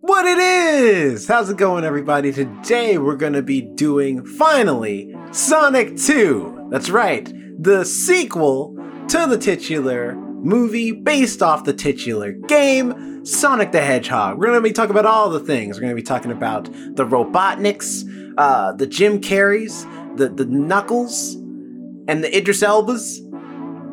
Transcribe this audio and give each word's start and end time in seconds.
what 0.00 0.24
it 0.24 0.38
is! 0.38 1.28
How's 1.28 1.50
it 1.50 1.58
going, 1.58 1.84
everybody? 1.84 2.32
Today 2.32 2.96
we're 2.96 3.16
gonna 3.16 3.42
be 3.42 3.60
doing, 3.60 4.24
finally, 4.24 5.14
Sonic 5.30 5.96
2. 5.98 6.68
That's 6.70 6.88
right, 6.88 7.30
the 7.62 7.84
sequel 7.84 8.74
to 9.08 9.26
the 9.26 9.36
titular 9.36 10.14
movie 10.14 10.92
based 10.92 11.42
off 11.42 11.64
the 11.64 11.74
titular 11.74 12.32
game, 12.32 13.26
Sonic 13.26 13.72
the 13.72 13.82
Hedgehog. 13.82 14.38
We're 14.38 14.46
gonna 14.46 14.62
be 14.62 14.72
talking 14.72 14.92
about 14.92 15.04
all 15.04 15.28
the 15.28 15.40
things. 15.40 15.76
We're 15.76 15.82
gonna 15.82 15.94
be 15.94 16.02
talking 16.02 16.32
about 16.32 16.64
the 16.64 17.04
Robotniks, 17.04 18.34
uh, 18.38 18.72
the 18.72 18.86
Jim 18.86 19.20
Carreys, 19.20 19.84
the, 20.16 20.30
the 20.30 20.46
Knuckles, 20.46 21.34
and 22.08 22.24
the 22.24 22.34
Idris 22.34 22.62
Elbas. 22.62 23.20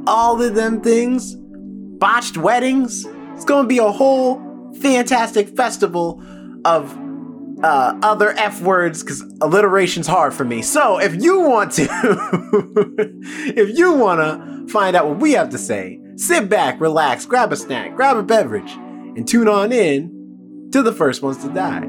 All 0.07 0.41
of 0.41 0.55
them 0.55 0.79
things. 0.79 1.35
Botched 1.35 2.37
weddings. 2.37 3.05
It's 3.33 3.43
gonna 3.43 3.67
be 3.67 3.79
a 3.79 3.91
whole 3.91 4.46
fantastic 4.81 5.55
festival 5.55 6.21
of 6.65 6.97
uh, 7.63 7.97
other 8.03 8.31
F 8.31 8.61
words 8.61 9.03
because 9.03 9.21
alliteration's 9.41 10.07
hard 10.07 10.33
for 10.33 10.45
me. 10.45 10.61
So 10.61 10.99
if 10.99 11.21
you 11.21 11.41
want 11.41 11.71
to, 11.73 11.87
if 13.55 13.77
you 13.77 13.93
want 13.93 14.19
to 14.19 14.71
find 14.71 14.95
out 14.95 15.07
what 15.07 15.19
we 15.19 15.33
have 15.33 15.49
to 15.49 15.57
say, 15.57 15.99
sit 16.15 16.49
back, 16.49 16.79
relax, 16.79 17.25
grab 17.25 17.51
a 17.51 17.55
snack, 17.55 17.95
grab 17.95 18.17
a 18.17 18.23
beverage, 18.23 18.71
and 18.71 19.27
tune 19.27 19.47
on 19.47 19.71
in 19.71 20.69
to 20.71 20.83
the 20.83 20.93
first 20.93 21.21
ones 21.21 21.37
to 21.43 21.49
die. 21.49 21.87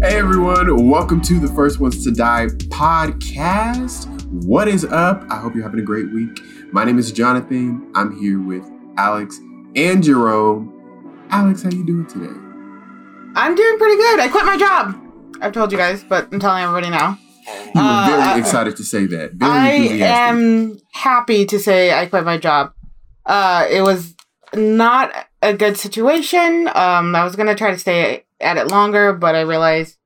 Hey 0.00 0.16
everyone, 0.18 0.88
welcome 0.88 1.20
to 1.22 1.40
the 1.40 1.48
First 1.48 1.80
Ones 1.80 2.04
to 2.04 2.10
Die 2.12 2.46
podcast. 2.68 4.06
What 4.44 4.68
is 4.68 4.84
up? 4.84 5.24
I 5.30 5.36
hope 5.38 5.54
you're 5.54 5.64
having 5.64 5.80
a 5.80 5.84
great 5.84 6.12
week. 6.12 6.40
My 6.72 6.84
name 6.84 6.98
is 6.98 7.10
Jonathan. 7.12 7.90
I'm 7.94 8.16
here 8.20 8.40
with 8.40 8.64
Alex 8.96 9.38
and 9.74 10.02
Jerome. 10.02 11.26
Alex, 11.30 11.62
how 11.62 11.70
are 11.70 11.74
you 11.74 11.84
doing 11.84 12.06
today? 12.06 12.32
I'm 13.34 13.54
doing 13.54 13.78
pretty 13.78 13.96
good. 13.96 14.20
I 14.20 14.28
quit 14.28 14.44
my 14.44 14.56
job. 14.56 14.94
I've 15.40 15.52
told 15.52 15.72
you 15.72 15.78
guys, 15.78 16.04
but 16.04 16.28
I'm 16.32 16.38
telling 16.40 16.62
everybody 16.62 16.90
now. 16.90 17.18
You 17.46 17.54
were 17.74 17.80
Uh, 17.80 18.06
very 18.08 18.22
uh, 18.22 18.38
excited 18.38 18.76
to 18.76 18.84
say 18.84 19.06
that. 19.06 19.32
Very 19.32 19.50
I 19.52 19.68
am 20.06 20.78
happy 20.92 21.44
to 21.46 21.58
say 21.58 21.92
I 21.92 22.06
quit 22.06 22.24
my 22.24 22.38
job. 22.38 22.72
Uh, 23.26 23.66
it 23.68 23.82
was 23.82 24.14
not 24.54 25.12
a 25.42 25.54
good 25.54 25.76
situation. 25.76 26.68
Um, 26.74 27.14
I 27.16 27.24
was 27.24 27.36
gonna 27.36 27.54
try 27.54 27.70
to 27.72 27.78
stay 27.78 28.24
at 28.40 28.56
it 28.56 28.68
longer, 28.68 29.12
but 29.12 29.34
I 29.34 29.40
realized, 29.40 29.97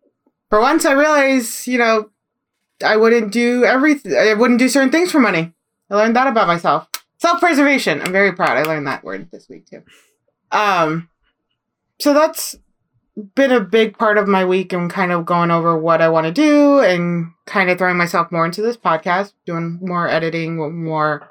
for 0.52 0.60
once, 0.60 0.84
I 0.84 0.92
realized, 0.92 1.66
you 1.66 1.78
know, 1.78 2.10
I 2.84 2.98
wouldn't 2.98 3.32
do 3.32 3.64
everything. 3.64 4.14
I 4.14 4.34
wouldn't 4.34 4.58
do 4.58 4.68
certain 4.68 4.90
things 4.90 5.10
for 5.10 5.18
money. 5.18 5.50
I 5.88 5.96
learned 5.96 6.14
that 6.14 6.26
about 6.26 6.46
myself. 6.46 6.90
Self-preservation. 7.16 8.02
I'm 8.02 8.12
very 8.12 8.32
proud. 8.32 8.58
I 8.58 8.64
learned 8.64 8.86
that 8.86 9.02
word 9.02 9.30
this 9.30 9.48
week 9.48 9.64
too. 9.64 9.82
Um, 10.50 11.08
so 11.98 12.12
that's 12.12 12.54
been 13.34 13.50
a 13.50 13.60
big 13.60 13.96
part 13.96 14.18
of 14.18 14.28
my 14.28 14.44
week 14.44 14.74
and 14.74 14.90
kind 14.90 15.10
of 15.10 15.24
going 15.24 15.50
over 15.50 15.74
what 15.74 16.02
I 16.02 16.10
want 16.10 16.26
to 16.26 16.32
do 16.32 16.80
and 16.80 17.32
kind 17.46 17.70
of 17.70 17.78
throwing 17.78 17.96
myself 17.96 18.30
more 18.30 18.44
into 18.44 18.60
this 18.60 18.76
podcast, 18.76 19.32
doing 19.46 19.78
more 19.80 20.06
editing, 20.06 20.84
more 20.84 21.26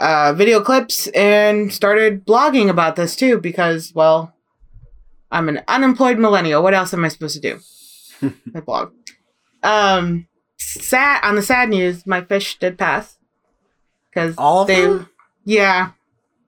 uh, 0.00 0.32
video 0.32 0.60
clips, 0.60 1.06
and 1.14 1.72
started 1.72 2.26
blogging 2.26 2.68
about 2.68 2.96
this 2.96 3.14
too 3.14 3.38
because, 3.38 3.92
well, 3.94 4.34
I'm 5.30 5.48
an 5.48 5.62
unemployed 5.68 6.18
millennial. 6.18 6.64
What 6.64 6.74
else 6.74 6.92
am 6.92 7.04
I 7.04 7.08
supposed 7.10 7.40
to 7.40 7.40
do? 7.40 7.60
I 8.54 8.60
blog. 8.60 8.92
Um, 9.62 10.26
sad 10.58 11.20
on 11.24 11.34
the 11.36 11.42
sad 11.42 11.68
news, 11.68 12.06
my 12.06 12.22
fish 12.22 12.58
did 12.58 12.78
pass 12.78 13.18
because 14.10 14.34
All 14.38 14.62
of 14.62 14.68
they, 14.68 14.82
them? 14.82 15.08
yeah. 15.44 15.92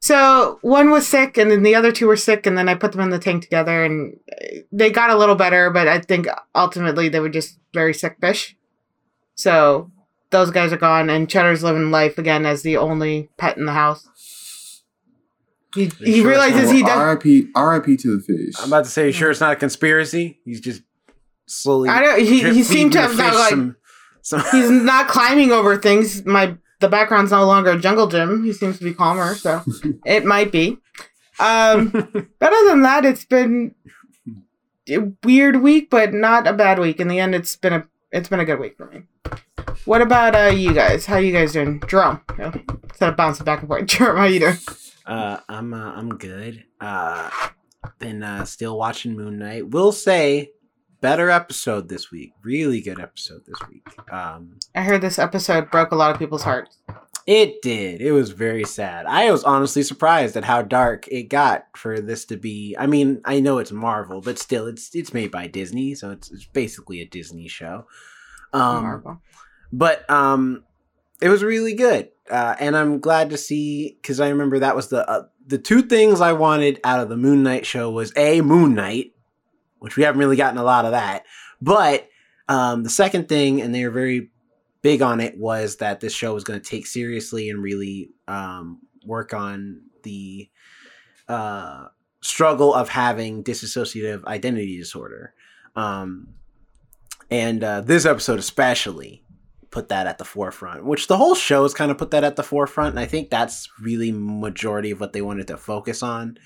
So 0.01 0.59
one 0.63 0.91
was 0.91 1.07
sick, 1.07 1.37
and 1.39 1.49
then 1.51 1.63
the 1.63 1.77
other 1.77 1.93
two 1.93 2.09
were 2.09 2.17
sick, 2.17 2.45
and 2.45 2.59
then 2.59 2.69
I 2.69 2.75
put 2.75 2.91
them 2.91 3.01
in 3.03 3.11
the 3.11 3.21
tank 3.21 3.45
together, 3.45 3.85
and 3.85 4.19
uh, 4.33 4.59
they 4.73 4.91
got 4.91 5.11
a 5.11 5.17
little 5.17 5.37
better, 5.37 5.71
but 5.71 5.87
I 5.87 6.01
think 6.01 6.27
ultimately 6.57 7.09
they 7.09 7.21
were 7.21 7.29
just 7.29 7.59
very 7.73 7.95
sick 7.95 8.17
fish. 8.21 8.57
So 9.37 9.93
those 10.31 10.51
guys 10.51 10.73
are 10.73 10.77
gone, 10.79 11.09
and 11.09 11.31
Cheddar's 11.31 11.63
living 11.63 11.93
life 11.93 12.19
again 12.19 12.45
as 12.47 12.63
the 12.63 12.77
only 12.79 13.29
pet 13.37 13.57
in 13.57 13.65
the 13.65 13.73
house. 13.73 14.09
He, 15.75 15.87
he 16.01 16.17
sure 16.19 16.29
realizes 16.29 16.71
he 16.71 16.83
does. 16.83 16.99
R.I.P. 16.99 17.49
R.I.P. 17.55 17.97
to 17.99 18.17
the 18.17 18.23
fish. 18.23 18.55
I'm 18.61 18.69
about 18.69 18.85
to 18.85 18.91
say, 18.91 19.11
sure, 19.13 19.31
it's 19.31 19.41
not 19.41 19.53
a 19.53 19.57
conspiracy. 19.57 20.41
He's 20.45 20.61
just 20.61 20.83
slowly. 21.47 21.89
I 21.89 22.01
don't. 22.01 22.21
He, 22.21 22.43
he 22.43 22.63
seemed 22.63 22.93
to 22.93 23.01
have 23.01 23.11
the 23.13 23.17
that 23.19 23.35
like 23.35 23.51
some, 23.51 23.77
some 24.23 24.43
he's 24.51 24.71
not 24.71 25.09
climbing 25.09 25.53
over 25.53 25.77
things. 25.77 26.25
My 26.25 26.57
the 26.81 26.89
background's 26.89 27.31
no 27.31 27.45
longer 27.47 27.71
a 27.71 27.79
jungle 27.79 28.07
gym. 28.09 28.45
He 28.45 28.53
seems 28.53 28.79
to 28.79 28.85
be 28.85 28.95
calmer, 28.95 29.35
so 29.35 29.63
it 30.05 30.25
might 30.25 30.53
be. 30.53 30.79
Um, 31.39 31.89
but 31.91 32.53
other 32.53 32.69
than 32.69 32.83
that, 32.83 33.05
it's 33.05 33.25
been 33.25 33.75
a 34.89 35.13
weird 35.25 35.57
week, 35.63 35.91
but 35.91 36.13
not 36.13 36.47
a 36.47 36.53
bad 36.53 36.79
week. 36.79 37.01
In 37.01 37.09
the 37.09 37.19
end, 37.19 37.35
it's 37.35 37.57
been 37.57 37.73
a 37.73 37.87
it's 38.11 38.29
been 38.29 38.41
a 38.41 38.45
good 38.45 38.61
week 38.61 38.77
for 38.77 38.87
me. 38.87 39.03
What 39.85 40.03
about 40.03 40.37
uh 40.37 40.53
you 40.55 40.75
guys? 40.75 41.07
How 41.07 41.19
you 41.19 41.33
guys 41.33 41.53
doing, 41.53 41.83
Jerome? 41.87 42.21
Yeah, 42.39 42.53
Instead 42.85 43.09
of 43.09 43.17
bouncing 43.17 43.45
back 43.45 43.61
and 43.61 43.69
forth, 43.69 43.87
Jerome, 43.87 44.17
how 44.17 44.25
you 44.25 44.41
doing? 44.41 44.59
Uh, 45.07 45.39
I'm 45.49 45.73
uh, 45.75 45.93
I'm 45.95 46.17
good. 46.19 46.65
Uh, 46.81 47.31
been 47.99 48.23
uh, 48.23 48.45
still 48.45 48.79
watching 48.79 49.17
Moon 49.17 49.39
Knight. 49.39 49.69
Will 49.71 49.93
say, 49.93 50.51
better 51.03 51.29
episode 51.29 51.89
this 51.91 52.11
week. 52.11 52.33
Really 52.43 52.81
good 52.81 52.99
episode 53.01 53.43
this 53.47 53.59
week. 53.69 53.87
Um, 54.11 54.59
I 54.75 54.83
heard 54.83 55.03
this 55.03 55.19
episode 55.19 55.71
broke 55.71 55.91
a 55.93 55.97
lot 55.97 56.13
of 56.13 56.19
people's 56.19 56.45
hearts. 56.45 56.79
it 57.27 57.61
did. 57.61 58.01
It 58.01 58.13
was 58.13 58.31
very 58.31 58.65
sad. 58.65 59.05
I 59.07 59.31
was 59.31 59.45
honestly 59.45 59.83
surprised 59.83 60.37
at 60.37 60.45
how 60.45 60.63
dark 60.63 61.07
it 61.09 61.25
got 61.25 61.67
for 61.77 62.01
this 62.01 62.25
to 62.27 62.37
be. 62.37 62.75
I 62.79 62.87
mean, 62.87 63.21
I 63.25 63.41
know 63.41 63.59
it's 63.59 63.73
Marvel, 63.73 64.21
but 64.23 64.39
still, 64.39 64.67
it's 64.67 64.95
it's 64.95 65.13
made 65.13 65.31
by 65.31 65.49
Disney, 65.49 65.95
so 65.95 66.11
it's 66.13 66.31
it's 66.31 66.47
basically 66.47 67.01
a 67.03 67.07
Disney 67.07 67.49
show. 67.49 67.87
Um, 68.55 68.83
Marvel. 68.85 69.23
but 69.73 70.09
um 70.11 70.65
it 71.23 71.31
was 71.31 71.43
really 71.43 71.73
good 71.73 72.11
uh 72.31 72.55
and 72.61 72.77
i'm 72.77 72.99
glad 73.01 73.31
to 73.31 73.39
see 73.39 73.97
because 74.03 74.21
i 74.21 74.29
remember 74.29 74.59
that 74.59 74.77
was 74.77 74.89
the 74.89 75.09
uh, 75.09 75.23
the 75.47 75.57
two 75.57 75.81
things 75.81 76.21
i 76.21 76.35
wanted 76.35 76.79
out 76.85 77.01
of 77.01 77.09
the 77.09 77.17
moon 77.17 77.43
knight 77.43 77.65
show 77.65 77.91
was 77.91 78.13
a 78.15 78.43
moon 78.43 78.75
knight 78.75 79.12
which 79.83 79.97
we 79.97 80.05
haven't 80.05 80.21
really 80.21 80.37
gotten 80.37 80.59
a 80.59 80.65
lot 80.65 80.85
of 80.85 80.93
that. 80.93 81.25
But 81.61 82.09
um 82.49 82.83
the 82.83 82.91
second 82.91 83.29
thing 83.29 83.61
and 83.61 83.75
they 83.75 83.85
were 83.85 83.91
very 83.91 84.31
big 84.81 85.03
on 85.03 85.21
it 85.21 85.37
was 85.39 85.77
that 85.77 86.01
this 86.01 86.13
show 86.13 86.35
was 86.35 86.45
going 86.45 86.61
to 86.61 86.69
take 86.69 86.87
seriously 86.87 87.51
and 87.51 87.63
really 87.63 88.11
um 88.29 88.81
work 89.05 89.35
on 89.35 89.83
the 90.03 90.49
uh 91.29 91.87
struggle 92.21 92.73
of 92.75 92.89
having 92.89 93.43
dissociative 93.43 94.25
identity 94.25 94.79
disorder. 94.79 95.35
Um 95.77 96.35
and 97.31 97.65
uh, 97.65 97.81
this 97.81 98.05
episode 98.05 98.39
especially 98.39 99.25
put 99.71 99.89
that 99.89 100.07
at 100.07 100.19
the 100.19 100.25
forefront 100.25 100.85
which 100.85 101.07
the 101.07 101.17
whole 101.17 101.35
show 101.35 101.63
has 101.63 101.73
kind 101.73 101.91
of 101.91 101.97
put 101.97 102.11
that 102.11 102.25
at 102.25 102.37
the 102.37 102.43
forefront 102.43 102.91
and 102.91 103.01
i 103.01 103.07
think 103.07 103.31
that's 103.31 103.71
really 103.81 104.13
majority 104.13 104.91
of 104.91 105.01
what 105.01 105.15
they 105.15 105.23
wanted 105.23 105.47
to 105.47 105.57
focus 105.57 106.03
on 106.03 106.37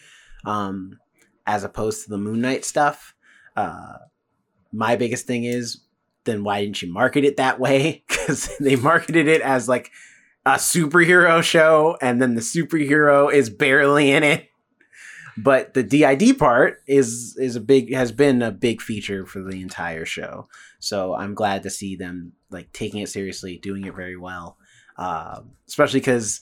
um, 0.45 0.97
as 1.45 1.65
opposed 1.65 2.05
to 2.05 2.11
the 2.11 2.17
moon 2.17 2.41
knight 2.41 2.65
stuff 2.65 3.16
uh, 3.57 3.99
my 4.73 4.97
biggest 4.97 5.27
thing 5.27 5.45
is 5.45 5.81
then 6.25 6.45
why 6.45 6.61
didn't 6.61 6.83
you 6.83 6.93
market 6.93 7.25
it 7.25 7.37
that 7.39 7.59
way? 7.59 8.05
Because 8.27 8.51
they 8.59 8.75
marketed 8.75 9.29
it 9.29 9.41
as 9.41 9.69
like 9.69 9.93
a 10.45 10.55
superhero 10.55 11.41
show 11.41 11.97
and 12.03 12.21
then 12.21 12.35
the 12.35 12.41
superhero 12.41 13.33
is 13.33 13.51
barely 13.51 14.11
in 14.11 14.25
it. 14.25 14.49
But 15.37 15.75
the 15.75 15.85
did 15.85 16.39
part 16.39 16.79
is 16.89 17.37
is 17.39 17.55
a 17.55 17.61
big 17.61 17.95
has 17.95 18.11
been 18.11 18.43
a 18.43 18.51
big 18.51 18.83
feature 18.83 19.27
for 19.27 19.45
the 19.45 19.63
entire 19.63 20.05
show. 20.05 20.49
So 20.81 21.15
i'm 21.15 21.35
glad 21.35 21.63
to 21.63 21.71
see 21.71 21.95
them 21.95 22.33
like 22.51 22.73
taking 22.73 23.01
it 23.01 23.09
seriously 23.09 23.59
doing 23.59 23.85
it 23.85 23.95
very 23.95 24.17
well. 24.17 24.57
Um, 24.99 25.53
especially 25.69 26.01
because 26.01 26.41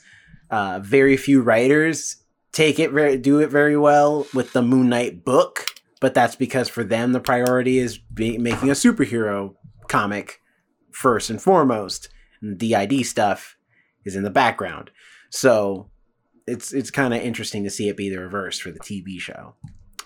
uh, 0.50 0.80
very 0.82 1.18
few 1.18 1.42
writers 1.42 2.16
take 2.52 2.78
it 2.78 2.92
very 2.92 3.18
do 3.18 3.40
it 3.40 3.50
very 3.50 3.76
well 3.76 4.26
with 4.32 4.54
the 4.54 4.62
moon 4.62 4.88
knight 4.88 5.22
book 5.22 5.74
but 6.04 6.12
that's 6.12 6.36
because 6.36 6.68
for 6.68 6.84
them 6.84 7.12
the 7.12 7.18
priority 7.18 7.78
is 7.78 7.98
making 8.14 8.68
a 8.68 8.74
superhero 8.74 9.54
comic 9.88 10.42
first 10.90 11.30
and 11.30 11.40
foremost. 11.40 12.10
And 12.42 12.58
the 12.58 12.76
did 12.86 13.06
stuff 13.06 13.56
is 14.04 14.14
in 14.14 14.22
the 14.22 14.28
background. 14.28 14.90
So 15.30 15.88
it's 16.46 16.74
it's 16.74 16.90
kind 16.90 17.14
of 17.14 17.22
interesting 17.22 17.64
to 17.64 17.70
see 17.70 17.88
it 17.88 17.96
be 17.96 18.10
the 18.10 18.20
reverse 18.20 18.58
for 18.58 18.70
the 18.70 18.80
tv 18.80 19.18
show. 19.18 19.54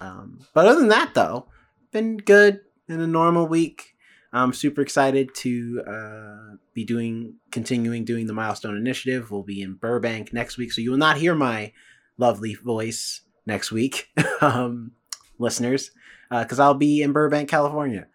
Um, 0.00 0.46
but 0.54 0.66
other 0.66 0.78
than 0.78 0.90
that 0.90 1.14
though 1.14 1.48
been 1.90 2.18
good 2.18 2.60
in 2.88 3.00
a 3.00 3.06
normal 3.08 3.48
week. 3.48 3.96
I'm 4.32 4.52
super 4.52 4.82
excited 4.82 5.34
to 5.38 5.82
uh, 5.84 6.56
be 6.74 6.84
doing, 6.84 7.38
continuing 7.50 8.04
doing 8.04 8.28
the 8.28 8.34
Milestone 8.34 8.76
Initiative. 8.76 9.32
We'll 9.32 9.42
be 9.42 9.62
in 9.62 9.74
Burbank 9.74 10.32
next 10.32 10.58
week, 10.58 10.70
so 10.70 10.80
you 10.80 10.92
will 10.92 10.98
not 10.98 11.16
hear 11.16 11.34
my 11.34 11.72
lovely 12.18 12.54
voice 12.54 13.22
next 13.48 13.72
week, 13.72 14.10
um, 14.40 14.92
listeners, 15.38 15.90
because 16.30 16.58
I'll 16.60 16.74
be 16.74 17.02
in 17.02 17.12
Burbank, 17.12 17.48
California. 17.48 18.06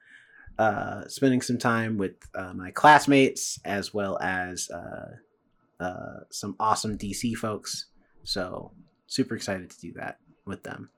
uh, 0.57 1.07
spending 1.07 1.41
some 1.41 1.57
time 1.57 1.97
with 1.97 2.13
uh, 2.35 2.53
my 2.53 2.71
classmates 2.71 3.59
as 3.65 3.93
well 3.93 4.17
as 4.21 4.69
uh, 4.69 5.11
uh, 5.79 6.19
some 6.29 6.55
awesome 6.59 6.97
DC 6.97 7.35
folks. 7.35 7.87
So 8.23 8.71
super 9.07 9.35
excited 9.35 9.69
to 9.71 9.79
do 9.79 9.93
that 9.93 10.17
with 10.45 10.63
them. 10.63 10.89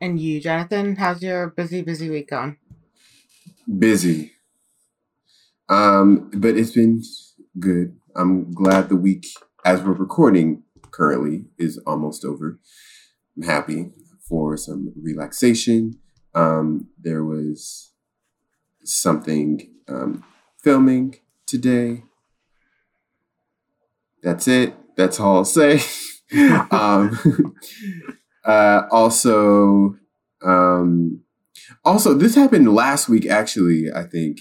And 0.00 0.20
you, 0.20 0.40
Jonathan, 0.40 0.96
how's 0.96 1.22
your 1.22 1.48
busy, 1.48 1.82
busy 1.82 2.10
week 2.10 2.28
going? 2.30 2.58
Busy. 3.78 4.32
Um, 5.68 6.30
but 6.34 6.56
it's 6.56 6.72
been 6.72 7.02
good. 7.58 7.96
I'm 8.14 8.52
glad 8.52 8.88
the 8.88 8.96
week, 8.96 9.26
as 9.64 9.82
we're 9.82 9.92
recording 9.92 10.62
currently, 10.90 11.46
is 11.58 11.78
almost 11.86 12.24
over. 12.24 12.58
I'm 13.36 13.42
happy 13.42 13.90
for 14.28 14.56
some 14.56 14.92
relaxation. 15.00 15.98
Um, 16.34 16.88
there 16.98 17.24
was 17.24 17.92
something 18.84 19.70
um, 19.88 20.24
filming 20.62 21.16
today. 21.46 22.02
That's 24.22 24.48
it. 24.48 24.74
That's 24.96 25.20
all 25.20 25.36
I'll 25.36 25.44
say. 25.44 25.80
um, 26.70 27.54
uh, 28.44 28.82
also, 28.90 29.96
um, 30.44 31.22
also, 31.84 32.14
this 32.14 32.34
happened 32.34 32.74
last 32.74 33.08
week. 33.08 33.26
Actually, 33.26 33.90
I 33.94 34.04
think 34.04 34.38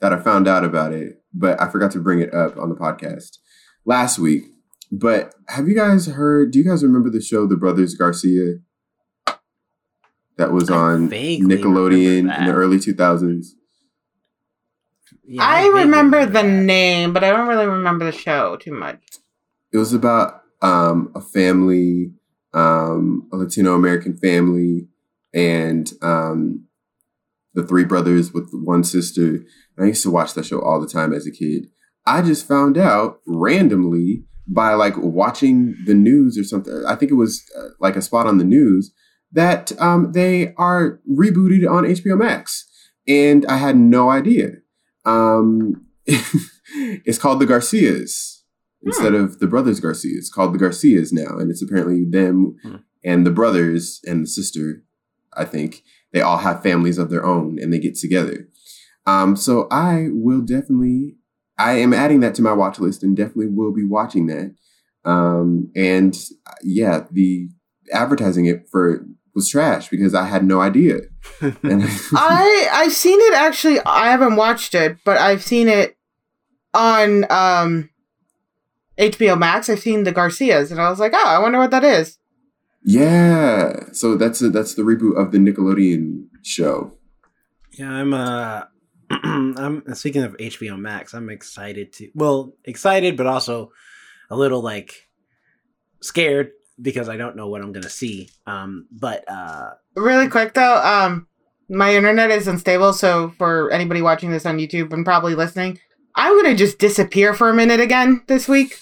that 0.00 0.12
I 0.12 0.20
found 0.20 0.48
out 0.48 0.64
about 0.64 0.92
it, 0.92 1.22
but 1.32 1.60
I 1.60 1.68
forgot 1.68 1.90
to 1.92 2.00
bring 2.00 2.20
it 2.20 2.32
up 2.32 2.56
on 2.56 2.68
the 2.68 2.74
podcast 2.74 3.38
last 3.84 4.18
week. 4.18 4.44
But 4.90 5.34
have 5.48 5.68
you 5.68 5.74
guys 5.74 6.06
heard? 6.06 6.50
Do 6.50 6.58
you 6.58 6.64
guys 6.64 6.82
remember 6.82 7.10
the 7.10 7.20
show 7.20 7.46
The 7.46 7.56
Brothers 7.56 7.94
Garcia? 7.94 8.54
That 10.40 10.52
was 10.52 10.70
on 10.70 11.10
Nickelodeon 11.10 12.34
in 12.38 12.46
the 12.46 12.52
early 12.54 12.80
two 12.80 12.94
thousands. 12.94 13.56
Yeah, 15.22 15.44
I 15.44 15.64
vaguely 15.64 15.80
remember 15.80 16.24
the 16.24 16.42
name, 16.42 17.12
but 17.12 17.22
I 17.22 17.28
don't 17.28 17.46
really 17.46 17.66
remember 17.66 18.06
the 18.06 18.12
show 18.16 18.56
too 18.56 18.72
much. 18.72 19.02
It 19.70 19.76
was 19.76 19.92
about 19.92 20.40
um, 20.62 21.12
a 21.14 21.20
family, 21.20 22.14
um, 22.54 23.28
a 23.30 23.36
Latino 23.36 23.74
American 23.74 24.16
family, 24.16 24.88
and 25.34 25.92
um, 26.00 26.64
the 27.52 27.66
three 27.66 27.84
brothers 27.84 28.32
with 28.32 28.48
one 28.50 28.82
sister. 28.82 29.44
And 29.76 29.84
I 29.84 29.88
used 29.88 30.02
to 30.04 30.10
watch 30.10 30.32
that 30.32 30.46
show 30.46 30.62
all 30.62 30.80
the 30.80 30.88
time 30.88 31.12
as 31.12 31.26
a 31.26 31.30
kid. 31.30 31.66
I 32.06 32.22
just 32.22 32.48
found 32.48 32.78
out 32.78 33.20
randomly 33.26 34.24
by 34.46 34.72
like 34.72 34.94
watching 34.96 35.76
the 35.84 35.92
news 35.92 36.38
or 36.38 36.44
something. 36.44 36.82
I 36.88 36.94
think 36.94 37.10
it 37.10 37.16
was 37.16 37.44
uh, 37.58 37.68
like 37.78 37.96
a 37.96 38.00
spot 38.00 38.26
on 38.26 38.38
the 38.38 38.44
news 38.44 38.90
that 39.32 39.72
um, 39.80 40.12
they 40.12 40.54
are 40.56 41.00
rebooted 41.10 41.68
on 41.70 41.84
HBO 41.84 42.18
Max, 42.18 42.68
and 43.06 43.46
I 43.46 43.56
had 43.58 43.76
no 43.76 44.10
idea. 44.10 44.48
Um, 45.04 45.86
it's 46.06 47.18
called 47.18 47.40
The 47.40 47.46
Garcias 47.46 48.44
instead 48.82 49.14
of 49.14 49.38
the 49.38 49.46
brothers 49.46 49.80
Garcia. 49.80 50.16
It's 50.16 50.30
called 50.30 50.54
the 50.54 50.58
Garcias 50.58 51.12
now, 51.12 51.38
and 51.38 51.50
it's 51.50 51.62
apparently 51.62 52.04
them 52.04 52.56
Hmm. 52.62 52.76
and 53.04 53.26
the 53.26 53.30
brothers 53.30 54.00
and 54.06 54.22
the 54.22 54.28
sister. 54.28 54.82
I 55.36 55.44
think 55.44 55.82
they 56.12 56.20
all 56.20 56.38
have 56.38 56.62
families 56.62 56.98
of 56.98 57.10
their 57.10 57.24
own, 57.24 57.58
and 57.60 57.72
they 57.72 57.78
get 57.78 57.96
together. 57.96 58.48
Um, 59.06 59.36
so 59.36 59.68
I 59.70 60.08
will 60.10 60.40
definitely, 60.40 61.16
I 61.58 61.72
am 61.74 61.92
adding 61.94 62.20
that 62.20 62.34
to 62.36 62.42
my 62.42 62.52
watch 62.52 62.78
list, 62.80 63.02
and 63.02 63.16
definitely 63.16 63.46
will 63.48 63.72
be 63.72 63.84
watching 63.84 64.26
that. 64.26 64.54
Um, 65.04 65.70
and 65.76 66.14
uh, 66.46 66.52
yeah, 66.62 67.04
the 67.10 67.48
advertising 67.92 68.46
it 68.46 68.66
for 68.70 69.06
was 69.34 69.48
trash 69.48 69.88
because 69.88 70.14
I 70.14 70.26
had 70.26 70.44
no 70.44 70.60
idea. 70.60 70.98
I 71.42 72.68
I've 72.72 72.92
seen 72.92 73.18
it 73.20 73.34
actually. 73.34 73.80
I 73.86 74.10
haven't 74.10 74.36
watched 74.36 74.74
it, 74.74 74.98
but 75.04 75.18
I've 75.18 75.42
seen 75.42 75.68
it 75.68 75.96
on 76.74 77.30
um 77.30 77.90
HBO 78.98 79.38
Max. 79.38 79.68
I've 79.68 79.80
seen 79.80 80.04
the 80.04 80.12
Garcias, 80.12 80.70
and 80.70 80.80
I 80.80 80.90
was 80.90 81.00
like, 81.00 81.12
oh, 81.14 81.26
I 81.26 81.38
wonder 81.38 81.58
what 81.58 81.70
that 81.70 81.84
is. 81.84 82.18
yeah, 82.84 83.92
so 83.92 84.16
that's 84.16 84.42
a, 84.42 84.50
that's 84.50 84.74
the 84.74 84.82
reboot 84.82 85.16
of 85.20 85.32
the 85.32 85.38
Nickelodeon 85.38 86.24
show. 86.42 86.92
Yeah, 87.72 87.90
I'm 87.92 88.12
uh 88.14 88.64
I'm 89.10 89.82
speaking 89.94 90.22
of 90.22 90.36
HBO 90.36 90.78
Max, 90.78 91.14
I'm 91.14 91.30
excited 91.30 91.92
to 91.94 92.10
well, 92.14 92.54
excited 92.64 93.16
but 93.16 93.26
also 93.26 93.72
a 94.30 94.36
little 94.36 94.62
like 94.62 95.08
scared 96.00 96.52
because 96.82 97.08
I 97.08 97.16
don't 97.16 97.36
know 97.36 97.48
what 97.48 97.62
I'm 97.62 97.72
gonna 97.72 97.88
see. 97.88 98.28
Um 98.46 98.86
but 98.90 99.24
uh 99.28 99.70
Really 99.96 100.28
quick 100.28 100.54
though, 100.54 100.76
um, 100.76 101.26
my 101.68 101.94
internet 101.94 102.30
is 102.30 102.48
unstable, 102.48 102.92
so 102.92 103.30
for 103.38 103.70
anybody 103.70 104.02
watching 104.02 104.30
this 104.30 104.46
on 104.46 104.58
YouTube 104.58 104.92
and 104.92 105.04
probably 105.04 105.34
listening, 105.34 105.78
I'm 106.14 106.36
gonna 106.36 106.56
just 106.56 106.78
disappear 106.78 107.34
for 107.34 107.48
a 107.48 107.54
minute 107.54 107.80
again 107.80 108.22
this 108.26 108.48
week. 108.48 108.78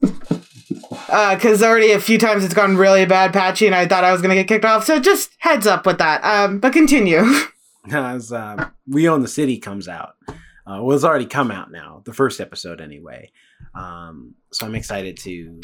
Because 0.00 1.62
already 1.62 1.92
a 1.92 2.00
few 2.00 2.18
times 2.18 2.44
it's 2.44 2.54
gone 2.54 2.76
really 2.76 3.06
bad, 3.06 3.32
patchy, 3.32 3.66
and 3.66 3.74
I 3.74 3.86
thought 3.86 4.04
I 4.04 4.12
was 4.12 4.22
gonna 4.22 4.34
get 4.34 4.48
kicked 4.48 4.64
off. 4.64 4.84
So 4.84 4.98
just 5.00 5.32
heads 5.38 5.66
up 5.66 5.86
with 5.86 5.98
that. 5.98 6.24
Um, 6.24 6.58
but 6.58 6.72
continue. 6.72 7.22
as 7.92 8.32
uh, 8.32 8.70
We 8.86 9.08
Own 9.08 9.22
This 9.22 9.34
City 9.34 9.58
comes 9.58 9.88
out. 9.88 10.14
Uh 10.28 10.80
well 10.82 10.96
it's 10.96 11.04
already 11.04 11.26
come 11.26 11.50
out 11.52 11.70
now, 11.70 12.02
the 12.04 12.12
first 12.12 12.40
episode 12.40 12.80
anyway. 12.80 13.30
Um 13.74 14.34
so 14.52 14.66
I'm 14.66 14.74
excited 14.74 15.16
to 15.18 15.60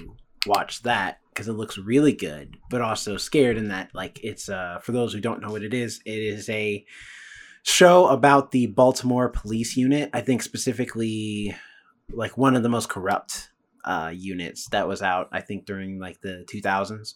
watch 0.46 0.82
that 0.82 1.18
because 1.32 1.48
it 1.48 1.54
looks 1.54 1.78
really 1.78 2.12
good, 2.12 2.58
but 2.68 2.82
also 2.82 3.16
scared 3.16 3.56
in 3.56 3.68
that 3.68 3.90
like 3.94 4.20
it's 4.22 4.48
uh 4.48 4.78
for 4.82 4.92
those 4.92 5.12
who 5.12 5.20
don't 5.20 5.40
know 5.40 5.50
what 5.50 5.62
it 5.62 5.72
is, 5.72 6.00
it 6.04 6.18
is 6.18 6.48
a 6.50 6.84
show 7.62 8.08
about 8.08 8.50
the 8.50 8.66
Baltimore 8.66 9.28
police 9.28 9.76
unit. 9.76 10.10
I 10.12 10.20
think 10.20 10.42
specifically 10.42 11.56
like 12.12 12.36
one 12.36 12.56
of 12.56 12.62
the 12.62 12.68
most 12.68 12.88
corrupt 12.88 13.50
uh 13.84 14.12
units 14.14 14.68
that 14.68 14.86
was 14.86 15.02
out 15.02 15.28
I 15.32 15.40
think 15.40 15.64
during 15.64 15.98
like 15.98 16.20
the 16.20 16.44
2000s. 16.52 17.14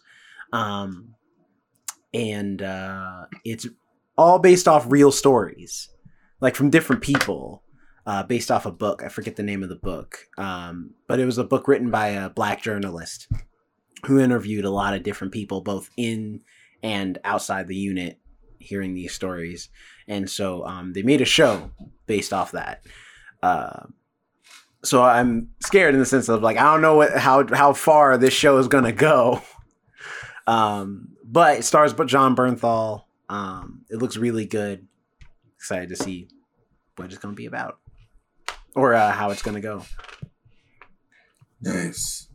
Um 0.53 1.15
and 2.15 2.63
uh 2.63 3.27
it's 3.45 3.67
all 4.17 4.39
based 4.39 4.67
off 4.67 4.87
real 4.89 5.13
stories 5.13 5.91
like 6.41 6.55
from 6.55 6.71
different 6.71 7.03
people 7.03 7.63
uh, 8.07 8.23
based 8.23 8.53
off 8.53 8.67
a 8.67 8.71
book. 8.71 9.03
I 9.05 9.09
forget 9.09 9.35
the 9.35 9.43
name 9.43 9.65
of 9.65 9.69
the 9.69 9.75
book, 9.75 10.29
um, 10.39 10.95
but 11.09 11.19
it 11.19 11.27
was 11.27 11.39
a 11.39 11.45
book 11.45 11.67
written 11.67 11.91
by 11.91 12.09
a 12.09 12.31
black 12.31 12.63
journalist 12.63 13.27
who 14.05 14.21
interviewed 14.21 14.65
a 14.65 14.71
lot 14.71 14.95
of 14.95 15.03
different 15.03 15.33
people, 15.33 15.61
both 15.61 15.91
in 15.97 16.43
and 16.83 17.19
outside 17.25 17.69
the 17.69 17.77
unit, 17.77 18.19
hearing 18.59 18.95
these 18.95 19.13
stories. 19.13 19.69
And 20.07 20.29
so 20.29 20.65
um, 20.67 20.93
they 20.93 21.03
made 21.03 21.21
a 21.21 21.27
show 21.27 21.71
based 22.07 22.33
off 22.33 22.53
that. 22.53 22.83
Uh, 23.43 23.87
so 24.85 25.03
I'm 25.03 25.51
scared 25.61 25.95
in 25.95 26.01
the 26.01 26.07
sense 26.07 26.29
of 26.29 26.43
like 26.43 26.57
I 26.57 26.73
don't 26.73 26.83
know 26.83 26.97
what 26.97 27.17
how 27.17 27.47
how 27.53 27.73
far 27.73 28.17
this 28.17 28.35
show 28.35 28.59
is 28.59 28.69
gonna 28.69 28.93
go. 28.93 29.43
Um, 30.49 31.09
but 31.25 31.59
it 31.59 31.65
stars 31.65 31.93
but 31.93 32.07
Jon 32.07 32.37
Bernthal. 32.37 33.03
Um, 33.29 33.85
it 33.91 33.97
looks 33.97 34.17
really 34.17 34.47
good. 34.47 34.87
Excited 35.57 35.89
to 35.89 35.97
see 35.97 36.29
what 36.95 37.07
it's 37.07 37.19
gonna 37.19 37.35
be 37.35 37.47
about 37.47 37.81
or 38.77 38.95
uh, 38.95 39.11
how 39.11 39.31
it's 39.31 39.43
gonna 39.43 39.61
go. 39.61 39.83
Nice. 41.61 42.29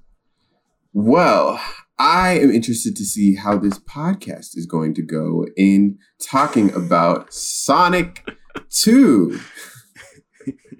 Well, 0.93 1.59
I 1.97 2.39
am 2.39 2.51
interested 2.51 2.95
to 2.97 3.05
see 3.05 3.35
how 3.35 3.57
this 3.57 3.79
podcast 3.79 4.57
is 4.57 4.65
going 4.65 4.93
to 4.95 5.01
go 5.01 5.45
in 5.55 5.97
talking 6.29 6.73
about 6.73 7.31
Sonic 7.33 8.27
2. 8.69 9.39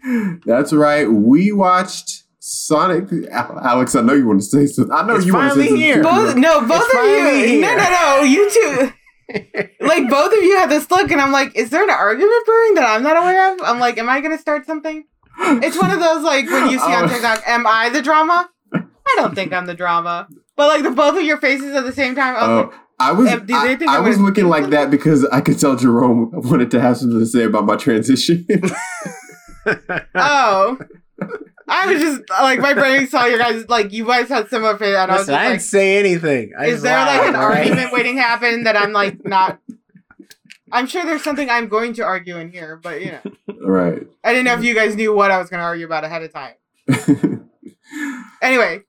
That's 0.46 0.74
right. 0.74 1.06
We 1.06 1.52
watched 1.52 2.24
Sonic. 2.40 3.06
Alex, 3.32 3.96
I 3.96 4.02
know 4.02 4.14
you 4.14 4.28
want 4.28 4.42
to 4.42 4.46
say 4.46 4.66
something. 4.66 4.94
I 4.94 5.06
know 5.06 5.16
It's 5.16 5.26
you 5.26 5.34
want 5.34 5.54
to 5.54 5.60
say 5.60 5.68
something. 5.68 5.82
here. 5.82 6.04
both 6.04 6.36
no, 6.36 6.62
both 6.68 6.94
of 6.94 7.06
you. 7.06 7.62
No, 7.62 7.68
here. 7.68 7.78
no, 7.78 7.90
no. 7.90 8.22
You 8.24 8.50
two. 8.52 8.92
like 9.86 10.10
both 10.10 10.34
of 10.34 10.44
you 10.44 10.58
had 10.58 10.70
this 10.70 10.90
look, 10.92 11.10
and 11.12 11.22
I'm 11.22 11.32
like, 11.32 11.56
is 11.56 11.70
there 11.70 11.84
an 11.84 11.90
argument 11.90 12.46
brewing 12.46 12.74
that 12.76 12.86
I'm 12.90 13.04
not 13.04 13.16
aware 13.16 13.54
of? 13.54 13.62
I'm 13.64 13.80
like, 13.80 13.98
am 13.98 14.10
I 14.10 14.20
gonna 14.20 14.38
start 14.40 14.66
something? 14.66 15.06
It's 15.40 15.80
one 15.80 15.92
of 15.92 16.00
those 16.00 16.24
like 16.24 16.48
when 16.48 16.70
you 16.70 16.78
see 16.80 16.84
on 16.94 17.06
Oh. 17.06 17.08
TikTok, 17.08 17.44
am 17.48 17.66
I 17.66 17.90
the 17.90 18.02
drama? 18.02 18.50
I 19.08 19.16
don't 19.18 19.36
think 19.36 19.54
I'm 19.54 19.66
the 19.66 19.74
drama. 19.74 20.28
But 20.56 20.68
like 20.68 20.84
the 20.84 20.92
both 20.92 21.18
of 21.18 21.24
your 21.24 21.38
faces 21.38 21.74
at 21.76 21.84
the 21.84 21.94
same 21.94 22.16
time, 22.16 22.36
I 22.36 22.48
was 22.48 22.74
Oh, 22.74 22.80
I 23.00 23.12
was 23.12 23.28
Uh, 23.30 23.38
do 23.38 23.46
they 23.46 23.54
I, 23.54 23.76
think 23.76 23.90
I 23.90 23.98
I'm 23.98 24.04
was 24.04 24.20
looking 24.20 24.48
like 24.48 24.70
that 24.70 24.92
because 24.92 25.26
I 25.26 25.42
could 25.42 25.60
tell 25.60 25.76
Jerome 25.76 26.32
wanted 26.34 26.72
to 26.72 26.82
have 26.82 26.98
something 26.98 27.20
to 27.20 27.26
say 27.26 27.44
about 27.44 27.66
my 27.66 27.76
transition. 27.76 28.46
oh. 30.16 30.78
I 31.68 31.86
was 31.94 32.02
just 32.02 32.30
like 32.30 32.60
my 32.60 32.74
brain 32.74 33.08
saw 33.08 33.26
you 33.26 33.38
guys 33.38 33.70
like 33.70 33.94
you 33.94 34.06
guys 34.06 34.28
had 34.28 34.50
similar 34.50 34.78
face, 34.78 34.96
and 34.96 35.10
I 35.10 35.16
was 35.16 35.28
Listen, 35.28 35.36
I 35.36 35.38
just 35.38 35.44
didn't 35.44 35.54
like, 35.54 35.62
say 35.62 35.98
anything. 36.00 36.52
I 36.58 36.66
is 36.66 36.72
just 36.74 36.84
there 36.84 36.98
like 36.98 37.30
an 37.30 37.36
all 37.36 37.48
right? 37.48 37.60
argument 37.60 37.94
waiting 37.94 38.16
to 38.18 38.22
happen 38.22 38.64
that 38.64 38.76
I'm 38.76 38.92
like 38.92 39.26
not? 39.26 39.60
I'm 40.74 40.88
sure 40.88 41.06
there's 41.06 41.24
something 41.24 41.50
I'm 41.50 41.68
going 41.70 41.94
to 41.94 42.04
argue 42.04 42.38
in 42.38 42.52
here, 42.52 42.78
but 42.82 43.02
you 43.02 43.12
know, 43.12 43.22
right. 43.62 44.06
I 44.24 44.34
didn't 44.34 44.46
know 44.46 44.54
if 44.54 44.64
you 44.64 44.74
guys 44.74 44.96
knew 44.96 45.14
what 45.14 45.32
I 45.32 45.38
was 45.38 45.50
going 45.50 45.60
to 45.60 45.66
argue 45.66 45.86
about 45.86 46.04
ahead 46.04 46.24
of 46.24 46.34
time. 46.34 46.56
Anyway, 48.42 48.82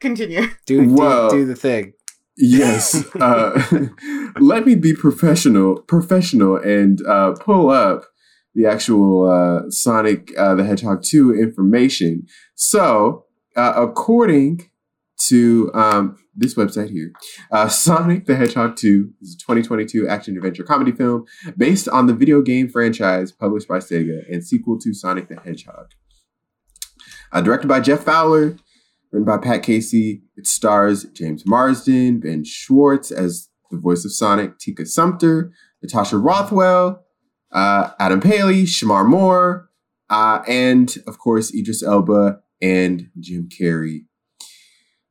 continue. 0.00 0.42
Do, 0.66 0.86
do, 0.86 0.94
Well- 0.94 1.30
do 1.30 1.44
the 1.44 1.56
thing. 1.56 1.92
Yes. 2.36 3.04
Uh, 3.20 3.60
let 4.40 4.64
me 4.64 4.74
be 4.74 4.94
professional, 4.94 5.82
professional, 5.82 6.56
and 6.56 7.04
uh, 7.06 7.32
pull 7.38 7.68
up 7.70 8.04
the 8.54 8.66
actual 8.66 9.28
uh, 9.30 9.70
Sonic 9.70 10.32
uh, 10.38 10.54
the 10.54 10.64
Hedgehog 10.64 11.02
2 11.02 11.34
information. 11.34 12.26
So, 12.54 13.26
uh, 13.56 13.74
according 13.76 14.70
to 15.28 15.70
um, 15.74 16.16
this 16.34 16.54
website 16.54 16.90
here, 16.90 17.12
uh, 17.52 17.68
Sonic 17.68 18.24
the 18.24 18.36
Hedgehog 18.36 18.76
2 18.76 19.10
is 19.20 19.34
a 19.34 19.38
2022 19.44 20.08
action 20.08 20.36
adventure 20.36 20.64
comedy 20.64 20.92
film 20.92 21.26
based 21.56 21.88
on 21.88 22.06
the 22.06 22.14
video 22.14 22.40
game 22.40 22.68
franchise 22.68 23.32
published 23.32 23.68
by 23.68 23.78
Sega 23.78 24.20
and 24.32 24.42
sequel 24.44 24.78
to 24.80 24.94
Sonic 24.94 25.28
the 25.28 25.38
Hedgehog. 25.38 25.88
Uh, 27.32 27.40
directed 27.40 27.68
by 27.68 27.80
Jeff 27.80 28.02
Fowler, 28.04 28.56
written 29.12 29.24
by 29.26 29.38
Pat 29.38 29.62
Casey. 29.62 30.22
It 30.36 30.46
stars 30.46 31.04
James 31.12 31.44
Marsden, 31.46 32.20
Ben 32.20 32.44
Schwartz 32.44 33.10
as 33.10 33.48
the 33.70 33.78
voice 33.78 34.04
of 34.04 34.12
Sonic, 34.12 34.58
Tika 34.58 34.86
Sumpter, 34.86 35.52
Natasha 35.82 36.16
Rothwell, 36.18 37.04
uh, 37.52 37.90
Adam 37.98 38.20
Pally, 38.20 38.64
Shemar 38.64 39.06
Moore, 39.06 39.70
uh, 40.08 40.42
and 40.46 40.96
of 41.06 41.18
course 41.18 41.54
Idris 41.54 41.82
Elba 41.82 42.40
and 42.60 43.08
Jim 43.18 43.48
Carrey. 43.48 44.06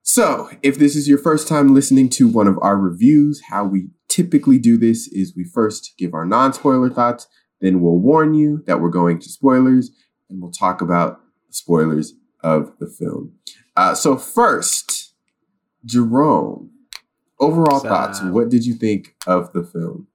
So, 0.01 0.50
if 0.63 0.79
this 0.79 0.96
is 0.96 1.08
your 1.08 1.20
first 1.20 1.48
time 1.48 1.74
listening 1.74 2.10
to 2.10 2.27
one 2.27 2.48
of 2.48 2.58
our 2.62 2.77
reviews, 2.77 3.44
how 3.50 3.63
we 3.63 3.89
typically 4.08 4.58
do 4.58 4.75
this 4.75 5.08
is 5.08 5.36
we 5.36 5.44
first 5.44 5.94
give 5.98 6.13
our 6.13 6.25
non 6.25 6.51
spoiler 6.51 6.89
thoughts, 6.89 7.27
then 7.62 7.79
we'll 7.79 8.00
warn 8.00 8.34
you 8.34 8.63
that 8.65 8.82
we're 8.82 8.89
going 8.89 9.20
to 9.20 9.29
spoilers, 9.29 9.91
and 10.29 10.41
we'll 10.41 10.51
talk 10.51 10.82
about 10.82 11.20
spoilers 11.51 12.13
of 12.44 12.72
the 12.79 12.88
film. 12.88 13.34
Uh, 13.80 13.96
so, 13.96 14.18
first, 14.18 15.14
Jerome, 15.86 16.72
overall 17.40 17.80
So- 17.80 17.88
thoughts. 17.88 18.22
What 18.22 18.50
did 18.50 18.66
you 18.66 18.74
think 18.74 19.16
of 19.26 19.54
the 19.54 19.64
film? 19.64 20.08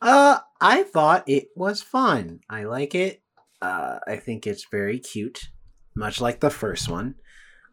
Uh, 0.00 0.40
I 0.60 0.82
thought 0.82 1.22
it 1.28 1.50
was 1.54 1.80
fun. 1.80 2.40
I 2.50 2.64
like 2.64 2.96
it. 2.96 3.22
Uh, 3.60 4.00
I 4.04 4.16
think 4.16 4.48
it's 4.48 4.66
very 4.68 4.98
cute, 4.98 5.50
much 5.94 6.20
like 6.20 6.40
the 6.40 6.50
first 6.50 6.88
one. 6.88 7.14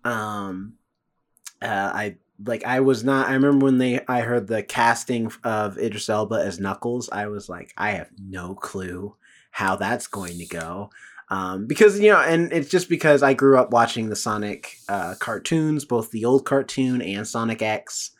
Um, 0.04 0.74
uh, 1.60 1.92
I 1.92 2.18
like. 2.46 2.63
I 2.63 2.82
was 2.82 3.04
not. 3.04 3.30
I 3.30 3.34
remember 3.34 3.66
when 3.66 3.80
they. 3.80 4.01
I 4.08 4.22
heard 4.22 4.46
the 4.46 4.62
casting 4.62 5.32
of 5.44 5.80
Idris 5.80 6.08
Elba 6.08 6.36
as 6.36 6.60
Knuckles. 6.60 7.10
I 7.12 7.25
was 7.25 7.50
like, 7.50 7.74
I 7.75 7.92
have 7.94 8.12
no 8.20 8.54
clue 8.54 9.16
how 9.50 9.75
that's 9.75 10.06
going 10.06 10.38
to 10.38 10.46
go. 10.46 10.92
Um, 11.31 11.67
because 11.67 12.00
you 12.00 12.12
know, 12.12 12.19
and 12.19 12.51
it's 12.51 12.69
just 12.69 12.89
because 12.89 13.21
I 13.21 13.33
grew 13.33 13.57
up 13.57 13.71
watching 13.71 14.09
the 14.09 14.15
Sonic 14.15 14.77
uh, 14.88 15.15
cartoons, 15.19 15.86
both 15.86 16.12
the 16.12 16.25
old 16.25 16.45
cartoon 16.45 17.01
and 17.01 17.27
Sonic 17.27 17.62
X. 17.62 18.12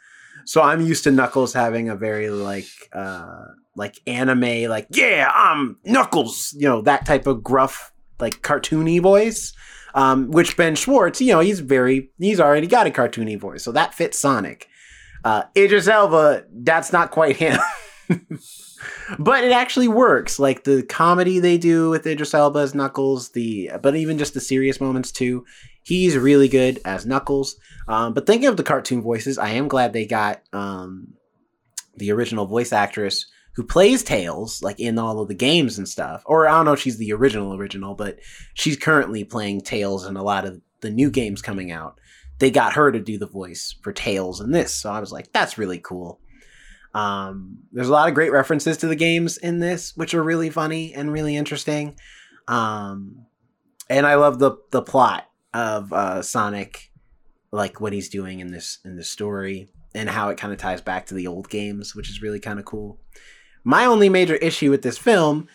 So 0.46 0.62
I'm 0.62 0.82
used 0.82 1.04
to 1.04 1.12
Knuckles 1.12 1.54
having 1.54 1.90
a 1.90 1.96
very 1.96 2.30
like 2.30 2.68
uh 2.94 3.46
like 3.76 4.00
anime 4.08 4.70
like 4.70 4.88
yeah, 4.92 5.32
I'm 5.34 5.78
Knuckles, 5.86 6.56
you 6.58 6.68
know, 6.68 6.82
that 6.82 7.06
type 7.06 7.28
of 7.28 7.44
gruff 7.44 7.92
like 8.20 8.42
cartoony 8.42 9.02
voice. 9.02 9.54
Um 9.94 10.32
which 10.32 10.58
Ben 10.58 10.76
Schwartz, 10.76 11.22
you 11.22 11.34
know, 11.34 11.40
he's 11.40 11.60
very 11.60 12.12
he's 12.18 12.40
already 12.40 12.68
got 12.68 12.88
a 12.88 12.92
cartoony 12.92 13.40
voice. 13.40 13.64
So 13.64 13.72
that 13.74 13.94
fits 13.94 14.18
Sonic. 14.18 14.68
Uh 15.24 15.44
Idris 15.56 15.88
Elba, 15.88 16.46
that's 16.52 16.92
not 16.92 17.12
quite 17.12 17.38
him. 17.38 17.60
but 19.20 19.44
it 19.44 19.52
actually 19.52 19.88
works. 19.88 20.40
Like 20.40 20.64
the 20.64 20.84
comedy 20.84 21.40
they 21.40 21.58
do 21.58 21.90
with 21.90 22.08
Idris 22.08 22.34
Elba 22.34 22.60
as 22.60 22.76
Knuckles, 22.76 23.30
the 23.30 23.72
but 23.82 23.96
even 23.96 24.18
just 24.18 24.34
the 24.34 24.42
serious 24.42 24.82
moments 24.82 25.12
too. 25.12 25.46
He's 25.84 26.18
really 26.18 26.48
good 26.48 26.80
as 26.86 27.06
Knuckles. 27.06 27.56
Um, 27.88 28.14
but 28.14 28.28
thinking 28.28 28.48
of 28.48 28.58
the 28.58 28.64
cartoon 28.64 29.02
voices, 29.02 29.38
I 29.38 29.50
am 29.52 29.68
glad 29.68 29.92
they 29.92 30.06
got 30.06 30.42
um, 30.54 31.14
the 31.98 32.12
original 32.12 32.46
voice 32.46 32.72
actress 32.72 33.26
who 33.56 33.64
plays 33.64 34.04
Tails, 34.04 34.62
like 34.62 34.80
in 34.80 34.98
all 34.98 35.20
of 35.20 35.28
the 35.28 35.34
games 35.34 35.78
and 35.78 35.88
stuff. 35.88 36.22
Or 36.26 36.48
I 36.48 36.52
don't 36.52 36.66
know 36.66 36.74
if 36.74 36.80
she's 36.80 36.98
the 36.98 37.12
original 37.14 37.56
original, 37.56 37.96
but 37.96 38.20
she's 38.54 38.78
currently 38.78 39.24
playing 39.24 39.62
Tails 39.62 40.06
in 40.06 40.16
a 40.16 40.24
lot 40.24 40.46
of 40.46 40.62
the 40.82 40.90
new 40.90 41.10
games 41.10 41.42
coming 41.42 41.72
out. 41.72 42.00
They 42.38 42.52
got 42.52 42.74
her 42.74 42.92
to 42.92 43.00
do 43.00 43.18
the 43.18 43.28
voice 43.28 43.76
for 43.82 43.92
Tails 43.92 44.40
in 44.40 44.52
this, 44.52 44.74
so 44.74 44.90
I 44.92 45.00
was 45.00 45.12
like, 45.12 45.34
that's 45.34 45.58
really 45.58 45.80
cool. 45.80 46.22
Um, 46.94 47.60
there's 47.72 47.90
a 47.90 47.92
lot 47.92 48.08
of 48.08 48.16
great 48.16 48.32
references 48.32 48.78
to 48.78 48.88
the 48.88 48.96
games 48.96 49.38
in 49.38 49.60
this, 49.60 49.96
which 49.96 50.14
are 50.14 50.24
really 50.24 50.50
funny 50.50 50.94
and 50.94 51.12
really 51.12 51.36
interesting. 51.36 51.96
Um, 52.48 53.26
and 53.90 54.06
I 54.06 54.16
love 54.16 54.40
the 54.40 54.58
the 54.72 54.82
plot 54.82 55.30
of 55.54 55.92
uh, 55.94 56.22
Sonic, 56.22 56.92
like 57.52 57.80
what 57.80 57.94
he's 57.94 58.10
doing 58.10 58.40
in 58.40 58.52
this 58.52 58.80
in 58.84 58.96
this 58.96 59.10
story, 59.10 59.70
and 59.94 60.10
how 60.10 60.30
it 60.30 60.38
kind 60.38 60.54
of 60.54 60.60
ties 60.60 60.82
back 60.82 61.06
to 61.08 61.14
the 61.14 61.28
old 61.28 61.50
games, 61.50 61.96
which 61.96 62.10
is 62.10 62.22
really 62.22 62.40
kind 62.40 62.60
of 62.60 62.66
cool. 62.66 63.00
My 63.64 63.86
only 63.86 64.10
major 64.10 64.36
issue 64.36 64.72
with 64.72 64.82
this 64.82 64.98
film 64.98 65.48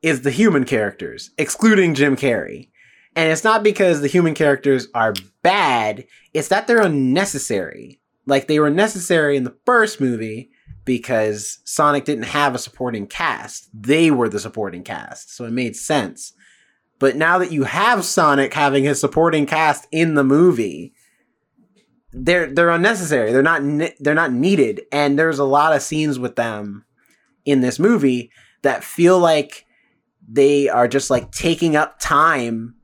is 0.00 0.22
the 0.22 0.30
human 0.30 0.64
characters, 0.64 1.30
excluding 1.38 1.94
Jim 1.94 2.16
Carrey. 2.16 2.68
And 3.14 3.30
it's 3.30 3.44
not 3.44 3.62
because 3.62 4.00
the 4.00 4.08
human 4.08 4.34
characters 4.34 4.88
are 4.94 5.14
bad, 5.42 6.06
it's 6.32 6.48
that 6.48 6.66
they're 6.66 6.80
unnecessary. 6.80 8.00
Like 8.26 8.46
they 8.46 8.58
were 8.58 8.70
necessary 8.70 9.36
in 9.36 9.44
the 9.44 9.56
first 9.66 10.00
movie 10.00 10.50
because 10.84 11.58
Sonic 11.64 12.04
didn't 12.04 12.24
have 12.24 12.54
a 12.54 12.58
supporting 12.58 13.06
cast. 13.06 13.68
They 13.72 14.10
were 14.10 14.28
the 14.28 14.40
supporting 14.40 14.82
cast. 14.82 15.34
So 15.34 15.44
it 15.44 15.52
made 15.52 15.76
sense. 15.76 16.32
But 16.98 17.16
now 17.16 17.38
that 17.38 17.52
you 17.52 17.64
have 17.64 18.04
Sonic 18.04 18.54
having 18.54 18.84
his 18.84 19.00
supporting 19.00 19.46
cast 19.46 19.86
in 19.90 20.14
the 20.14 20.24
movie, 20.24 20.94
they're 22.12 22.52
they're 22.52 22.70
unnecessary. 22.70 23.32
They're 23.32 23.42
not 23.42 23.62
ne- 23.62 23.94
they're 23.98 24.14
not 24.14 24.32
needed 24.32 24.82
and 24.92 25.18
there's 25.18 25.38
a 25.38 25.44
lot 25.44 25.74
of 25.74 25.82
scenes 25.82 26.18
with 26.18 26.36
them 26.36 26.84
in 27.44 27.60
this 27.60 27.78
movie 27.78 28.30
that 28.62 28.84
feel 28.84 29.18
like 29.18 29.66
they 30.28 30.68
are 30.68 30.86
just 30.86 31.10
like 31.10 31.32
taking 31.32 31.74
up 31.74 31.98
time 31.98 32.74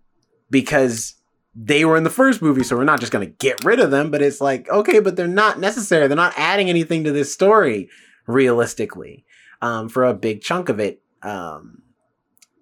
because 0.51 1.15
they 1.61 1.85
were 1.85 1.97
in 1.97 2.05
the 2.05 2.11
first 2.11 2.41
movie 2.41 2.63
so 2.63 2.77
we're 2.77 2.85
not 2.85 3.01
just 3.01 3.11
going 3.11 3.27
to 3.27 3.35
get 3.39 3.65
rid 3.65 3.81
of 3.81 3.91
them 3.91 4.11
but 4.11 4.23
it's 4.23 4.41
like 4.41 4.69
okay 4.71 5.01
but 5.01 5.17
they're 5.17 5.27
not 5.27 5.59
necessary 5.59 6.07
they're 6.07 6.17
not 6.17 6.35
adding 6.37 6.69
anything 6.69 7.03
to 7.03 7.13
this 7.13 7.33
story 7.33 7.89
realistically 8.27 9.25
um, 9.61 9.89
for 9.89 10.05
a 10.05 10.15
big 10.15 10.41
chunk 10.41 10.69
of 10.69 10.79
it 10.79 11.03
um, 11.23 11.83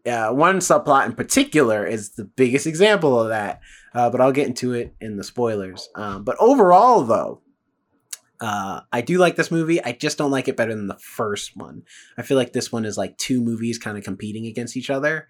uh, 0.06 0.30
one 0.30 0.60
subplot 0.60 1.04
in 1.04 1.12
particular 1.12 1.84
is 1.84 2.10
the 2.10 2.24
biggest 2.24 2.66
example 2.66 3.20
of 3.20 3.28
that 3.28 3.60
uh, 3.94 4.08
but 4.08 4.20
i'll 4.20 4.32
get 4.32 4.46
into 4.46 4.72
it 4.72 4.94
in 5.00 5.16
the 5.16 5.24
spoilers 5.24 5.90
um, 5.94 6.24
but 6.24 6.36
overall 6.40 7.02
though 7.02 7.42
uh, 8.38 8.82
I 8.92 9.00
do 9.00 9.16
like 9.16 9.36
this 9.36 9.50
movie. 9.50 9.82
I 9.82 9.92
just 9.92 10.18
don't 10.18 10.30
like 10.30 10.46
it 10.46 10.58
better 10.58 10.74
than 10.74 10.88
the 10.88 10.98
first 10.98 11.56
one. 11.56 11.84
I 12.18 12.22
feel 12.22 12.36
like 12.36 12.52
this 12.52 12.70
one 12.70 12.84
is 12.84 12.98
like 12.98 13.16
two 13.16 13.40
movies 13.40 13.78
kind 13.78 13.96
of 13.96 14.04
competing 14.04 14.44
against 14.44 14.76
each 14.76 14.90
other. 14.90 15.26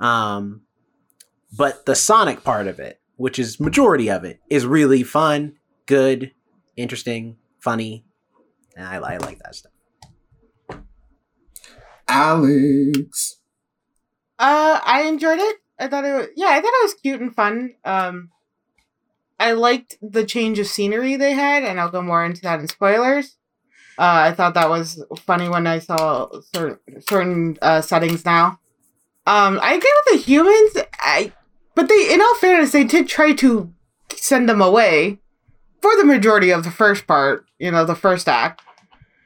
Um, 0.00 0.60
but 1.56 1.86
the 1.86 1.94
Sonic 1.94 2.44
part 2.44 2.66
of 2.66 2.78
it, 2.78 3.00
which 3.22 3.38
is 3.38 3.60
majority 3.60 4.10
of 4.10 4.24
it, 4.24 4.40
is 4.50 4.66
really 4.66 5.04
fun, 5.04 5.52
good, 5.86 6.32
interesting, 6.76 7.36
funny. 7.60 8.04
And 8.76 8.84
I, 8.84 8.96
I 8.96 9.16
like 9.18 9.38
that 9.38 9.54
stuff. 9.54 9.72
Alex. 12.08 13.38
Uh, 14.40 14.80
I 14.84 15.02
enjoyed 15.02 15.38
it. 15.38 15.56
I 15.78 15.86
thought 15.86 16.04
it 16.04 16.12
was 16.12 16.26
yeah, 16.34 16.48
I 16.48 16.60
thought 16.60 16.72
it 16.72 16.82
was 16.82 16.94
cute 16.94 17.20
and 17.20 17.32
fun. 17.32 17.76
Um, 17.84 18.30
I 19.38 19.52
liked 19.52 19.98
the 20.02 20.24
change 20.24 20.58
of 20.58 20.66
scenery 20.66 21.14
they 21.14 21.32
had, 21.32 21.62
and 21.62 21.78
I'll 21.78 21.90
go 21.90 22.02
more 22.02 22.24
into 22.24 22.42
that 22.42 22.58
in 22.58 22.66
spoilers. 22.66 23.36
Uh, 23.98 24.30
I 24.30 24.32
thought 24.32 24.54
that 24.54 24.68
was 24.68 25.00
funny 25.20 25.48
when 25.48 25.68
I 25.68 25.78
saw 25.78 26.28
certain 26.52 26.78
certain 27.02 27.56
uh, 27.62 27.82
settings 27.82 28.24
now. 28.24 28.58
Um, 29.28 29.60
I 29.62 29.74
agree 29.74 29.94
with 30.04 30.12
the 30.12 30.24
humans. 30.24 30.86
I, 30.98 31.32
but 31.74 31.88
they, 31.88 32.12
in 32.12 32.20
all 32.20 32.34
fairness, 32.36 32.72
they 32.72 32.84
did 32.84 33.08
try 33.08 33.32
to 33.34 33.72
send 34.14 34.48
them 34.48 34.60
away 34.60 35.18
for 35.80 35.96
the 35.96 36.04
majority 36.04 36.50
of 36.50 36.64
the 36.64 36.70
first 36.70 37.06
part. 37.06 37.46
You 37.58 37.70
know, 37.70 37.84
the 37.84 37.94
first 37.94 38.28
act. 38.28 38.62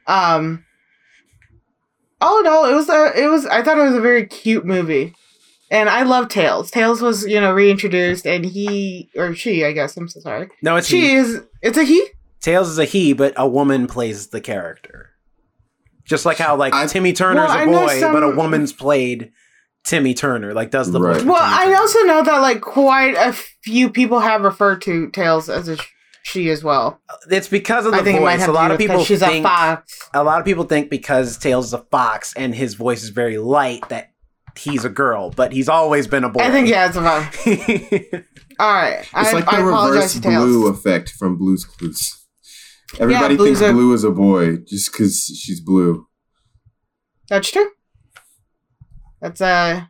Um, 0.07 0.63
all 2.21 2.39
in 2.39 2.47
all, 2.47 2.65
it 2.65 2.73
was 2.73 2.89
a, 2.89 3.11
it 3.15 3.27
was. 3.27 3.45
I 3.45 3.61
thought 3.61 3.77
it 3.77 3.83
was 3.83 3.95
a 3.95 4.01
very 4.01 4.25
cute 4.25 4.65
movie, 4.65 5.13
and 5.69 5.87
I 5.89 6.03
love 6.03 6.29
Tails. 6.29 6.71
Tails 6.71 7.01
was 7.01 7.25
you 7.27 7.39
know 7.39 7.53
reintroduced, 7.53 8.25
and 8.25 8.45
he 8.45 9.09
or 9.15 9.35
she, 9.35 9.63
I 9.65 9.71
guess. 9.71 9.95
I'm 9.97 10.07
so 10.07 10.19
sorry. 10.21 10.49
No, 10.61 10.75
it's 10.77 10.87
She 10.87 11.01
he. 11.01 11.13
is. 11.13 11.41
It's 11.61 11.77
a 11.77 11.83
he. 11.83 12.07
Tails 12.41 12.69
is 12.69 12.77
a 12.79 12.85
he, 12.85 13.13
but 13.13 13.33
a 13.35 13.47
woman 13.47 13.87
plays 13.87 14.27
the 14.27 14.41
character. 14.41 15.09
Just 16.05 16.25
like 16.25 16.37
how 16.37 16.55
like 16.55 16.73
I- 16.73 16.85
Timmy 16.87 17.13
Turner's 17.13 17.49
Well, 17.49 17.57
I 17.57 17.63
a 17.63 17.65
know 17.65 17.85
boy, 17.85 17.99
some- 17.99 18.13
but 18.13 18.23
a 18.23 18.29
woman's 18.29 18.71
played 18.73 19.31
Timmy 19.87 20.13
Turner, 20.13 20.53
like 20.53 20.69
does 20.71 20.91
the 20.91 20.99
Right. 20.99 21.17
voice. 21.17 21.25
Well, 21.25 21.37
I 21.39 21.73
also 21.73 21.99
know 22.03 22.21
that 22.23 22.41
like 22.41 22.61
quite 22.61 23.15
a 23.15 23.33
few 23.63 23.89
people 23.89 24.19
have 24.19 24.41
referred 24.41 24.81
to 24.83 25.09
Tails 25.11 25.49
as 25.49 25.67
a 25.67 25.77
sh- 25.77 25.87
she 26.23 26.49
as 26.49 26.63
well. 26.63 26.99
Uh, 27.09 27.15
it's 27.31 27.47
because 27.47 27.85
of 27.85 27.93
the 27.93 27.99
I 27.99 28.03
think 28.03 28.19
it 28.19 28.21
might 28.21 28.33
voice. 28.37 28.41
have 28.41 28.49
A 28.49 28.53
lot 28.53 28.67
do 28.67 28.73
of 28.73 28.79
people 28.79 29.03
she's 29.03 29.19
think 29.21 29.45
a 29.45 29.47
fox. 29.47 29.97
a 30.13 30.23
lot 30.23 30.39
of 30.39 30.45
people 30.45 30.65
think 30.65 30.89
because 30.89 31.37
Tails 31.37 31.67
is 31.67 31.73
a 31.73 31.85
fox 31.89 32.33
and 32.35 32.53
his 32.53 32.73
voice 32.73 33.01
is 33.01 33.09
very 33.09 33.37
light 33.37 33.87
that 33.89 34.11
he's 34.57 34.83
a 34.83 34.89
girl, 34.89 35.29
but 35.29 35.53
he's 35.53 35.69
always 35.69 36.05
been 36.07 36.23
a 36.25 36.29
boy. 36.29 36.41
I 36.41 36.51
think 36.51 36.67
yeah, 36.67 36.87
it's 36.87 36.97
a 36.97 37.01
fox. 37.01 37.47
All 38.59 38.73
right, 38.73 38.99
It's 38.99 39.13
I, 39.13 39.31
like 39.31 39.47
I 39.53 39.61
the 39.61 39.67
apologize 39.67 39.95
reverse 39.95 40.13
to 40.15 40.21
Tails. 40.21 40.43
blue 40.45 40.67
effect 40.67 41.09
from 41.11 41.37
Blue's 41.37 41.63
Clues. 41.63 42.25
Everybody 42.99 43.35
Blue's 43.37 43.59
thinks 43.59 43.69
a- 43.69 43.73
Blue 43.73 43.93
is 43.93 44.03
a 44.03 44.11
boy 44.11 44.57
just 44.57 44.91
because 44.91 45.27
she's 45.41 45.61
blue. 45.61 46.07
That's 47.29 47.51
true. 47.51 47.69
That's 49.21 49.41
uh 49.41 49.85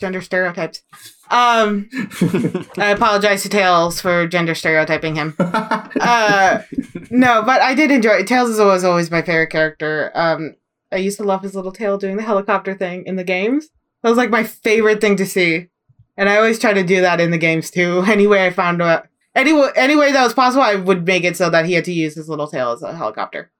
gender 0.00 0.22
stereotypes. 0.22 0.82
Um, 1.30 1.88
I 2.78 2.90
apologize 2.90 3.42
to 3.42 3.48
Tails 3.48 4.00
for 4.00 4.26
gender 4.26 4.54
stereotyping 4.54 5.16
him. 5.16 5.34
Uh, 5.38 6.62
no, 7.10 7.42
but 7.42 7.60
I 7.60 7.74
did 7.74 7.90
enjoy 7.90 8.18
it. 8.18 8.26
Tails 8.26 8.50
is 8.50 8.60
always 8.60 8.84
always 8.84 9.10
my 9.10 9.22
favorite 9.22 9.50
character. 9.50 10.10
Um, 10.14 10.54
I 10.90 10.96
used 10.96 11.18
to 11.18 11.24
love 11.24 11.42
his 11.42 11.54
little 11.54 11.72
tail 11.72 11.98
doing 11.98 12.16
the 12.16 12.22
helicopter 12.22 12.74
thing 12.74 13.04
in 13.06 13.16
the 13.16 13.24
games. 13.24 13.68
That 14.02 14.08
was 14.08 14.18
like 14.18 14.30
my 14.30 14.44
favorite 14.44 15.00
thing 15.00 15.16
to 15.16 15.26
see, 15.26 15.68
and 16.16 16.28
I 16.28 16.36
always 16.36 16.58
try 16.58 16.72
to 16.72 16.84
do 16.84 17.00
that 17.00 17.20
in 17.20 17.30
the 17.30 17.38
games 17.38 17.70
too. 17.70 18.04
Any 18.06 18.26
way 18.26 18.46
I 18.46 18.50
found 18.50 18.80
out, 18.80 19.08
any 19.34 19.52
any 19.76 19.96
way 19.96 20.12
that 20.12 20.24
was 20.24 20.34
possible, 20.34 20.62
I 20.62 20.76
would 20.76 21.06
make 21.06 21.24
it 21.24 21.36
so 21.36 21.50
that 21.50 21.66
he 21.66 21.74
had 21.74 21.84
to 21.86 21.92
use 21.92 22.14
his 22.14 22.28
little 22.28 22.48
tail 22.48 22.72
as 22.72 22.82
a 22.82 22.96
helicopter. 22.96 23.50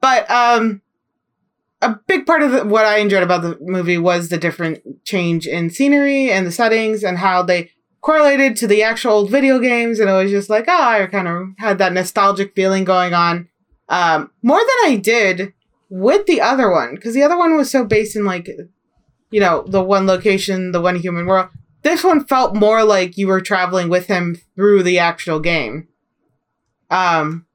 But 0.00 0.30
um, 0.30 0.82
a 1.80 1.98
big 2.06 2.26
part 2.26 2.42
of 2.42 2.50
the, 2.50 2.64
what 2.64 2.84
I 2.84 2.98
enjoyed 2.98 3.22
about 3.22 3.42
the 3.42 3.56
movie 3.60 3.98
was 3.98 4.28
the 4.28 4.38
different 4.38 5.04
change 5.04 5.46
in 5.46 5.70
scenery 5.70 6.30
and 6.30 6.46
the 6.46 6.52
settings 6.52 7.04
and 7.04 7.18
how 7.18 7.42
they 7.42 7.70
correlated 8.00 8.56
to 8.56 8.66
the 8.66 8.82
actual 8.82 9.12
old 9.12 9.30
video 9.30 9.58
games. 9.58 10.00
And 10.00 10.10
it 10.10 10.12
was 10.12 10.30
just 10.30 10.50
like, 10.50 10.64
oh, 10.68 10.82
I 10.82 11.06
kind 11.06 11.28
of 11.28 11.48
had 11.58 11.78
that 11.78 11.92
nostalgic 11.92 12.54
feeling 12.54 12.84
going 12.84 13.14
on 13.14 13.48
um, 13.88 14.30
more 14.42 14.58
than 14.58 14.92
I 14.92 14.96
did 14.96 15.52
with 15.88 16.26
the 16.26 16.40
other 16.40 16.70
one 16.70 16.94
because 16.94 17.14
the 17.14 17.22
other 17.22 17.36
one 17.36 17.56
was 17.56 17.70
so 17.70 17.84
based 17.84 18.16
in 18.16 18.24
like, 18.24 18.48
you 19.30 19.40
know, 19.40 19.64
the 19.66 19.82
one 19.82 20.06
location, 20.06 20.72
the 20.72 20.80
one 20.80 20.96
human 20.96 21.26
world. 21.26 21.48
This 21.82 22.04
one 22.04 22.24
felt 22.24 22.56
more 22.56 22.84
like 22.84 23.16
you 23.16 23.28
were 23.28 23.40
traveling 23.40 23.88
with 23.88 24.06
him 24.06 24.36
through 24.56 24.82
the 24.82 24.98
actual 24.98 25.38
game, 25.38 25.88
um, 26.90 27.46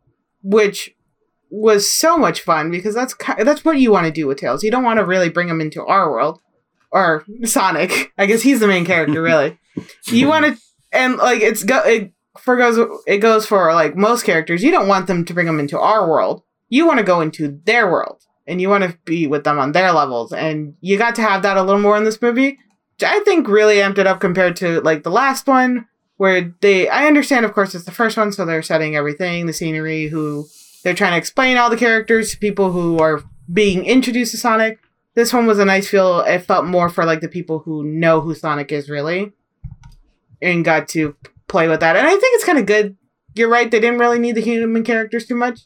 which 0.42 0.96
was 1.54 1.90
so 1.92 2.18
much 2.18 2.42
fun 2.42 2.72
because 2.72 2.96
that's 2.96 3.14
ki- 3.14 3.44
that's 3.44 3.64
what 3.64 3.78
you 3.78 3.92
want 3.92 4.08
to 4.08 4.12
do 4.12 4.26
with 4.26 4.40
Tails. 4.40 4.64
You 4.64 4.72
don't 4.72 4.84
want 4.84 4.98
to 4.98 5.06
really 5.06 5.30
bring 5.30 5.48
him 5.48 5.62
into 5.62 5.86
our 5.86 6.10
world 6.10 6.42
or 6.92 7.24
Sonic. 7.44 8.12
I 8.18 8.26
guess 8.26 8.42
he's 8.42 8.60
the 8.60 8.68
main 8.68 8.86
character, 8.86 9.22
really. 9.22 9.60
you 10.08 10.28
want 10.28 10.46
to, 10.46 10.60
and 10.92 11.18
like 11.18 11.42
it's 11.42 11.64
go 11.64 11.80
it 11.84 12.12
for 12.40 12.58
goes 12.58 12.80
it 13.06 13.20
goes 13.20 13.46
for 13.46 13.72
like 13.74 13.96
most 13.96 14.24
characters. 14.26 14.64
You 14.64 14.72
don't 14.72 14.88
want 14.88 15.06
them 15.06 15.26
to 15.26 15.34
bring 15.34 15.46
them 15.46 15.60
into 15.60 15.80
our 15.80 16.10
world. 16.10 16.42
You 16.70 16.88
want 16.88 16.98
to 16.98 17.06
go 17.06 17.22
into 17.22 17.60
their 17.66 17.90
world 17.90 18.24
and 18.48 18.60
you 18.60 18.68
want 18.68 18.84
to 18.84 18.98
be 19.06 19.28
with 19.28 19.44
them 19.44 19.60
on 19.60 19.74
their 19.74 19.92
levels. 19.92 20.34
And 20.34 20.74
you 20.82 20.98
got 20.98 21.14
to 21.16 21.22
have 21.22 21.44
that 21.44 21.58
a 21.58 21.62
little 21.62 21.82
more 21.82 21.98
in 21.98 22.04
this 22.04 22.20
movie, 22.20 22.58
which 22.96 23.04
I 23.04 23.20
think 23.20 23.48
really 23.48 23.76
amped 23.76 24.00
it 24.00 24.08
up 24.08 24.20
compared 24.20 24.56
to 24.58 24.82
like 24.82 25.04
the 25.04 25.12
last 25.12 25.46
one, 25.46 25.88
where 26.18 26.52
they. 26.62 26.90
I 26.90 27.06
understand, 27.06 27.46
of 27.46 27.54
course, 27.54 27.76
it's 27.76 27.86
the 27.86 27.92
first 27.92 28.18
one, 28.18 28.32
so 28.32 28.44
they're 28.44 28.64
setting 28.64 28.96
everything, 28.96 29.46
the 29.46 29.54
scenery, 29.54 30.08
who 30.08 30.48
they're 30.84 30.94
trying 30.94 31.12
to 31.12 31.18
explain 31.18 31.58
all 31.58 31.70
the 31.70 31.78
characters 31.78 32.32
to 32.32 32.38
people 32.38 32.72
who 32.72 33.00
are 33.00 33.24
being 33.52 33.86
introduced 33.86 34.32
to 34.32 34.38
Sonic. 34.38 34.80
This 35.16 35.34
one 35.34 35.46
was 35.46 35.60
a 35.60 35.66
nice 35.66 35.88
feel. 35.88 36.20
It 36.22 36.40
felt 36.40 36.66
more 36.66 36.90
for 36.90 37.06
like 37.06 37.22
the 37.22 37.28
people 37.28 37.60
who 37.60 37.84
know 37.84 38.22
who 38.22 38.36
Sonic 38.36 38.72
is 38.72 38.90
really, 38.90 39.32
and 40.42 40.66
got 40.66 40.88
to 40.90 41.16
play 41.48 41.68
with 41.68 41.80
that. 41.80 41.96
And 41.96 42.08
I 42.08 42.12
think 42.12 42.36
it's 42.36 42.46
kind 42.46 42.58
of 42.60 42.66
good. 42.66 42.98
You're 43.36 43.50
right; 43.50 43.70
they 43.70 43.80
didn't 43.80 44.00
really 44.00 44.20
need 44.20 44.36
the 44.36 44.42
human 44.42 44.84
characters 44.84 45.26
too 45.26 45.36
much, 45.36 45.62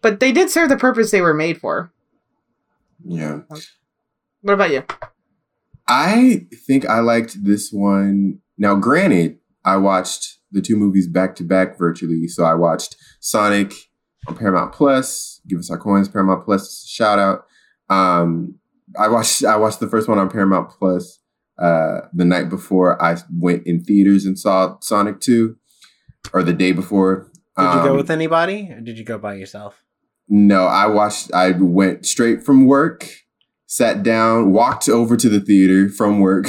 but 0.00 0.20
they 0.20 0.32
did 0.32 0.50
serve 0.50 0.68
the 0.68 0.76
purpose 0.76 1.10
they 1.10 1.20
were 1.20 1.34
made 1.34 1.58
for. 1.58 1.92
yeah. 3.04 3.40
What 4.42 4.54
about 4.54 4.70
you? 4.70 4.84
I 5.88 6.46
think 6.66 6.86
I 6.86 7.00
liked 7.00 7.44
this 7.44 7.70
one. 7.72 8.40
Now, 8.58 8.74
granted, 8.74 9.38
I 9.64 9.76
watched 9.76 10.38
the 10.50 10.60
two 10.60 10.76
movies 10.76 11.08
back 11.08 11.34
to 11.36 11.44
back 11.44 11.78
virtually. 11.78 12.28
So 12.28 12.44
I 12.44 12.54
watched 12.54 12.96
Sonic 13.20 13.72
on 14.26 14.36
Paramount 14.36 14.72
Plus. 14.72 15.40
Give 15.48 15.58
us 15.58 15.70
our 15.70 15.78
coins, 15.78 16.08
Paramount 16.08 16.44
Plus. 16.44 16.86
Shout 16.86 17.18
out. 17.18 17.44
Um, 17.88 18.56
I 18.98 19.08
watched 19.08 19.44
I 19.44 19.56
watched 19.56 19.80
the 19.80 19.88
first 19.88 20.08
one 20.08 20.18
on 20.18 20.30
Paramount 20.30 20.70
Plus 20.70 21.18
uh, 21.58 22.02
the 22.12 22.24
night 22.24 22.48
before 22.48 23.00
I 23.02 23.16
went 23.36 23.66
in 23.66 23.82
theaters 23.84 24.24
and 24.24 24.38
saw 24.38 24.76
Sonic 24.80 25.20
Two, 25.20 25.56
or 26.32 26.42
the 26.42 26.52
day 26.52 26.72
before. 26.72 27.30
Did 27.58 27.64
you 27.64 27.82
go 27.82 27.90
Um, 27.90 27.96
with 27.96 28.10
anybody, 28.10 28.70
or 28.72 28.80
did 28.80 28.98
you 28.98 29.04
go 29.04 29.18
by 29.18 29.34
yourself? 29.34 29.82
No, 30.28 30.64
I 30.64 30.86
watched. 30.86 31.32
I 31.34 31.50
went 31.50 32.06
straight 32.06 32.42
from 32.42 32.66
work, 32.66 33.06
sat 33.66 34.02
down, 34.02 34.52
walked 34.52 34.88
over 34.88 35.16
to 35.16 35.28
the 35.28 35.40
theater 35.40 35.90
from 35.90 36.20
work, 36.20 36.46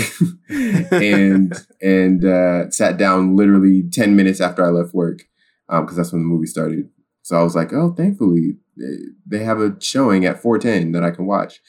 and 0.49 1.53
and 1.81 2.23
uh, 2.23 2.69
sat 2.69 2.97
down 2.97 3.35
literally 3.35 3.83
ten 3.91 4.15
minutes 4.15 4.39
after 4.39 4.63
I 4.65 4.69
left 4.69 4.93
work, 4.93 5.23
because 5.67 5.95
that's 5.97 6.13
when 6.13 6.21
the 6.21 6.27
movie 6.27 6.45
started. 6.47 6.89
So 7.23 7.37
I 7.39 7.43
was 7.43 7.55
like, 7.55 7.73
oh, 7.73 7.93
thankfully 7.93 8.57
they, 8.77 8.95
they 9.25 9.43
have 9.43 9.59
a 9.59 9.75
showing 9.79 10.25
at 10.25 10.41
four 10.41 10.59
ten 10.59 10.91
that 10.91 11.03
I 11.03 11.11
can 11.11 11.25
watch. 11.25 11.59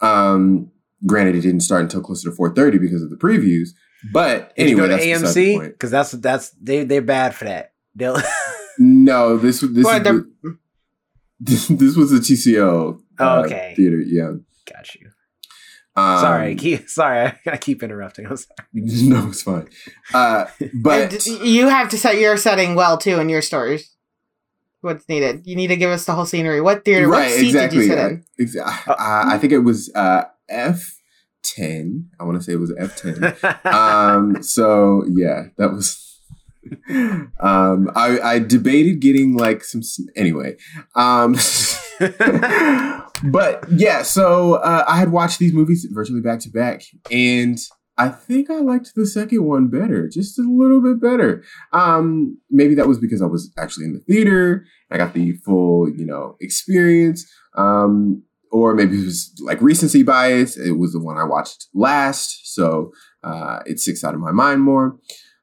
Um, 0.00 0.70
granted, 1.06 1.36
it 1.36 1.42
didn't 1.42 1.60
start 1.60 1.82
until 1.82 2.00
closer 2.02 2.30
to 2.30 2.34
four 2.36 2.52
thirty 2.54 2.78
because 2.78 3.02
of 3.02 3.10
the 3.10 3.16
previews. 3.16 3.68
But 4.12 4.54
Did 4.56 4.70
you 4.70 4.76
anyway, 4.76 4.88
go 4.88 4.98
to 4.98 5.20
that's 5.20 5.34
the 5.34 5.54
AMC 5.54 5.62
because 5.68 5.90
that's 5.90 6.10
that's 6.12 6.50
they 6.60 6.84
they're 6.84 7.02
bad 7.02 7.34
for 7.34 7.44
that. 7.44 7.72
They'll 7.94 8.16
No, 8.78 9.36
this 9.38 9.60
this 9.60 9.86
is 9.86 10.02
the, 10.02 10.30
this, 11.40 11.68
this 11.68 11.96
was 11.96 12.12
a 12.12 12.16
TCO 12.16 13.00
Oh, 13.18 13.24
uh, 13.24 13.42
okay. 13.46 13.72
theater. 13.76 13.98
Yeah. 14.00 14.32
got 14.70 14.94
you. 14.94 15.10
Um, 15.96 16.20
sorry, 16.20 16.54
keep, 16.56 16.88
sorry, 16.90 17.32
I 17.46 17.56
keep 17.56 17.82
interrupting. 17.82 18.26
I'm 18.26 18.36
sorry. 18.36 18.58
no, 18.74 19.28
it's 19.28 19.42
fine. 19.42 19.66
Uh, 20.12 20.44
but 20.74 21.14
And 21.14 21.26
you 21.48 21.68
have 21.68 21.88
to 21.90 21.98
set 21.98 22.18
your 22.18 22.36
setting 22.36 22.74
well 22.74 22.98
too 22.98 23.18
in 23.18 23.30
your 23.30 23.40
stories. 23.40 23.95
What's 24.80 25.08
needed? 25.08 25.46
You 25.46 25.56
need 25.56 25.68
to 25.68 25.76
give 25.76 25.90
us 25.90 26.04
the 26.04 26.12
whole 26.12 26.26
scenery. 26.26 26.60
What 26.60 26.84
theater? 26.84 27.08
right, 27.08 27.30
what 27.30 27.38
seat 27.38 27.46
exactly. 27.46 27.78
did 27.78 27.84
you 27.84 27.90
sit 27.90 27.98
in? 27.98 28.24
Exa- 28.40 28.88
uh, 28.88 28.94
I 28.98 29.38
think 29.38 29.52
it 29.52 29.60
was 29.60 29.90
uh, 29.94 30.24
F 30.48 30.96
ten. 31.42 32.10
I 32.20 32.24
want 32.24 32.38
to 32.38 32.44
say 32.44 32.52
it 32.52 32.60
was 32.60 32.74
F 32.78 32.96
ten. 32.96 33.36
um, 33.64 34.42
so 34.42 35.04
yeah, 35.08 35.44
that 35.58 35.72
was. 35.72 36.02
Um, 37.38 37.92
I, 37.94 38.18
I 38.18 38.38
debated 38.40 38.98
getting 38.98 39.36
like 39.36 39.62
some. 39.62 39.82
Anyway, 40.16 40.56
um, 40.96 41.34
but 43.22 43.64
yeah, 43.70 44.02
so 44.02 44.54
uh, 44.54 44.84
I 44.88 44.96
had 44.96 45.12
watched 45.12 45.38
these 45.38 45.52
movies 45.52 45.86
virtually 45.88 46.20
back 46.20 46.40
to 46.40 46.50
back, 46.50 46.82
and 47.08 47.56
I 47.98 48.08
think 48.08 48.50
I 48.50 48.60
liked 48.60 48.94
the 48.94 49.06
second 49.06 49.44
one 49.44 49.68
better, 49.68 50.08
just 50.08 50.38
a 50.38 50.42
little 50.42 50.82
bit 50.82 51.00
better. 51.00 51.42
Um, 51.72 52.38
maybe 52.50 52.74
that 52.74 52.86
was 52.86 52.98
because 52.98 53.22
I 53.22 53.26
was 53.26 53.52
actually 53.58 53.86
in 53.86 53.94
the 53.94 54.00
theater. 54.00 54.66
I 54.90 54.98
got 54.98 55.14
the 55.14 55.32
full, 55.44 55.88
you 55.88 56.04
know, 56.04 56.36
experience. 56.40 57.26
Um, 57.56 58.22
or 58.52 58.74
maybe 58.74 58.98
it 58.98 59.04
was 59.04 59.32
like 59.42 59.60
recency 59.60 60.02
bias. 60.02 60.56
It 60.56 60.72
was 60.72 60.92
the 60.92 61.00
one 61.00 61.18
I 61.18 61.24
watched 61.24 61.66
last, 61.74 62.54
so 62.54 62.92
uh, 63.24 63.60
it 63.66 63.80
sticks 63.80 64.04
out 64.04 64.14
of 64.14 64.20
my 64.20 64.32
mind 64.32 64.62
more. 64.62 64.98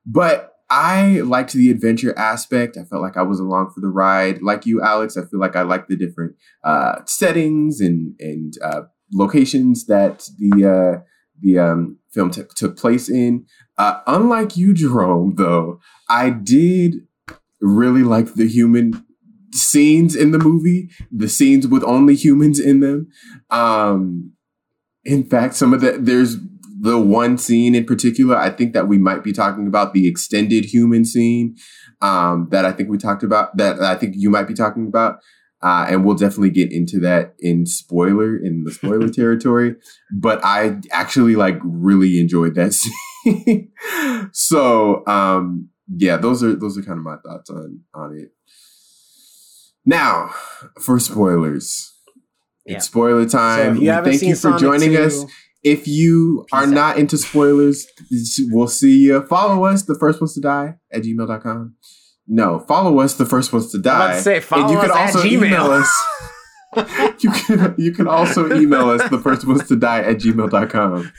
But 0.06 0.52
I 0.70 1.22
liked 1.22 1.54
the 1.54 1.70
adventure 1.70 2.18
aspect. 2.18 2.78
I 2.78 2.84
felt 2.84 3.02
like 3.02 3.18
I 3.18 3.22
was 3.22 3.40
along 3.40 3.72
for 3.74 3.82
the 3.82 3.90
ride. 3.90 4.42
Like 4.42 4.66
you, 4.66 4.82
Alex, 4.82 5.18
I 5.18 5.22
feel 5.26 5.40
like 5.40 5.56
I 5.56 5.62
liked 5.64 5.90
the 5.90 5.96
different 5.96 6.36
uh, 6.64 7.00
settings 7.06 7.82
and 7.82 8.16
and 8.20 8.54
uh, 8.64 8.82
locations 9.14 9.86
that 9.86 10.28
the 10.38 10.66
uh, 10.66 11.04
the 11.40 11.60
um, 11.60 12.00
film 12.12 12.32
t- 12.32 12.44
took 12.56 12.78
place 12.78 13.10
in. 13.10 13.46
Uh, 13.78 14.00
unlike 14.08 14.56
you, 14.56 14.74
Jerome, 14.74 15.36
though, 15.36 15.80
I 16.10 16.30
did 16.30 17.08
really 17.62 18.04
like 18.04 18.36
the 18.36 18.48
human 18.48 19.06
scenes 19.52 20.16
in 20.16 20.32
the 20.32 20.40
movie, 20.40 20.90
the 21.12 21.30
scenes 21.30 21.68
with 21.68 21.84
only 21.84 22.16
humans 22.16 22.60
in 22.60 22.80
them. 22.80 23.08
Um, 23.50 24.34
in 25.06 25.24
fact, 25.24 25.56
some 25.56 25.74
of 25.74 25.82
the 25.82 25.98
there's 26.00 26.38
the 26.80 27.00
one 27.00 27.38
scene 27.38 27.76
in 27.76 27.86
particular. 27.86 28.36
I 28.36 28.50
think 28.50 28.74
that 28.74 28.88
we 28.88 28.98
might 28.98 29.24
be 29.24 29.32
talking 29.32 29.68
about 29.68 29.94
the 29.94 30.08
extended 30.08 30.66
human 30.66 31.06
scene 31.06 31.56
um, 32.02 32.48
that 32.52 32.66
I 32.66 32.72
think 32.72 32.90
we 32.90 32.98
talked 32.98 33.24
about. 33.24 33.56
That 33.58 33.82
I 33.82 33.96
think 33.96 34.16
you 34.18 34.30
might 34.30 34.48
be 34.48 34.54
talking 34.54 34.88
about. 34.88 35.20
Uh, 35.64 35.86
and 35.90 36.04
we'll 36.04 36.16
definitely 36.16 36.50
get 36.50 36.74
into 36.74 37.00
that 37.00 37.34
in 37.40 37.66
spoiler 37.66 38.36
in 38.36 38.66
the 38.66 38.72
spoiler 38.72 39.08
territory. 39.14 39.76
But 40.12 40.44
I 40.44 40.82
actually 40.92 41.36
like 41.38 41.58
really 41.64 42.20
enjoyed 42.20 42.56
that 42.56 42.74
scene. 43.24 43.72
so 44.34 45.06
um, 45.08 45.70
yeah, 45.88 46.18
those 46.18 46.44
are 46.44 46.54
those 46.56 46.78
are 46.78 46.82
kind 46.84 46.98
of 47.00 47.06
my 47.06 47.16
thoughts 47.26 47.50
on 47.50 47.80
on 47.94 48.18
it. 48.18 48.32
Now 49.86 50.30
for 50.82 51.00
spoilers, 51.00 51.94
Yeah. 52.66 52.78
it's 52.78 52.86
spoiler 52.86 53.26
time. 53.28 53.80
We 53.80 53.86
you 53.88 53.92
thank 54.04 54.22
you 54.22 54.36
for 54.36 54.42
Sonic 54.42 54.60
joining 54.60 54.92
2, 54.94 55.02
us. 55.02 55.26
If 55.64 55.88
you 55.88 56.46
are 56.52 56.64
out. 56.64 56.70
not 56.70 56.98
into 56.98 57.18
spoilers, 57.18 57.88
we'll 58.50 58.68
see 58.68 58.98
you. 58.98 59.22
Follow 59.28 59.64
us, 59.64 59.84
the 59.84 59.96
first 59.98 60.20
ones 60.20 60.34
to 60.34 60.42
die 60.42 60.76
at 60.92 61.04
gmail.com. 61.04 61.76
No, 62.28 62.60
follow 62.60 63.00
us, 63.00 63.16
the 63.16 63.26
first 63.26 63.52
ones 63.52 63.72
to 63.72 63.80
die. 63.80 64.16
to 64.16 64.22
say, 64.22 64.40
follow 64.40 64.64
and 64.64 64.72
you 64.72 64.78
us 64.80 64.88
can 64.88 64.98
also 64.98 65.20
Gmail. 65.22 65.32
email 65.32 65.72
us. 65.72 66.04
you 67.24 67.30
can 67.30 67.76
you 67.78 67.92
can 67.92 68.08
also 68.08 68.52
email 68.56 68.90
us 68.90 69.08
the 69.10 69.20
first 69.20 69.46
ones 69.46 69.68
to 69.68 69.76
die 69.76 70.00
at 70.00 70.18
gmail.com. 70.18 71.12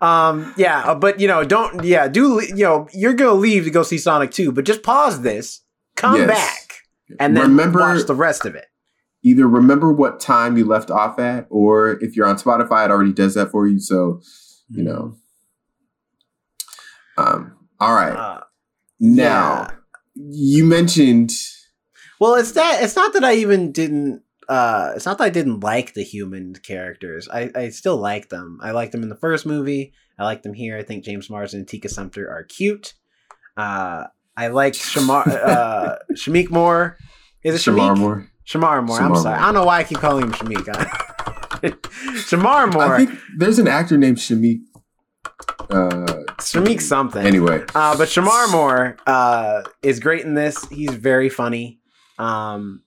um, 0.00 0.54
yeah, 0.56 0.80
uh, 0.80 0.94
but 0.94 1.20
you 1.20 1.28
know, 1.28 1.44
don't 1.44 1.84
yeah, 1.84 2.08
do 2.08 2.42
you 2.42 2.64
know 2.64 2.88
you're 2.92 3.14
gonna 3.14 3.34
leave 3.34 3.64
to 3.64 3.70
go 3.70 3.82
see 3.82 3.98
Sonic 3.98 4.30
2, 4.32 4.50
but 4.52 4.64
just 4.64 4.82
pause 4.82 5.20
this, 5.22 5.62
come 5.96 6.16
Yes. 6.16 6.26
back, 6.28 6.74
and 7.20 7.36
then 7.36 7.44
Remember- 7.44 7.78
watch 7.80 8.06
the 8.06 8.14
rest 8.14 8.44
of 8.46 8.54
it. 8.54 8.66
Either 9.24 9.46
remember 9.48 9.92
what 9.92 10.18
time 10.20 10.56
you 10.56 10.64
left 10.64 10.90
off 10.90 11.18
at, 11.18 11.46
or 11.50 11.98
if 12.02 12.16
you're 12.16 12.26
on 12.26 12.36
Spotify, 12.36 12.84
it 12.86 12.90
already 12.90 13.12
does 13.12 13.34
that 13.34 13.50
for 13.50 13.66
you. 13.68 13.78
So 13.78 14.20
you 14.70 14.82
know. 14.82 15.14
Um. 17.16 17.56
All 17.80 17.94
right. 17.94 18.12
Uh, 18.16 18.40
now 19.00 19.68
yeah. 19.68 19.70
you 20.30 20.64
mentioned 20.64 21.30
Well, 22.20 22.34
it's 22.34 22.52
that 22.52 22.82
it's 22.82 22.96
not 22.96 23.12
that 23.12 23.24
I 23.24 23.34
even 23.34 23.72
didn't 23.72 24.22
uh 24.48 24.92
it's 24.96 25.06
not 25.06 25.18
that 25.18 25.24
I 25.24 25.30
didn't 25.30 25.60
like 25.60 25.94
the 25.94 26.02
human 26.02 26.54
characters. 26.54 27.28
I, 27.28 27.50
I 27.54 27.68
still 27.68 27.96
like 27.96 28.28
them. 28.28 28.58
I 28.62 28.70
like 28.72 28.90
them 28.90 29.02
in 29.02 29.08
the 29.08 29.16
first 29.16 29.46
movie. 29.46 29.92
I 30.18 30.24
like 30.24 30.42
them 30.42 30.54
here. 30.54 30.76
I 30.76 30.82
think 30.82 31.04
James 31.04 31.30
Marsden 31.30 31.60
and 31.60 31.68
Tika 31.68 31.88
Sumpter 31.88 32.28
are 32.30 32.44
cute. 32.44 32.94
Uh 33.56 34.04
I 34.36 34.48
like 34.48 34.74
Shemar 34.74 35.26
uh 35.26 35.96
Shamik 36.12 36.50
Moore. 36.50 36.96
Is 37.44 37.54
it 37.54 37.70
Shamik? 37.70 37.78
Shemar 37.78 37.98
Moore. 37.98 38.30
Shemar 38.46 38.86
Moore. 38.86 39.00
I'm 39.00 39.16
sorry. 39.16 39.36
Moore. 39.36 39.42
I 39.42 39.44
don't 39.46 39.54
know 39.54 39.64
why 39.64 39.78
I 39.80 39.84
keep 39.84 39.98
calling 39.98 40.24
him 40.24 40.32
Shamik. 40.32 40.64
Shemar 42.28 42.72
Moore. 42.72 42.94
I 42.94 43.06
think 43.06 43.18
there's 43.36 43.58
an 43.58 43.68
actor 43.68 43.98
named 43.98 44.16
Shamik. 44.16 44.60
Uh, 45.60 46.22
Shamik 46.38 46.80
something. 46.80 47.24
anyway, 47.26 47.62
Uh, 47.74 47.96
but 47.96 48.08
Shemar 48.08 48.50
Moore 48.50 48.96
uh, 49.06 49.62
is 49.82 50.00
great 50.00 50.24
in 50.24 50.34
this. 50.34 50.66
He's 50.68 50.94
very 50.94 51.28
funny. 51.28 51.80
Um, 52.18 52.82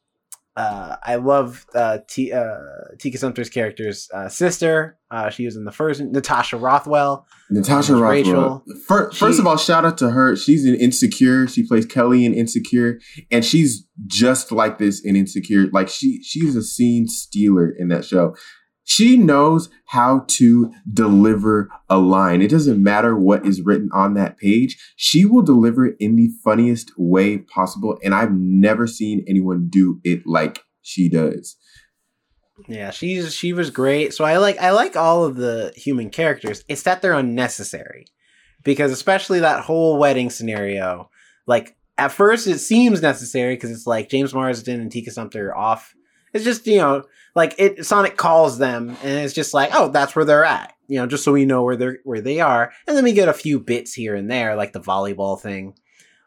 uh, 0.58 0.98
I 1.04 1.16
love 1.16 1.66
uh, 1.74 2.00
T- 2.10 2.34
uh, 2.34 2.56
Tika 3.00 3.18
Sumpter's 3.18 3.50
character's 3.50 4.10
uh, 4.14 4.28
sister. 4.28 4.98
Uh, 5.10 5.30
she 5.30 5.46
was 5.46 5.56
in 5.56 5.64
the 5.64 5.72
first 5.72 6.02
Natasha 6.02 6.58
Rothwell. 6.58 7.26
Natasha 7.50 7.94
Rothwell. 7.94 8.10
Rachel. 8.12 8.64
First, 8.86 9.18
first 9.18 9.36
She- 9.38 9.42
of 9.42 9.48
all, 9.48 9.58
shout 9.58 9.86
out 9.86 9.98
to 10.00 10.10
her. 10.10 10.36
She's 10.36 10.66
in 10.66 10.76
Insecure. 10.76 11.48
She 11.48 11.66
plays 11.66 11.86
Kelly 11.86 12.26
in 12.26 12.34
Insecure, 12.34 13.00
and 13.32 13.46
she's 13.46 13.86
just 14.08 14.52
like 14.52 14.78
this 14.78 15.00
in 15.04 15.16
Insecure. 15.16 15.68
Like 15.72 15.88
she, 15.88 16.22
she's 16.24 16.56
a 16.56 16.64
scene 16.64 17.08
stealer 17.08 17.70
in 17.70 17.88
that 17.90 18.04
show. 18.04 18.36
She 18.84 19.16
knows 19.16 19.70
how 19.86 20.26
to 20.30 20.74
deliver 20.92 21.70
a 21.90 21.98
line. 21.98 22.42
It 22.42 22.50
doesn't 22.50 22.82
matter 22.82 23.16
what 23.16 23.46
is 23.46 23.62
written 23.62 23.90
on 23.94 24.16
that 24.16 24.38
page. 24.38 24.78
She 24.96 25.24
will 25.24 25.44
deliver 25.44 25.86
it 25.86 25.96
in 26.00 26.16
the 26.16 26.30
funniest 26.44 26.92
way 26.98 27.38
possible, 27.38 27.98
and 28.04 28.14
I've 28.14 28.34
never 28.34 28.88
seen 28.88 29.24
anyone 29.28 29.68
do 29.70 30.00
it 30.04 30.26
like 30.26 30.64
she 30.82 31.10
does. 31.10 31.56
Yeah, 32.68 32.92
she's 32.92 33.34
she 33.34 33.54
was 33.54 33.70
great. 33.70 34.14
So 34.14 34.24
I 34.24 34.38
like 34.38 34.58
I 34.60 34.72
like 34.72 34.96
all 34.96 35.26
of 35.26 35.36
the 35.36 35.74
human 35.76 36.10
characters. 36.10 36.64
It's 36.68 36.84
that 36.84 37.02
they're 37.02 37.14
unnecessary 37.14 38.06
because 38.64 38.92
especially 38.92 39.40
that 39.40 39.64
whole 39.64 39.98
wedding 39.98 40.30
scenario. 40.30 41.10
Like 41.48 41.76
at 41.98 42.12
first 42.12 42.48
it 42.48 42.60
seems 42.60 43.02
necessary 43.02 43.56
because 43.56 43.72
it's 43.72 43.88
like 43.88 44.10
James 44.10 44.34
Marsden 44.34 44.80
and 44.80 44.92
Tika 44.92 45.12
Sumpter 45.12 45.50
are 45.50 45.58
off. 45.58 45.94
It's 46.34 46.46
just 46.46 46.68
you 46.68 46.78
know 46.78 47.04
like 47.36 47.56
it. 47.58 47.86
Sonic 47.86 48.18
calls 48.18 48.58
them 48.58 48.98
and 49.04 49.20
it's 49.20 49.34
just 49.34 49.54
like 49.54 49.72
oh 49.74 49.90
that's 49.90 50.16
where 50.16 50.26
they're 50.26 50.46
at. 50.46 50.74
You 50.88 51.00
know 51.00 51.08
just 51.08 51.24
so 51.24 51.32
we 51.32 51.46
know 51.46 51.64
where 51.64 51.76
they're 51.76 52.00
where 52.04 52.22
they 52.22 52.40
are. 52.40 52.72
And 52.88 52.96
then 52.96 53.04
we 53.04 53.14
get 53.14 53.30
a 53.30 53.34
few 53.34 53.60
bits 53.60 53.94
here 53.94 54.16
and 54.16 54.30
there 54.30 54.56
like 54.56 54.74
the 54.74 54.80
volleyball 54.80 55.40
thing, 55.40 55.76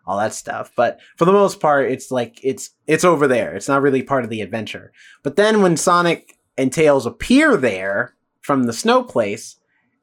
all 0.07 0.19
that 0.19 0.35
stuff. 0.35 0.73
But 0.77 1.01
for 1.17 1.25
the 1.25 1.33
most 1.33 1.61
part, 1.61 1.91
it's 1.91 2.11
like 2.11 2.41
it's 2.43 2.71
it's 2.87 3.05
over 3.05 3.27
there. 3.27 3.55
It's 3.55 3.69
not 3.69 3.83
really 3.83 4.03
part 4.03 4.25
of 4.25 4.31
the 4.31 4.41
adventure. 4.41 4.93
But 5.23 5.37
then 5.37 5.63
when 5.63 5.77
Sonic 5.77 6.39
and 6.57 6.73
Tails 6.73 7.07
appear 7.07 7.57
there 7.57 8.15
from 8.41 8.65
the 8.65 8.73
snow 8.73 9.03
place 9.03 9.57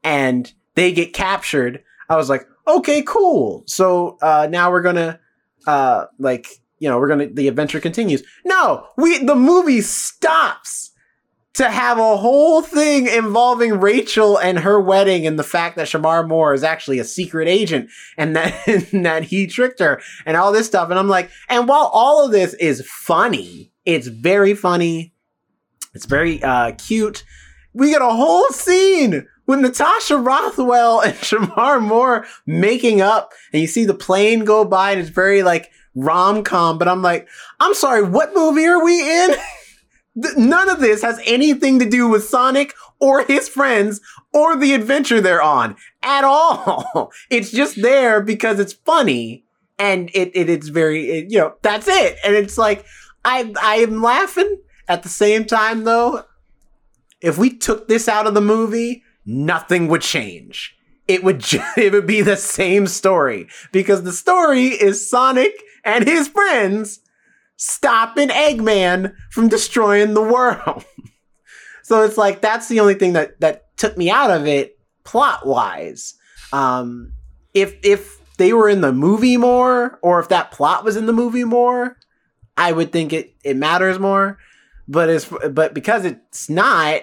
and 0.04 0.52
they 0.76 0.92
get 0.92 1.14
captured, 1.14 1.84
I 2.10 2.16
was 2.16 2.30
like, 2.30 2.46
okay, 2.68 3.04
cool. 3.04 3.64
So 3.68 4.18
uh, 4.22 4.48
now 4.50 4.72
we're 4.72 4.82
gonna 4.82 5.20
uh, 5.68 6.06
like 6.20 6.48
you 6.80 6.90
know 6.90 7.00
we're 7.00 7.08
gonna 7.08 7.28
the 7.28 7.48
adventure 7.48 7.80
continues. 7.80 8.24
No, 8.46 8.88
we 8.98 9.24
the 9.24 9.36
movie 9.36 9.82
stops 9.82 10.90
to 11.54 11.70
have 11.70 11.98
a 11.98 12.18
whole 12.18 12.62
thing 12.62 13.08
involving 13.08 13.80
Rachel 13.80 14.38
and 14.38 14.60
her 14.60 14.80
wedding 14.80 15.28
and 15.28 15.38
the 15.38 15.44
fact 15.44 15.76
that 15.76 15.88
Shemar 15.88 16.28
Moore 16.28 16.54
is 16.54 16.64
actually 16.64 17.00
a 17.00 17.04
secret 17.04 17.48
agent 17.48 17.90
and 18.18 18.36
that 18.36 18.56
and 18.94 19.06
that 19.06 19.24
he 19.24 19.48
tricked 19.48 19.80
her 19.80 20.02
and 20.26 20.38
all 20.38 20.52
this 20.52 20.68
stuff. 20.68 20.90
And 20.90 20.98
I'm 20.98 21.10
like, 21.10 21.30
and 21.50 21.68
while 21.68 21.90
all 21.94 22.26
of 22.26 22.32
this 22.32 22.54
is 22.56 22.86
funny, 22.88 23.72
it's 23.86 24.08
very 24.08 24.54
funny. 24.54 25.14
It's 25.94 26.06
very 26.06 26.42
uh, 26.42 26.72
cute. 26.78 27.26
We 27.74 27.90
get 27.90 28.02
a 28.02 28.10
whole 28.10 28.48
scene 28.50 29.28
with 29.46 29.60
Natasha 29.60 30.18
Rothwell 30.18 31.02
and 31.02 31.14
Shemar 31.16 31.82
Moore 31.82 32.26
making 32.46 33.02
up, 33.02 33.34
and 33.52 33.62
you 33.62 33.68
see 33.68 33.84
the 33.84 33.94
plane 33.94 34.46
go 34.46 34.64
by, 34.64 34.92
and 34.92 35.02
it's 35.02 35.10
very 35.10 35.44
like 35.44 35.70
rom 35.96 36.44
com. 36.44 36.78
But 36.78 36.88
I'm 36.88 37.02
like, 37.02 37.28
I'm 37.60 37.74
sorry, 37.74 38.04
what 38.04 38.34
movie 38.34 38.66
are 38.66 38.84
we 38.84 39.24
in? 39.24 39.36
Th- 40.21 40.36
None 40.38 40.69
of 40.69 40.80
this 40.80 41.02
has 41.04 41.19
anything 41.26 41.80
to 41.80 41.89
do 41.89 42.08
with 42.08 42.24
Sonic 42.26 42.74
or 43.00 43.24
his 43.24 43.47
friends 43.47 44.02
or 44.34 44.56
the 44.56 44.74
adventure 44.74 45.21
they're 45.21 45.41
on 45.41 45.76
at 46.04 46.24
all. 46.24 47.12
It's 47.30 47.52
just 47.52 47.82
there 47.82 48.21
because 48.21 48.60
it's 48.60 48.74
funny 48.74 49.43
and 49.80 50.10
it, 50.13 50.32
it 50.36 50.50
it's 50.50 50.67
very 50.67 51.10
it- 51.10 51.32
you 51.32 51.38
know 51.39 51.56
that's 51.62 51.88
it. 51.88 52.17
And 52.24 52.36
it's 52.36 52.58
like 52.58 52.86
I 53.26 53.54
I 53.62 53.76
am 53.78 54.02
laughing 54.02 54.60
at 54.88 55.04
the 55.04 55.10
same 55.10 55.45
time 55.45 55.84
though. 55.86 56.26
If 57.21 57.38
we 57.38 57.56
took 57.56 57.88
this 57.88 58.08
out 58.08 58.26
of 58.28 58.34
the 58.34 58.41
movie, 58.41 59.04
nothing 59.26 59.88
would 59.88 60.02
change. 60.02 60.76
It 61.08 61.24
would 61.24 61.39
ju- 61.50 61.62
it 61.78 61.93
would 61.93 62.08
be 62.08 62.21
the 62.21 62.38
same 62.38 62.88
story 62.88 63.47
because 63.71 64.04
the 64.04 64.12
story 64.13 64.65
is 64.67 65.10
Sonic 65.10 65.54
and 65.86 66.06
his 66.08 66.28
friends 66.28 67.00
stopping 67.62 68.30
Eggman 68.30 69.13
from 69.30 69.47
destroying 69.47 70.15
the 70.15 70.21
world. 70.21 70.84
so 71.84 72.02
it's 72.02 72.17
like 72.17 72.41
that's 72.41 72.67
the 72.67 72.80
only 72.80 72.95
thing 72.95 73.13
that 73.13 73.39
that 73.39 73.78
took 73.78 73.95
me 73.97 74.10
out 74.10 74.32
of 74.32 74.47
it 74.47 74.80
plot 75.04 75.45
wise. 75.45 76.15
Um, 76.52 77.13
if 77.54 77.76
if 77.84 78.19
they 78.38 78.52
were 78.52 78.67
in 78.67 78.82
the 78.82 78.91
movie 78.91 79.38
more, 79.38 80.00
or 80.02 80.19
if 80.19 80.30
that 80.30 80.50
plot 80.50 80.84
was 80.84 80.97
in 80.97 81.06
the 81.06 81.13
movie 81.13 81.43
more, 81.43 81.97
I 82.58 82.71
would 82.71 82.91
think 82.91 83.13
it 83.13 83.36
it 83.43 83.56
matters 83.56 84.00
more. 84.00 84.39
But 84.88 85.10
it's 85.10 85.32
but 85.52 85.76
because 85.76 86.04
it's 86.04 86.50
not, 86.50 87.02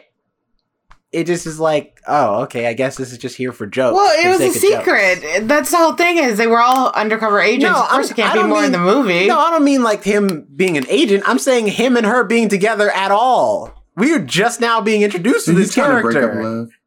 it 1.12 1.24
just 1.24 1.46
is 1.46 1.58
like, 1.58 2.00
oh, 2.06 2.42
okay, 2.42 2.66
I 2.66 2.74
guess 2.74 2.96
this 2.96 3.12
is 3.12 3.18
just 3.18 3.36
here 3.36 3.50
for 3.52 3.66
jokes. 3.66 3.94
Well, 3.94 4.24
it 4.24 4.28
was 4.28 4.40
a 4.40 4.50
sake 4.58 4.72
of 4.78 4.84
jokes. 4.84 5.20
secret. 5.22 5.48
That's 5.48 5.70
the 5.70 5.76
whole 5.78 5.94
thing. 5.94 6.18
Is 6.18 6.36
they 6.38 6.46
were 6.46 6.60
all 6.60 6.90
undercover 6.94 7.40
agents. 7.40 7.64
No, 7.64 7.70
of 7.82 7.88
course, 7.88 8.06
I'm- 8.06 8.12
it 8.12 8.16
can't 8.16 8.30
I 8.30 8.32
be 8.34 8.38
don't 8.40 8.48
more 8.50 8.64
in 8.64 8.72
the 8.72 8.78
movie. 8.78 9.26
No, 9.26 9.38
I 9.38 9.50
don't 9.50 9.64
mean 9.64 9.82
like 9.82 10.04
him 10.04 10.46
being 10.54 10.76
an 10.76 10.84
agent. 10.88 11.24
I'm 11.26 11.38
saying 11.38 11.68
him 11.68 11.96
and 11.96 12.04
her 12.06 12.24
being 12.24 12.48
together 12.48 12.90
at 12.90 13.10
all. 13.10 13.74
We 13.96 14.12
are 14.14 14.20
just 14.20 14.60
now 14.60 14.80
being 14.80 15.02
introduced 15.02 15.46
So 15.46 15.52
to 15.52 15.58
this 15.58 15.74
trying 15.74 15.96
to 15.96 16.02
break 16.02 16.14
character. 16.14 16.68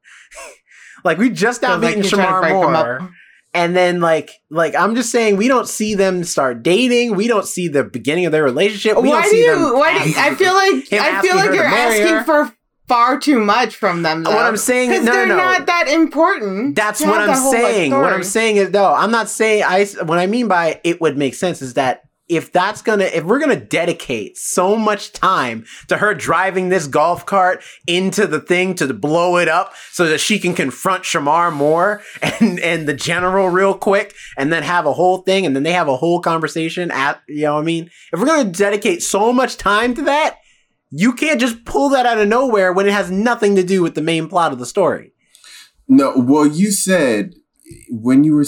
Like 1.03 1.17
we 1.17 1.29
just 1.31 1.61
now 1.63 1.69
So, 1.69 1.73
like, 1.79 1.81
meeting 1.97 2.03
you're 2.03 2.11
to 2.11 2.15
Shemar 2.27 2.49
Moore, 2.51 2.75
up. 3.01 3.09
and 3.55 3.75
then 3.75 4.01
like 4.01 4.29
like 4.51 4.75
I'm 4.75 4.93
just 4.95 5.09
saying 5.11 5.35
we 5.35 5.47
don't 5.47 5.67
see 5.67 5.95
them 5.95 6.23
start 6.23 6.61
dating. 6.61 7.15
We 7.15 7.27
don't 7.27 7.47
see 7.47 7.67
the 7.67 7.83
beginning 7.83 8.27
of 8.27 8.31
their 8.31 8.43
relationship. 8.43 9.01
We 9.01 9.09
why 9.09 9.21
don't 9.23 9.31
do 9.31 9.35
see 9.37 9.43
you? 9.45 9.51
them 9.55 9.79
Why 9.79 10.03
do 10.03 10.09
you, 10.09 10.15
I 10.15 10.35
feel 10.35 10.53
like 10.53 10.93
I 10.93 11.21
feel 11.23 11.35
like 11.37 11.45
you're 11.55 11.63
to 11.63 11.69
her. 11.69 11.75
asking 11.75 12.23
for 12.25 12.55
far 12.91 13.17
too 13.17 13.39
much 13.39 13.75
from 13.75 14.03
them. 14.03 14.23
Though. 14.23 14.31
What 14.31 14.45
I'm 14.45 14.57
saying- 14.57 14.91
is, 14.91 15.03
no, 15.03 15.11
no, 15.11 15.17
they're 15.17 15.27
no. 15.27 15.37
not 15.37 15.65
that 15.67 15.87
important. 15.87 16.75
That's 16.75 17.01
what 17.01 17.21
I'm 17.21 17.51
saying. 17.51 17.91
What 17.91 18.11
I'm 18.11 18.23
saying 18.23 18.57
is 18.57 18.71
no, 18.71 18.93
I'm 18.93 19.11
not 19.11 19.29
saying 19.29 19.63
I 19.65 19.85
what 20.03 20.19
I 20.19 20.27
mean 20.27 20.47
by 20.47 20.81
it 20.83 20.99
would 20.99 21.17
make 21.17 21.35
sense 21.35 21.61
is 21.61 21.75
that 21.75 22.03
if 22.27 22.51
that's 22.51 22.81
gonna 22.81 23.05
if 23.05 23.23
we're 23.25 23.39
gonna 23.39 23.55
dedicate 23.57 24.37
so 24.37 24.75
much 24.77 25.11
time 25.11 25.65
to 25.87 25.97
her 25.97 26.13
driving 26.13 26.69
this 26.69 26.87
golf 26.87 27.25
cart 27.25 27.63
into 27.87 28.25
the 28.25 28.39
thing 28.39 28.73
to 28.75 28.93
blow 28.93 29.37
it 29.37 29.47
up 29.47 29.73
so 29.91 30.07
that 30.07 30.19
she 30.19 30.39
can 30.39 30.53
confront 30.53 31.03
Shemar 31.03 31.51
Moore 31.53 32.01
and 32.21 32.59
and 32.59 32.87
the 32.87 32.93
general 32.93 33.49
real 33.49 33.73
quick 33.73 34.15
and 34.37 34.51
then 34.51 34.63
have 34.63 34.85
a 34.85 34.93
whole 34.93 35.19
thing 35.19 35.45
and 35.45 35.55
then 35.55 35.63
they 35.63 35.73
have 35.73 35.89
a 35.89 35.97
whole 35.97 36.21
conversation 36.21 36.89
at 36.91 37.21
you 37.27 37.43
know 37.43 37.55
what 37.55 37.61
I 37.61 37.65
mean 37.65 37.89
if 38.13 38.19
we're 38.19 38.25
gonna 38.25 38.49
dedicate 38.49 39.01
so 39.01 39.33
much 39.33 39.57
time 39.57 39.93
to 39.95 40.01
that 40.03 40.37
you 40.91 41.13
can't 41.13 41.39
just 41.39 41.63
pull 41.65 41.89
that 41.89 42.05
out 42.05 42.17
of 42.19 42.27
nowhere 42.27 42.71
when 42.73 42.85
it 42.85 42.91
has 42.93 43.09
nothing 43.09 43.55
to 43.55 43.63
do 43.63 43.81
with 43.81 43.95
the 43.95 44.01
main 44.01 44.27
plot 44.27 44.51
of 44.51 44.59
the 44.59 44.65
story. 44.65 45.13
No, 45.87 46.13
well, 46.17 46.45
you 46.45 46.71
said 46.71 47.33
when 47.89 48.23
you 48.23 48.35
were 48.35 48.45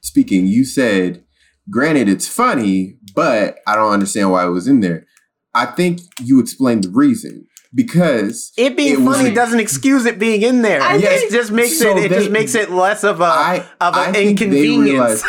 speaking, 0.00 0.46
you 0.46 0.64
said, 0.64 1.24
granted, 1.70 2.08
it's 2.08 2.26
funny, 2.28 2.96
but 3.14 3.58
I 3.66 3.74
don't 3.76 3.92
understand 3.92 4.30
why 4.30 4.44
it 4.46 4.50
was 4.50 4.66
in 4.66 4.80
there. 4.80 5.06
I 5.54 5.66
think 5.66 6.00
you 6.20 6.40
explained 6.40 6.84
the 6.84 6.90
reason 6.90 7.46
because 7.74 8.52
It 8.56 8.76
being 8.76 8.94
It 8.94 9.04
funny 9.04 9.24
like- 9.26 9.34
doesn't 9.34 9.60
excuse 9.60 10.06
it 10.06 10.18
being 10.18 10.42
in 10.42 10.62
there. 10.62 10.80
I 10.82 10.96
it 10.96 11.00
think- 11.02 11.32
just 11.32 11.52
makes 11.52 11.78
So 11.78 11.96
it. 11.96 12.04
It 12.04 12.08
they- 12.10 12.18
just 12.18 12.30
makes 12.30 12.54
it 12.54 12.70
less 12.70 13.04
of 13.04 13.20
a 13.20 13.24
I 13.24 13.56
of 13.80 13.94
I 13.94 14.06
an 14.06 14.12
think 14.14 14.38
they 14.38 14.44
inconvenience. 14.46 14.90
realized- 14.90 15.24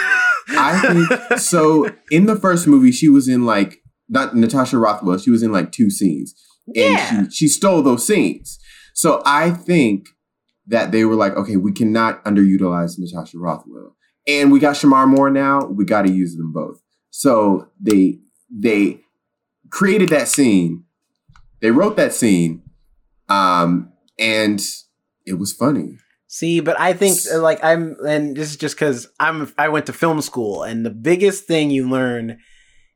I 0.50 0.80
think 1.20 1.40
so. 1.40 1.90
In 2.12 2.28
the 2.28 2.36
first 2.36 2.68
movie, 2.68 2.92
she 2.92 3.10
was 3.10 3.28
in 3.28 3.46
like 3.46 3.82
not 4.10 4.36
Natasha 4.36 4.78
Rothwell. 4.78 5.18
She 5.18 5.30
was 5.32 5.44
in 5.44 5.52
like 5.52 5.72
two 5.72 5.90
scenes, 5.90 6.34
and 6.68 6.76
Yeah. 6.76 7.24
she 7.28 7.32
she 7.32 7.48
stole 7.48 7.82
those 7.82 8.06
scenes. 8.06 8.60
So 8.94 9.22
I 9.26 9.52
think 9.52 10.08
that 10.68 10.92
they 10.92 11.06
were 11.06 11.16
like, 11.16 11.36
okay, 11.36 11.58
we 11.58 11.72
cannot 11.72 12.24
underutilize 12.26 12.98
Natasha 12.98 13.38
Rothwell, 13.38 13.96
and 14.28 14.52
we 14.52 14.60
got 14.60 14.76
Shemar 14.76 15.08
Moore 15.08 15.30
now. 15.30 15.66
We 15.66 15.86
got 15.86 16.04
to 16.04 16.12
use 16.12 16.36
them 16.36 16.52
both. 16.54 16.82
So 17.12 17.70
they 17.80 18.20
they 18.50 19.00
created 19.70 20.10
that 20.10 20.28
scene. 20.28 20.84
They 21.62 21.72
wrote 21.72 21.96
that 21.98 22.14
scene, 22.14 22.62
um, 23.30 23.92
and 24.20 24.62
it 25.26 25.34
was 25.40 25.52
funny. 25.54 25.98
See, 26.28 26.60
but 26.60 26.80
I 26.80 26.94
think 26.94 27.18
uh, 27.34 27.40
like 27.40 27.64
I'm, 27.64 27.96
and 28.06 28.36
this 28.36 28.50
is 28.52 28.58
just 28.58 28.76
because 28.76 29.08
I'm. 29.20 29.52
I 29.58 29.70
went 29.70 29.86
to 29.88 29.94
film 29.94 30.22
school, 30.22 30.64
and 30.64 30.86
the 30.86 30.90
biggest 30.90 31.46
thing 31.46 31.70
you 31.70 31.90
learn 31.90 32.40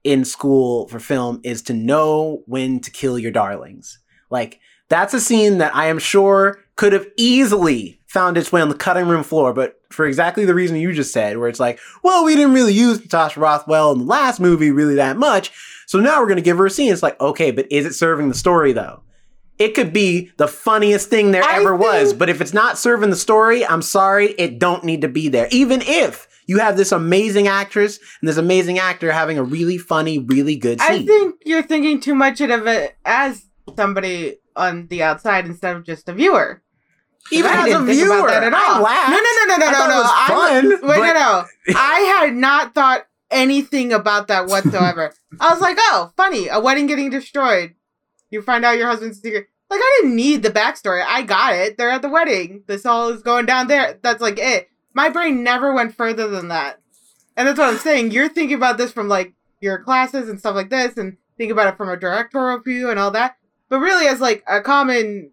in 0.03 0.25
school 0.25 0.87
for 0.87 0.99
film 0.99 1.41
is 1.43 1.61
to 1.63 1.73
know 1.73 2.43
when 2.45 2.79
to 2.79 2.91
kill 2.91 3.19
your 3.19 3.31
darlings. 3.31 3.99
Like 4.29 4.59
that's 4.89 5.13
a 5.13 5.19
scene 5.19 5.57
that 5.59 5.75
I 5.75 5.87
am 5.87 5.99
sure 5.99 6.59
could 6.75 6.93
have 6.93 7.07
easily 7.17 7.99
found 8.07 8.37
its 8.37 8.51
way 8.51 8.61
on 8.61 8.69
the 8.69 8.75
cutting 8.75 9.07
room 9.07 9.23
floor, 9.23 9.53
but 9.53 9.79
for 9.91 10.05
exactly 10.05 10.45
the 10.45 10.55
reason 10.55 10.77
you 10.77 10.93
just 10.93 11.13
said, 11.13 11.37
where 11.37 11.49
it's 11.49 11.59
like, 11.59 11.79
well, 12.03 12.23
we 12.25 12.35
didn't 12.35 12.53
really 12.53 12.73
use 12.73 12.99
Natasha 12.99 13.39
Rothwell 13.39 13.91
in 13.91 13.99
the 13.99 14.05
last 14.05 14.39
movie 14.39 14.71
really 14.71 14.95
that 14.95 15.17
much, 15.17 15.51
so 15.85 15.99
now 15.99 16.19
we're 16.19 16.27
gonna 16.27 16.41
give 16.41 16.57
her 16.57 16.65
a 16.65 16.71
scene. 16.71 16.91
It's 16.91 17.03
like, 17.03 17.19
okay, 17.19 17.51
but 17.51 17.71
is 17.71 17.85
it 17.85 17.93
serving 17.93 18.29
the 18.29 18.35
story 18.35 18.71
though? 18.73 19.03
It 19.57 19.75
could 19.75 19.91
be 19.91 20.31
the 20.37 20.47
funniest 20.47 21.09
thing 21.09 21.31
there 21.31 21.43
I 21.43 21.57
ever 21.59 21.75
was, 21.75 22.13
but 22.13 22.29
if 22.29 22.39
it's 22.39 22.53
not 22.53 22.77
serving 22.77 23.09
the 23.09 23.17
story, 23.17 23.65
I'm 23.65 23.81
sorry, 23.81 24.29
it 24.37 24.57
don't 24.57 24.85
need 24.85 25.01
to 25.01 25.09
be 25.09 25.27
there. 25.27 25.49
Even 25.51 25.81
if 25.81 26.28
you 26.49 26.57
have 26.57 26.77
this 26.77 26.91
amazing 26.91 27.47
actress 27.47 27.99
and 28.19 28.27
this 28.27 28.37
amazing 28.37 28.79
actor 28.79 29.11
having 29.11 29.37
a 29.37 29.43
really 29.43 29.77
funny, 29.77 30.17
really 30.17 30.55
good 30.55 30.81
I 30.81 31.05
think 31.05 31.35
you're 31.45 31.61
thinking 31.61 32.01
too 32.01 32.15
much 32.15 32.41
of 32.41 32.65
it 32.65 32.97
as 33.05 33.45
somebody 33.77 34.37
on 34.55 34.87
the 34.87 35.03
outside 35.03 35.45
instead 35.45 35.75
of 35.75 35.85
just 35.85 36.09
a 36.09 36.13
viewer. 36.13 36.63
Even 37.31 37.51
I 37.51 37.69
as 37.69 37.75
a 37.75 37.83
viewer, 37.83 38.29
at 38.29 38.51
I 38.51 38.73
all. 38.73 38.81
laughed. 38.81 39.11
No, 39.11 39.17
no, 39.17 39.45
no, 39.45 39.57
no, 39.57 39.71
no, 39.71 39.77
I 39.77 39.87
no, 39.87 39.87
no. 39.87 40.03
I 40.03 40.27
fun, 40.79 40.89
wait, 40.89 40.97
but- 40.97 41.13
no, 41.13 41.13
no. 41.13 41.45
I 41.79 41.99
had 42.19 42.33
not 42.33 42.73
thought 42.73 43.05
anything 43.29 43.93
about 43.93 44.29
that 44.29 44.47
whatsoever. 44.47 45.13
I 45.39 45.53
was 45.53 45.61
like, 45.61 45.77
oh, 45.79 46.11
funny, 46.17 46.47
a 46.47 46.59
wedding 46.59 46.87
getting 46.87 47.11
destroyed. 47.11 47.75
You 48.31 48.41
find 48.41 48.65
out 48.65 48.79
your 48.79 48.87
husband's 48.87 49.21
secret. 49.21 49.45
Like, 49.69 49.81
I 49.83 49.99
didn't 50.01 50.15
need 50.15 50.41
the 50.41 50.49
backstory. 50.49 51.03
I 51.07 51.21
got 51.21 51.53
it. 51.53 51.77
They're 51.77 51.91
at 51.91 52.01
the 52.01 52.09
wedding. 52.09 52.63
This 52.65 52.87
all 52.87 53.09
is 53.09 53.21
going 53.21 53.45
down 53.45 53.67
there. 53.67 53.99
That's 54.01 54.19
like 54.19 54.39
it. 54.39 54.67
My 54.99 55.07
brain 55.07 55.43
never 55.43 55.73
went 55.73 55.95
further 55.95 56.27
than 56.27 56.49
that. 56.49 56.81
And 57.37 57.47
that's 57.47 57.57
what 57.57 57.69
I'm 57.69 57.77
saying. 57.79 58.11
You're 58.11 58.27
thinking 58.27 58.57
about 58.57 58.77
this 58.77 58.91
from 58.91 59.07
like 59.07 59.33
your 59.61 59.77
classes 59.81 60.27
and 60.27 60.37
stuff 60.37 60.55
like 60.55 60.69
this, 60.69 60.97
and 60.97 61.15
think 61.37 61.53
about 61.53 61.67
it 61.73 61.77
from 61.77 61.87
a 61.87 61.95
directorial 61.95 62.59
view 62.59 62.89
and 62.89 62.99
all 62.99 63.09
that. 63.11 63.37
But 63.69 63.79
really, 63.79 64.07
as 64.07 64.19
like 64.19 64.43
a 64.45 64.59
common 64.59 65.31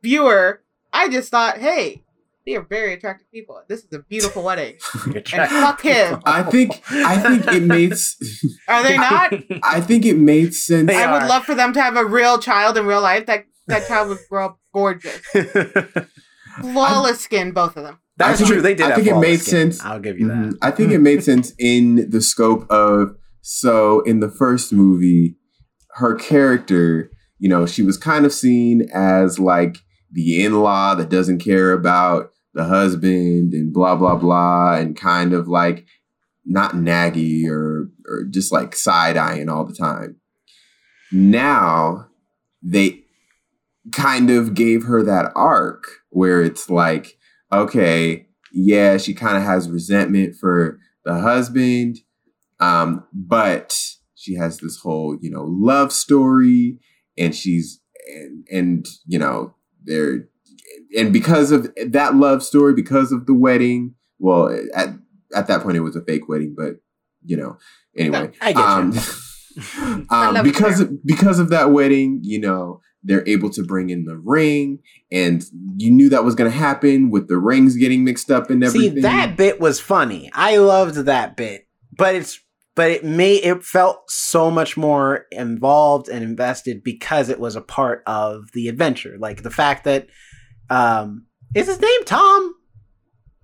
viewer, 0.00 0.62
I 0.92 1.08
just 1.08 1.28
thought, 1.32 1.58
hey, 1.58 2.04
they 2.46 2.54
are 2.54 2.62
very 2.62 2.92
attractive 2.92 3.28
people. 3.32 3.60
This 3.66 3.80
is 3.82 3.92
a 3.92 3.98
beautiful 3.98 4.44
wedding. 4.48 4.76
And 5.06 5.26
fuck 5.50 5.82
him. 5.82 6.22
I 6.24 6.44
think 6.44 6.80
I 6.92 7.16
think 7.18 7.48
it 7.52 7.64
made 7.64 7.94
s- 7.94 8.16
Are 8.68 8.84
they 8.84 8.96
not? 8.96 9.32
I 9.64 9.80
think 9.80 10.04
it 10.06 10.18
made 10.18 10.54
sense. 10.54 10.86
They 10.86 11.02
I 11.02 11.12
would 11.12 11.22
are. 11.24 11.28
love 11.28 11.44
for 11.44 11.56
them 11.56 11.72
to 11.72 11.82
have 11.82 11.96
a 11.96 12.04
real 12.04 12.38
child 12.38 12.78
in 12.78 12.86
real 12.86 13.00
life. 13.02 13.26
That 13.26 13.46
that 13.66 13.88
child 13.88 14.10
would 14.10 14.18
grow 14.30 14.44
up 14.44 14.60
gorgeous, 14.72 15.20
flawless 16.60 17.20
skin, 17.20 17.50
both 17.50 17.76
of 17.76 17.82
them. 17.82 17.98
That's 18.16 18.34
I 18.34 18.36
think- 18.44 18.48
true. 18.52 18.60
They 18.62 18.74
did. 18.74 18.86
I 18.90 18.94
think 18.94 19.06
it 19.08 19.16
made 19.18 19.40
skin. 19.40 19.72
sense. 19.72 19.84
I'll 19.84 20.00
give 20.00 20.18
you 20.20 20.28
that. 20.28 20.36
Mhm. 20.36 20.58
I 20.62 20.70
think 20.70 20.92
it 20.92 21.00
made 21.00 21.24
sense 21.24 21.52
in 21.58 22.08
the 22.10 22.20
scope 22.20 22.70
of 22.70 23.16
so 23.40 24.00
in 24.02 24.20
the 24.20 24.30
first 24.30 24.72
movie, 24.72 25.36
her 25.96 26.14
character, 26.14 27.10
you 27.38 27.48
know, 27.48 27.66
she 27.66 27.82
was 27.82 27.96
kind 27.98 28.24
of 28.24 28.32
seen 28.32 28.88
as 28.94 29.38
like 29.38 29.78
the 30.12 30.44
in-law 30.44 30.94
that 30.94 31.08
doesn't 31.10 31.38
care 31.40 31.72
about 31.72 32.30
the 32.54 32.64
husband 32.64 33.52
and 33.52 33.72
blah 33.72 33.96
blah 33.96 34.14
blah 34.16 34.76
and 34.76 34.96
kind 34.96 35.32
of 35.32 35.48
like 35.48 35.84
not 36.46 36.72
naggy 36.74 37.48
or 37.48 37.90
or 38.06 38.24
just 38.30 38.52
like 38.52 38.76
side-eyeing 38.76 39.48
all 39.48 39.64
the 39.64 39.74
time. 39.74 40.16
Now 41.12 42.06
they 42.62 43.00
kind 43.92 44.30
of 44.30 44.54
gave 44.54 44.84
her 44.84 45.02
that 45.02 45.32
arc 45.34 45.84
where 46.10 46.42
it's 46.42 46.70
like, 46.70 47.16
okay, 47.58 48.26
yeah, 48.52 48.96
she 48.96 49.14
kind 49.14 49.36
of 49.36 49.42
has 49.42 49.68
resentment 49.68 50.36
for 50.36 50.78
the 51.04 51.18
husband, 51.20 51.98
um, 52.60 53.04
but 53.12 53.78
she 54.14 54.34
has 54.34 54.58
this 54.58 54.78
whole, 54.78 55.18
you 55.20 55.30
know, 55.30 55.44
love 55.48 55.92
story, 55.92 56.78
and 57.18 57.34
she's 57.34 57.80
and 58.06 58.46
and 58.50 58.86
you 59.06 59.18
know 59.18 59.54
they're 59.84 60.28
and 60.96 61.12
because 61.12 61.50
of 61.50 61.72
that 61.86 62.14
love 62.14 62.42
story, 62.42 62.74
because 62.74 63.12
of 63.12 63.26
the 63.26 63.34
wedding, 63.34 63.94
well, 64.18 64.56
at 64.74 64.90
at 65.34 65.46
that 65.48 65.62
point 65.62 65.76
it 65.76 65.80
was 65.80 65.96
a 65.96 66.04
fake 66.04 66.28
wedding, 66.28 66.54
but 66.56 66.76
you 67.24 67.36
know, 67.36 67.58
anyway, 67.96 68.30
I 68.40 68.52
get 68.52 68.58
you. 68.58 68.64
um, 68.64 68.98
um, 70.10 70.42
because 70.42 70.80
of, 70.80 71.04
because 71.04 71.38
of 71.38 71.50
that 71.50 71.70
wedding, 71.70 72.20
you 72.22 72.40
know, 72.40 72.80
they're 73.04 73.26
able 73.28 73.50
to 73.50 73.62
bring 73.62 73.90
in 73.90 74.04
the 74.06 74.16
ring, 74.16 74.78
and 75.12 75.44
you 75.76 75.90
knew 75.90 76.08
that 76.08 76.24
was 76.24 76.34
going 76.34 76.50
to 76.50 76.56
happen 76.56 77.10
with 77.10 77.28
the 77.28 77.36
rings 77.36 77.76
getting 77.76 78.02
mixed 78.04 78.30
up 78.30 78.50
and 78.50 78.64
everything. 78.64 78.94
See, 78.96 79.00
that 79.02 79.36
bit 79.36 79.60
was 79.60 79.78
funny. 79.80 80.30
I 80.32 80.56
loved 80.56 80.94
that 80.96 81.36
bit, 81.36 81.66
but 81.96 82.14
it's 82.14 82.40
but 82.76 82.90
it 82.90 83.04
made 83.04 83.44
it 83.44 83.62
felt 83.62 84.10
so 84.10 84.50
much 84.50 84.76
more 84.76 85.26
involved 85.30 86.08
and 86.08 86.24
invested 86.24 86.82
because 86.82 87.28
it 87.28 87.38
was 87.38 87.54
a 87.54 87.60
part 87.60 88.02
of 88.06 88.50
the 88.52 88.68
adventure. 88.68 89.16
Like 89.18 89.42
the 89.42 89.50
fact 89.50 89.84
that 89.84 90.08
um 90.70 91.26
is 91.54 91.66
his 91.68 91.80
name 91.80 92.04
Tom 92.04 92.54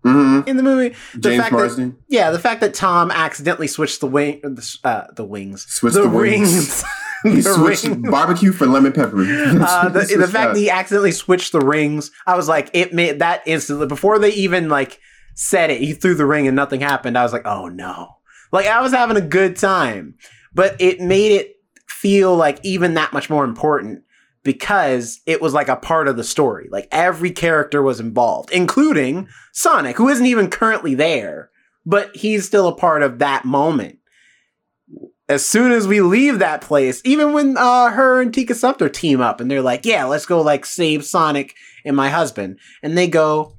Mhm. 0.04 0.48
in 0.48 0.56
the 0.56 0.62
movie? 0.62 0.96
The 1.14 1.20
James 1.20 1.42
fact 1.42 1.50
that- 1.52 1.56
Marsden 1.58 1.96
Yeah, 2.08 2.30
the 2.30 2.38
fact 2.38 2.62
that 2.62 2.72
Tom 2.74 3.10
accidentally 3.10 3.66
switched 3.66 4.00
the 4.00 4.06
wing, 4.06 4.40
the, 4.42 4.78
uh, 4.82 5.04
the 5.14 5.24
wings, 5.26 5.66
switched 5.68 5.94
the, 5.96 6.02
the, 6.02 6.08
wings. 6.08 6.50
rings, 6.54 6.84
He 7.24 7.42
switched 7.42 7.84
rings. 7.84 8.08
barbecue 8.10 8.52
for 8.52 8.66
lemon 8.66 8.92
pepper. 8.92 9.20
Uh, 9.20 9.88
the, 9.90 10.16
the 10.18 10.28
fact 10.28 10.54
that 10.54 10.56
he 10.56 10.70
accidentally 10.70 11.12
switched 11.12 11.52
the 11.52 11.60
rings, 11.60 12.10
I 12.26 12.34
was 12.34 12.48
like, 12.48 12.70
it 12.72 12.94
made 12.94 13.18
that 13.18 13.42
instantly 13.46 13.86
before 13.86 14.18
they 14.18 14.32
even 14.32 14.68
like 14.68 15.00
said 15.34 15.70
it. 15.70 15.80
He 15.80 15.92
threw 15.92 16.14
the 16.14 16.26
ring 16.26 16.46
and 16.46 16.56
nothing 16.56 16.80
happened. 16.80 17.18
I 17.18 17.22
was 17.22 17.32
like, 17.32 17.46
oh 17.46 17.68
no! 17.68 18.16
Like 18.52 18.66
I 18.66 18.80
was 18.80 18.92
having 18.92 19.16
a 19.16 19.22
good 19.22 19.56
time, 19.56 20.14
but 20.54 20.76
it 20.80 21.00
made 21.00 21.32
it 21.32 21.56
feel 21.88 22.34
like 22.34 22.58
even 22.62 22.94
that 22.94 23.12
much 23.12 23.28
more 23.28 23.44
important 23.44 24.02
because 24.42 25.20
it 25.26 25.42
was 25.42 25.52
like 25.52 25.68
a 25.68 25.76
part 25.76 26.08
of 26.08 26.16
the 26.16 26.24
story. 26.24 26.68
Like 26.70 26.88
every 26.90 27.30
character 27.30 27.82
was 27.82 28.00
involved, 28.00 28.50
including 28.50 29.28
Sonic, 29.52 29.96
who 29.96 30.08
isn't 30.08 30.26
even 30.26 30.48
currently 30.48 30.94
there, 30.94 31.50
but 31.84 32.14
he's 32.16 32.46
still 32.46 32.68
a 32.68 32.74
part 32.74 33.02
of 33.02 33.18
that 33.18 33.44
moment. 33.44 33.98
As 35.30 35.46
soon 35.46 35.70
as 35.70 35.86
we 35.86 36.00
leave 36.00 36.40
that 36.40 36.60
place, 36.60 37.00
even 37.04 37.32
when 37.32 37.56
uh, 37.56 37.90
her 37.90 38.20
and 38.20 38.34
Tika 38.34 38.52
Sumpter 38.52 38.88
team 38.88 39.20
up 39.20 39.40
and 39.40 39.48
they're 39.48 39.62
like, 39.62 39.86
"Yeah, 39.86 40.04
let's 40.06 40.26
go 40.26 40.40
like 40.40 40.66
save 40.66 41.04
Sonic 41.04 41.54
and 41.84 41.94
my 41.94 42.08
husband," 42.08 42.58
and 42.82 42.98
they 42.98 43.06
go, 43.06 43.54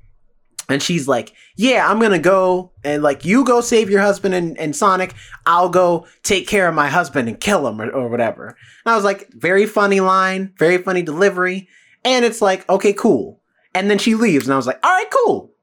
and 0.68 0.84
she's 0.84 1.08
like, 1.08 1.32
"Yeah, 1.56 1.90
I'm 1.90 2.02
gonna 2.02 2.20
go 2.20 2.74
and 2.84 3.02
like 3.02 3.24
you 3.24 3.46
go 3.46 3.62
save 3.62 3.90
your 3.90 4.02
husband 4.02 4.36
and, 4.36 4.60
and 4.60 4.76
Sonic. 4.76 5.14
I'll 5.46 5.70
go 5.70 6.08
take 6.24 6.46
care 6.46 6.68
of 6.68 6.76
my 6.76 6.90
husband 6.90 7.30
and 7.30 7.40
kill 7.40 7.66
him 7.66 7.80
or, 7.80 7.90
or 7.90 8.10
whatever." 8.10 8.48
And 8.48 8.92
I 8.92 8.96
was 8.98 9.06
like, 9.06 9.30
very 9.32 9.66
funny 9.66 10.02
line, 10.02 10.54
very 10.60 10.78
funny 10.78 11.04
delivery, 11.04 11.70
and 12.04 12.26
it's 12.26 12.42
like, 12.42 12.68
okay, 12.70 12.92
cool. 12.92 13.40
And 13.74 13.90
then 13.90 13.98
she 13.98 14.16
leaves, 14.16 14.46
and 14.46 14.54
I 14.54 14.58
was 14.58 14.68
like, 14.68 14.86
all 14.86 14.92
right, 14.92 15.10
cool. 15.10 15.54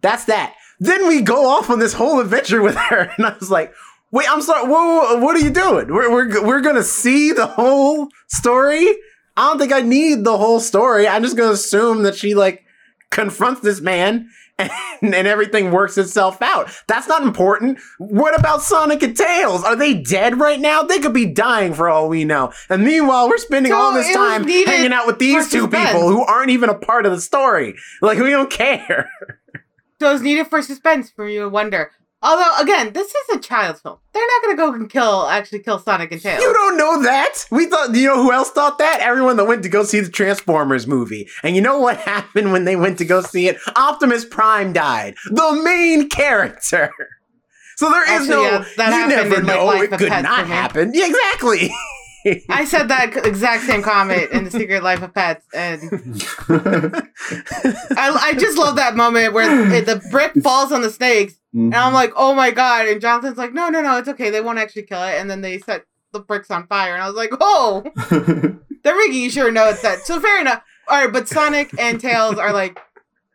That's 0.00 0.24
that. 0.24 0.56
Then 0.80 1.06
we 1.06 1.22
go 1.22 1.46
off 1.46 1.70
on 1.70 1.78
this 1.78 1.92
whole 1.92 2.18
adventure 2.18 2.60
with 2.66 2.74
her, 2.74 3.12
and 3.16 3.24
I 3.24 3.36
was 3.38 3.52
like, 3.52 3.72
wait, 4.10 4.26
I'm 4.30 4.42
sorry, 4.42 4.66
whoa, 4.68 4.72
whoa, 5.14 5.16
what 5.18 5.36
are 5.36 5.40
you 5.40 5.50
doing? 5.50 5.88
We're, 5.92 6.10
we're, 6.10 6.46
we're 6.46 6.60
gonna 6.60 6.82
see 6.82 7.32
the 7.32 7.46
whole 7.46 8.08
story? 8.28 8.86
I 9.36 9.48
don't 9.48 9.58
think 9.58 9.72
I 9.72 9.80
need 9.80 10.24
the 10.24 10.36
whole 10.36 10.60
story. 10.60 11.06
I'm 11.08 11.22
just 11.22 11.36
gonna 11.36 11.52
assume 11.52 12.02
that 12.02 12.14
she, 12.14 12.34
like, 12.34 12.64
confronts 13.10 13.60
this 13.62 13.80
man 13.80 14.28
and, 14.58 14.70
and 15.02 15.26
everything 15.26 15.70
works 15.70 15.96
itself 15.96 16.42
out. 16.42 16.70
That's 16.86 17.08
not 17.08 17.22
important. 17.22 17.78
What 17.98 18.38
about 18.38 18.60
Sonic 18.62 19.02
and 19.02 19.16
Tails? 19.16 19.64
Are 19.64 19.74
they 19.74 19.94
dead 20.02 20.38
right 20.38 20.60
now? 20.60 20.82
They 20.82 20.98
could 20.98 21.14
be 21.14 21.26
dying 21.26 21.72
for 21.72 21.88
all 21.88 22.08
we 22.08 22.24
know. 22.24 22.52
And 22.68 22.84
meanwhile, 22.84 23.28
we're 23.28 23.38
spending 23.38 23.72
So 23.72 23.78
all 23.78 23.94
this 23.94 24.14
time 24.14 24.46
hanging 24.46 24.92
out 24.92 25.06
with 25.06 25.18
these 25.18 25.50
two 25.50 25.62
suspense. 25.62 25.92
people 25.92 26.08
who 26.08 26.22
aren't 26.24 26.50
even 26.50 26.68
a 26.68 26.74
part 26.78 27.06
of 27.06 27.12
the 27.12 27.20
story. 27.20 27.74
Like, 28.02 28.18
we 28.18 28.30
don't 28.30 28.50
care. 28.50 29.10
So 30.00 30.14
it's 30.14 30.22
needed 30.22 30.46
for 30.46 30.62
suspense 30.62 31.10
for 31.10 31.28
you 31.28 31.40
to 31.40 31.48
wonder. 31.50 31.90
Although, 32.22 32.58
again, 32.60 32.92
this 32.92 33.14
is 33.14 33.36
a 33.36 33.40
child's 33.40 33.80
film. 33.80 33.96
They're 34.12 34.26
not 34.26 34.42
going 34.42 34.56
to 34.56 34.62
go 34.62 34.72
and 34.74 34.90
kill, 34.90 35.26
actually 35.26 35.60
kill 35.60 35.78
Sonic 35.78 36.12
and 36.12 36.20
Tails. 36.20 36.42
You 36.42 36.52
don't 36.52 36.76
know 36.76 37.02
that. 37.02 37.46
We 37.50 37.66
thought, 37.66 37.94
you 37.94 38.08
know 38.08 38.22
who 38.22 38.30
else 38.30 38.50
thought 38.50 38.76
that? 38.78 39.00
Everyone 39.00 39.36
that 39.36 39.46
went 39.46 39.62
to 39.62 39.70
go 39.70 39.84
see 39.84 40.00
the 40.00 40.10
Transformers 40.10 40.86
movie. 40.86 41.28
And 41.42 41.56
you 41.56 41.62
know 41.62 41.78
what 41.78 41.96
happened 42.00 42.52
when 42.52 42.64
they 42.66 42.76
went 42.76 42.98
to 42.98 43.06
go 43.06 43.22
see 43.22 43.48
it? 43.48 43.56
Optimus 43.74 44.26
Prime 44.26 44.74
died. 44.74 45.14
The 45.30 45.60
main 45.64 46.08
character. 46.08 46.92
So 47.76 47.90
there 47.90 48.02
is 48.02 48.10
Actually, 48.10 48.28
no, 48.28 48.42
yeah, 48.42 48.64
that 48.76 49.00
you 49.00 49.16
never 49.16 49.40
in, 49.40 49.46
know. 49.46 49.64
Life 49.64 49.90
it 49.90 49.98
could 49.98 50.10
not 50.10 50.46
happen. 50.46 50.92
Yeah, 50.92 51.06
exactly. 51.06 51.70
I 52.50 52.66
said 52.66 52.88
that 52.88 53.24
exact 53.24 53.64
same 53.64 53.82
comment 53.82 54.30
in 54.32 54.44
The 54.44 54.50
Secret 54.50 54.82
Life 54.82 55.00
of 55.00 55.14
Pets, 55.14 55.46
and 55.54 55.80
I, 57.96 58.18
I 58.20 58.34
just 58.38 58.58
love 58.58 58.76
that 58.76 58.96
moment 58.96 59.32
where 59.32 59.72
it, 59.72 59.86
the 59.86 59.96
brick 60.10 60.34
falls 60.42 60.72
on 60.72 60.82
the 60.82 60.90
snakes, 60.90 61.39
and 61.52 61.74
I'm 61.74 61.92
like, 61.92 62.12
oh 62.16 62.34
my 62.34 62.50
god. 62.50 62.86
And 62.88 63.00
Jonathan's 63.00 63.38
like, 63.38 63.52
no, 63.52 63.68
no, 63.68 63.80
no, 63.82 63.98
it's 63.98 64.08
okay. 64.08 64.30
They 64.30 64.40
won't 64.40 64.58
actually 64.58 64.82
kill 64.82 65.02
it. 65.02 65.14
And 65.20 65.28
then 65.30 65.40
they 65.40 65.58
set 65.58 65.84
the 66.12 66.20
bricks 66.20 66.50
on 66.50 66.66
fire, 66.66 66.92
and 66.94 67.02
I 67.02 67.06
was 67.06 67.16
like, 67.16 67.30
oh, 67.40 67.84
they're 68.84 68.96
making 69.08 69.30
sure 69.30 69.50
know 69.50 69.68
it's 69.68 69.82
that. 69.82 70.00
So 70.00 70.20
fair 70.20 70.40
enough. 70.40 70.62
All 70.88 71.04
right, 71.04 71.12
but 71.12 71.28
Sonic 71.28 71.70
and 71.78 72.00
Tails 72.00 72.36
are 72.38 72.52
like 72.52 72.78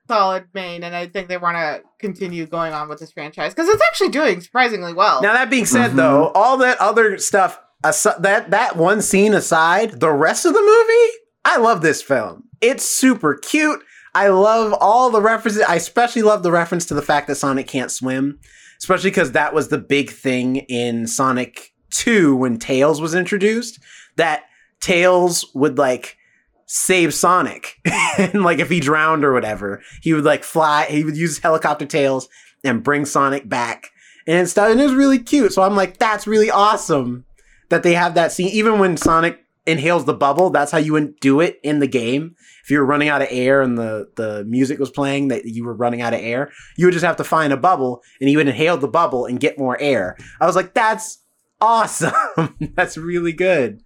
solid 0.07 0.45
main, 0.53 0.83
and 0.83 0.95
I 0.95 1.07
think 1.07 1.27
they 1.29 1.37
want 1.37 1.55
to 1.57 1.81
continue 1.99 2.45
going 2.45 2.73
on 2.73 2.89
with 2.89 2.99
this 2.99 3.11
franchise 3.11 3.53
because 3.53 3.69
it's 3.69 3.81
actually 3.83 4.09
doing 4.09 4.41
surprisingly 4.41 4.93
well. 4.93 5.21
Now 5.21 5.33
that 5.33 5.49
being 5.49 5.65
said, 5.65 5.91
Mhm. 5.91 5.95
though, 5.95 6.27
all 6.35 6.57
that 6.57 6.77
other 6.79 7.17
stuff, 7.17 7.59
asi- 7.83 8.09
that 8.19 8.51
that 8.51 8.75
one 8.75 9.01
scene 9.01 9.33
aside, 9.33 9.99
the 9.99 10.11
rest 10.11 10.45
of 10.45 10.53
the 10.53 10.61
movie, 10.61 11.13
I 11.45 11.57
love 11.57 11.81
this 11.81 12.01
film. 12.01 12.43
It's 12.61 12.83
super 12.85 13.35
cute. 13.35 13.81
I 14.15 14.29
love 14.29 14.73
all 14.79 15.09
the 15.09 15.21
references. 15.21 15.61
I 15.61 15.75
especially 15.75 16.21
love 16.21 16.41
the 16.41 16.51
reference 16.51 16.85
to 16.85 16.93
the 16.93 17.01
fact 17.01 17.27
that 17.27 17.35
Sonic 17.35 17.67
can't 17.67 17.91
swim, 17.91 18.39
especially 18.79 19.09
because 19.09 19.33
that 19.33 19.53
was 19.53 19.67
the 19.67 19.77
big 19.77 20.09
thing 20.09 20.57
in 20.69 21.05
Sonic 21.05 21.73
2 21.91 22.33
when 22.35 22.57
Tails 22.57 23.01
was 23.01 23.13
introduced. 23.13 23.77
That 24.15 24.43
Tails 24.79 25.45
would 25.53 25.77
like 25.77 26.17
save 26.65 27.13
Sonic. 27.13 27.75
and 28.17 28.41
like 28.43 28.59
if 28.59 28.69
he 28.69 28.79
drowned 28.79 29.25
or 29.25 29.33
whatever, 29.33 29.81
he 30.01 30.13
would 30.13 30.23
like 30.23 30.45
fly, 30.45 30.85
he 30.85 31.03
would 31.03 31.17
use 31.17 31.39
helicopter 31.39 31.85
tails 31.85 32.29
and 32.63 32.83
bring 32.83 33.03
Sonic 33.03 33.49
back 33.49 33.91
and 34.25 34.47
stuff. 34.47 34.71
And 34.71 34.79
it 34.79 34.83
was 34.83 34.93
really 34.93 35.19
cute. 35.19 35.51
So 35.51 35.61
I'm 35.61 35.75
like, 35.75 35.97
that's 35.97 36.25
really 36.25 36.49
awesome 36.49 37.25
that 37.69 37.83
they 37.83 37.93
have 37.93 38.13
that 38.15 38.31
scene. 38.31 38.47
Even 38.47 38.79
when 38.79 38.95
Sonic 38.95 39.44
inhales 39.65 40.05
the 40.05 40.13
bubble, 40.13 40.49
that's 40.49 40.71
how 40.71 40.77
you 40.77 40.93
would 40.93 41.19
do 41.19 41.39
it 41.39 41.59
in 41.63 41.79
the 41.79 41.87
game. 41.87 42.35
If 42.63 42.71
you 42.71 42.79
were 42.79 42.85
running 42.85 43.09
out 43.09 43.21
of 43.21 43.27
air 43.31 43.61
and 43.61 43.77
the, 43.77 44.09
the 44.15 44.43
music 44.45 44.79
was 44.79 44.89
playing 44.89 45.27
that 45.29 45.45
you 45.45 45.65
were 45.65 45.73
running 45.73 46.01
out 46.01 46.13
of 46.13 46.19
air, 46.21 46.51
you 46.77 46.85
would 46.85 46.93
just 46.93 47.05
have 47.05 47.17
to 47.17 47.23
find 47.23 47.53
a 47.53 47.57
bubble 47.57 48.01
and 48.19 48.29
you 48.29 48.37
would 48.37 48.47
inhale 48.47 48.77
the 48.77 48.87
bubble 48.87 49.25
and 49.25 49.39
get 49.39 49.57
more 49.59 49.79
air. 49.79 50.17
I 50.39 50.45
was 50.45 50.55
like, 50.55 50.73
that's 50.73 51.19
awesome. 51.61 52.13
that's 52.75 52.97
really 52.97 53.33
good. 53.33 53.81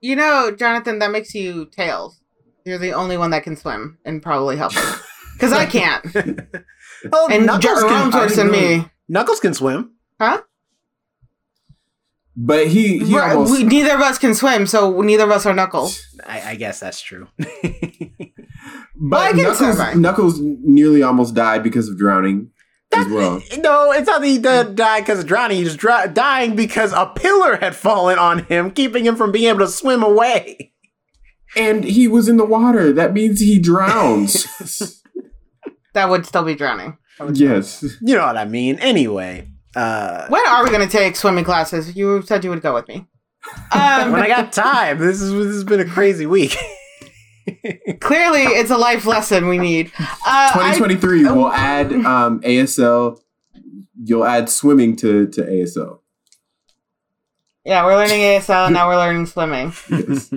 You 0.00 0.16
know, 0.16 0.54
Jonathan, 0.54 0.98
that 0.98 1.10
makes 1.10 1.34
you 1.34 1.66
Tails. 1.66 2.20
You're 2.64 2.78
the 2.78 2.92
only 2.92 3.16
one 3.16 3.30
that 3.30 3.44
can 3.44 3.56
swim 3.56 3.98
and 4.04 4.22
probably 4.22 4.56
help. 4.56 4.72
Because 5.34 5.52
I 5.52 5.66
can't. 5.66 6.04
Oh, 7.12 7.28
And 7.30 7.46
Knuckles, 7.46 7.82
can, 7.84 8.28
than 8.36 8.50
me. 8.50 8.90
Knuckles 9.08 9.40
can 9.40 9.54
swim. 9.54 9.92
Huh? 10.20 10.42
But 12.36 12.66
he 12.68 12.98
he 12.98 13.16
Right, 13.16 13.32
almost 13.34 13.52
we, 13.52 13.64
neither 13.64 13.94
of 13.94 14.00
us 14.00 14.18
can 14.18 14.34
swim, 14.34 14.66
so 14.66 15.00
neither 15.00 15.24
of 15.24 15.30
us 15.30 15.46
are 15.46 15.54
Knuckles. 15.54 16.00
I, 16.26 16.50
I 16.50 16.54
guess 16.56 16.80
that's 16.80 17.00
true. 17.00 17.28
but 17.38 19.16
I 19.16 19.30
can 19.32 19.44
Knuckles. 19.44 19.96
Knuckles 19.96 20.40
nearly 20.40 21.02
almost 21.02 21.34
died 21.34 21.62
because 21.62 21.88
of 21.88 21.96
drowning 21.98 22.50
as 22.94 23.06
well. 23.08 23.42
No, 23.58 23.92
it's 23.92 24.06
not 24.06 24.20
that 24.20 24.26
he 24.26 24.38
di- 24.38 24.72
died 24.74 25.00
because 25.02 25.20
of 25.20 25.26
drowning. 25.26 25.58
He's 25.58 25.76
dry- 25.76 26.06
dying 26.06 26.54
because 26.56 26.92
a 26.92 27.06
pillar 27.06 27.56
had 27.56 27.74
fallen 27.74 28.18
on 28.18 28.44
him, 28.44 28.70
keeping 28.70 29.04
him 29.06 29.16
from 29.16 29.32
being 29.32 29.48
able 29.48 29.60
to 29.60 29.68
swim 29.68 30.02
away. 30.02 30.72
And 31.56 31.84
he 31.84 32.06
was 32.06 32.28
in 32.28 32.36
the 32.36 32.44
water. 32.44 32.92
That 32.92 33.12
means 33.12 33.40
he 33.40 33.58
drowns. 33.58 34.46
That 35.94 36.10
would 36.10 36.26
still 36.26 36.42
be 36.44 36.54
drowning. 36.54 36.98
yes. 37.32 37.82
You 38.02 38.16
know 38.16 38.26
what 38.26 38.36
I 38.36 38.44
mean? 38.44 38.78
Anyway, 38.80 39.48
uh, 39.76 40.26
When 40.28 40.46
are 40.46 40.64
we 40.64 40.70
going 40.70 40.86
to 40.88 40.90
take 40.90 41.16
swimming 41.16 41.44
classes? 41.44 41.94
You 41.96 42.22
said 42.22 42.42
you 42.44 42.50
would 42.50 42.62
go 42.62 42.74
with 42.74 42.88
me. 42.88 43.06
Um, 43.70 44.10
when 44.12 44.22
I 44.22 44.26
got 44.26 44.52
time, 44.52 44.98
this 44.98 45.20
is 45.20 45.32
this 45.32 45.54
has 45.54 45.64
been 45.64 45.80
a 45.80 45.84
crazy 45.84 46.26
week. 46.26 46.56
clearly, 48.00 48.42
it's 48.42 48.70
a 48.70 48.76
life 48.76 49.06
lesson 49.06 49.46
we 49.48 49.58
need. 49.58 49.92
Uh, 50.00 50.04
I- 50.26 50.50
2023 50.54 51.24
will 51.26 51.52
add 51.52 51.92
um, 51.92 52.40
ASL. 52.40 53.20
You'll 54.02 54.24
add 54.24 54.48
swimming 54.48 54.96
to 54.96 55.28
to 55.28 55.42
ASL. 55.42 56.00
yeah, 57.64 57.84
we're 57.84 57.96
learning 57.96 58.20
ASL 58.20 58.66
and 58.66 58.74
now 58.74 58.88
we're 58.88 58.96
learning 58.96 59.26
swimming. 59.26 59.72
Yes. 59.90 60.32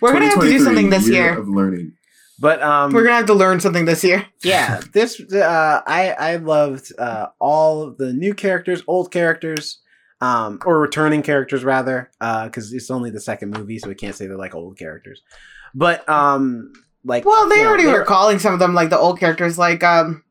We're 0.00 0.12
going 0.12 0.22
to 0.22 0.28
have 0.30 0.40
to 0.40 0.48
do 0.48 0.58
something 0.60 0.88
this 0.90 1.08
year. 1.08 1.38
of 1.38 1.48
learning. 1.48 1.92
But 2.40 2.62
um, 2.62 2.92
We're 2.92 3.02
going 3.02 3.12
to 3.12 3.16
have 3.16 3.26
to 3.26 3.34
learn 3.34 3.60
something 3.60 3.84
this 3.84 4.02
year. 4.02 4.26
yeah, 4.42 4.80
this 4.92 5.20
uh, 5.32 5.82
I 5.86 6.10
I 6.12 6.36
loved 6.36 6.92
uh, 6.98 7.26
all 7.38 7.82
of 7.82 7.98
the 7.98 8.12
new 8.12 8.34
characters, 8.34 8.82
old 8.86 9.10
characters, 9.12 9.78
um, 10.20 10.58
or 10.64 10.80
returning 10.80 11.22
characters 11.22 11.62
rather, 11.64 12.10
because 12.18 12.72
it's 12.72 12.90
only 12.90 13.10
the 13.10 13.20
second 13.20 13.50
movie, 13.56 13.78
so 13.78 13.88
we 13.88 13.94
can't 13.94 14.14
say 14.16 14.26
they're 14.26 14.36
like 14.36 14.54
old 14.54 14.78
characters. 14.78 15.22
But 15.74 16.08
um, 16.08 16.72
like 17.04 17.24
Well, 17.24 17.48
they 17.48 17.56
you 17.56 17.62
know, 17.62 17.68
already 17.68 17.84
they're- 17.84 18.00
were 18.00 18.04
calling 18.04 18.38
some 18.38 18.52
of 18.54 18.58
them 18.58 18.74
like 18.74 18.90
the 18.90 18.98
old 18.98 19.18
characters, 19.20 19.58
like 19.58 19.82
um, 19.84 20.24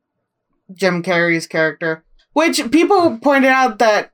Jim 0.74 1.02
Carrey's 1.04 1.48
character, 1.48 2.04
which 2.34 2.62
people 2.72 3.18
pointed 3.20 3.50
out 3.52 3.80
that 3.80 4.12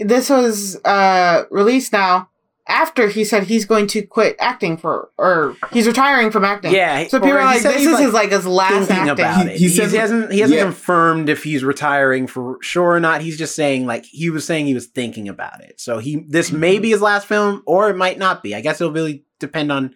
this 0.00 0.28
was 0.28 0.76
uh, 0.84 1.44
released 1.50 1.92
now 1.92 2.28
after 2.66 3.08
he 3.08 3.24
said 3.24 3.42
he's 3.44 3.64
going 3.66 3.86
to 3.88 4.00
quit 4.02 4.36
acting 4.40 4.76
for, 4.78 5.10
or 5.18 5.54
he's 5.72 5.86
retiring 5.86 6.30
from 6.30 6.44
acting. 6.44 6.72
Yeah, 6.72 7.06
So 7.08 7.18
people 7.20 7.36
are 7.36 7.44
like, 7.44 7.62
this 7.62 7.76
he's, 7.76 7.86
is 7.88 7.98
his 7.98 8.12
like 8.14 8.30
his 8.30 8.46
last 8.46 8.88
thinking 8.88 8.96
acting. 9.10 9.12
about 9.12 9.46
He- 9.46 9.50
it. 9.52 9.56
he 9.58 9.64
He, 9.64 9.68
says- 9.68 9.92
hasn't 9.92 10.32
he 10.32 10.40
hasn't 10.40 10.56
yeah. 10.58 10.64
confirmed 10.64 11.28
if 11.28 11.42
he's 11.44 11.62
retiring 11.62 12.26
for 12.26 12.56
sure 12.62 12.92
or 12.92 13.00
not. 13.00 13.20
He's 13.20 13.36
just 13.36 13.54
saying 13.54 13.84
like 13.86 14.04
he 14.06 14.30
was 14.30 14.46
saying 14.46 14.66
he 14.66 14.74
was 14.74 14.86
thinking 14.86 15.28
about 15.28 15.60
it. 15.62 15.78
So 15.80 15.98
he 15.98 16.24
this 16.28 16.52
may 16.52 16.78
be 16.78 16.90
his 16.90 17.02
last 17.02 17.26
film 17.26 17.62
or 17.66 17.90
it 17.90 17.96
might 17.96 18.18
not 18.18 18.42
be. 18.42 18.54
I 18.54 18.60
guess 18.62 18.80
it'll 18.80 18.92
really 18.94 19.24
depend 19.40 19.70
on 19.70 19.94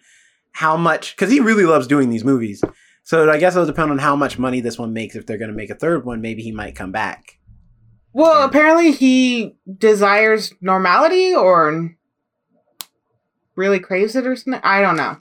how 0.51 0.77
much 0.77 1.15
because 1.15 1.31
he 1.31 1.39
really 1.39 1.65
loves 1.65 1.87
doing 1.87 2.09
these 2.09 2.23
movies. 2.23 2.63
So 3.03 3.31
I 3.31 3.39
guess 3.39 3.55
it'll 3.55 3.65
depend 3.65 3.89
on 3.89 3.97
how 3.97 4.15
much 4.15 4.37
money 4.37 4.61
this 4.61 4.77
one 4.77 4.93
makes. 4.93 5.15
If 5.15 5.25
they're 5.25 5.39
going 5.39 5.49
to 5.49 5.57
make 5.57 5.71
a 5.71 5.75
third 5.75 6.05
one, 6.05 6.21
maybe 6.21 6.43
he 6.43 6.51
might 6.51 6.75
come 6.75 6.91
back. 6.91 7.39
Well, 8.13 8.43
apparently 8.43 8.91
he 8.91 9.55
desires 9.77 10.53
normality 10.61 11.33
or 11.33 11.91
really 13.59 13.79
craves 13.79 14.15
it 14.15 14.25
or 14.25 14.35
something. 14.35 14.61
I 14.63 14.81
don't 14.81 14.97
know. 14.97 15.17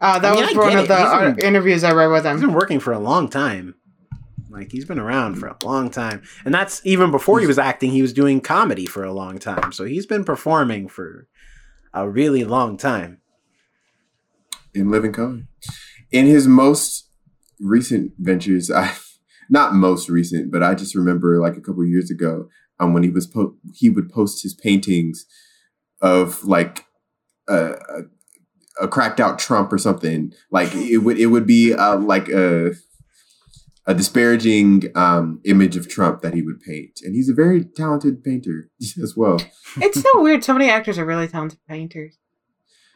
Uh, 0.00 0.18
that 0.18 0.32
I 0.32 0.34
mean, 0.34 0.44
was 0.46 0.56
I 0.56 0.58
one 0.68 0.76
of 0.78 0.84
it. 0.84 0.88
the 0.88 0.94
uh, 0.98 1.30
been- 1.32 1.46
interviews 1.46 1.84
I 1.84 1.92
read 1.92 2.08
with 2.08 2.24
He's 2.24 2.34
him. 2.34 2.40
been 2.40 2.52
working 2.54 2.80
for 2.80 2.92
a 2.92 2.98
long 2.98 3.28
time. 3.28 3.76
Like 4.50 4.70
he's 4.70 4.84
been 4.84 4.98
around 4.98 5.36
for 5.36 5.46
a 5.46 5.56
long 5.64 5.88
time, 5.90 6.22
and 6.44 6.52
that's 6.52 6.82
even 6.84 7.10
before 7.10 7.40
he 7.40 7.46
was 7.46 7.58
acting. 7.58 7.90
He 7.92 8.02
was 8.02 8.12
doing 8.12 8.40
comedy 8.42 8.84
for 8.84 9.02
a 9.02 9.12
long 9.12 9.38
time, 9.38 9.72
so 9.72 9.84
he's 9.84 10.04
been 10.04 10.24
performing 10.24 10.88
for 10.88 11.26
a 11.94 12.06
really 12.06 12.44
long 12.44 12.76
time. 12.76 13.18
in 14.74 14.90
living 14.90 15.12
color. 15.12 15.42
In 16.10 16.26
his 16.26 16.46
most 16.46 17.08
recent 17.60 18.12
ventures, 18.18 18.70
I 18.70 18.92
not 19.48 19.74
most 19.74 20.10
recent, 20.10 20.52
but 20.52 20.62
I 20.62 20.74
just 20.74 20.94
remember 20.94 21.40
like 21.40 21.56
a 21.56 21.60
couple 21.62 21.84
years 21.86 22.10
ago, 22.10 22.48
um, 22.78 22.92
when 22.92 23.02
he 23.04 23.10
was 23.10 23.26
po- 23.26 23.56
he 23.74 23.88
would 23.88 24.10
post 24.10 24.42
his 24.42 24.52
paintings 24.54 25.24
of 26.02 26.44
like 26.44 26.84
a, 27.52 27.72
a, 27.72 28.84
a 28.84 28.88
cracked 28.88 29.20
out 29.20 29.38
Trump 29.38 29.72
or 29.72 29.78
something. 29.78 30.32
Like 30.50 30.74
it 30.74 30.98
would 30.98 31.18
it 31.18 31.26
would 31.26 31.46
be 31.46 31.74
uh, 31.74 31.98
like 31.98 32.28
a 32.28 32.72
a 33.86 33.94
disparaging 33.94 34.84
um, 34.94 35.40
image 35.44 35.76
of 35.76 35.88
Trump 35.88 36.22
that 36.22 36.34
he 36.34 36.42
would 36.42 36.60
paint, 36.60 37.00
and 37.02 37.14
he's 37.14 37.28
a 37.28 37.34
very 37.34 37.64
talented 37.64 38.22
painter 38.22 38.70
as 38.80 39.14
well. 39.16 39.40
It's 39.76 40.00
so 40.00 40.22
weird. 40.22 40.44
So 40.44 40.52
many 40.52 40.70
actors 40.70 40.98
are 40.98 41.04
really 41.04 41.28
talented 41.28 41.58
painters. 41.68 42.18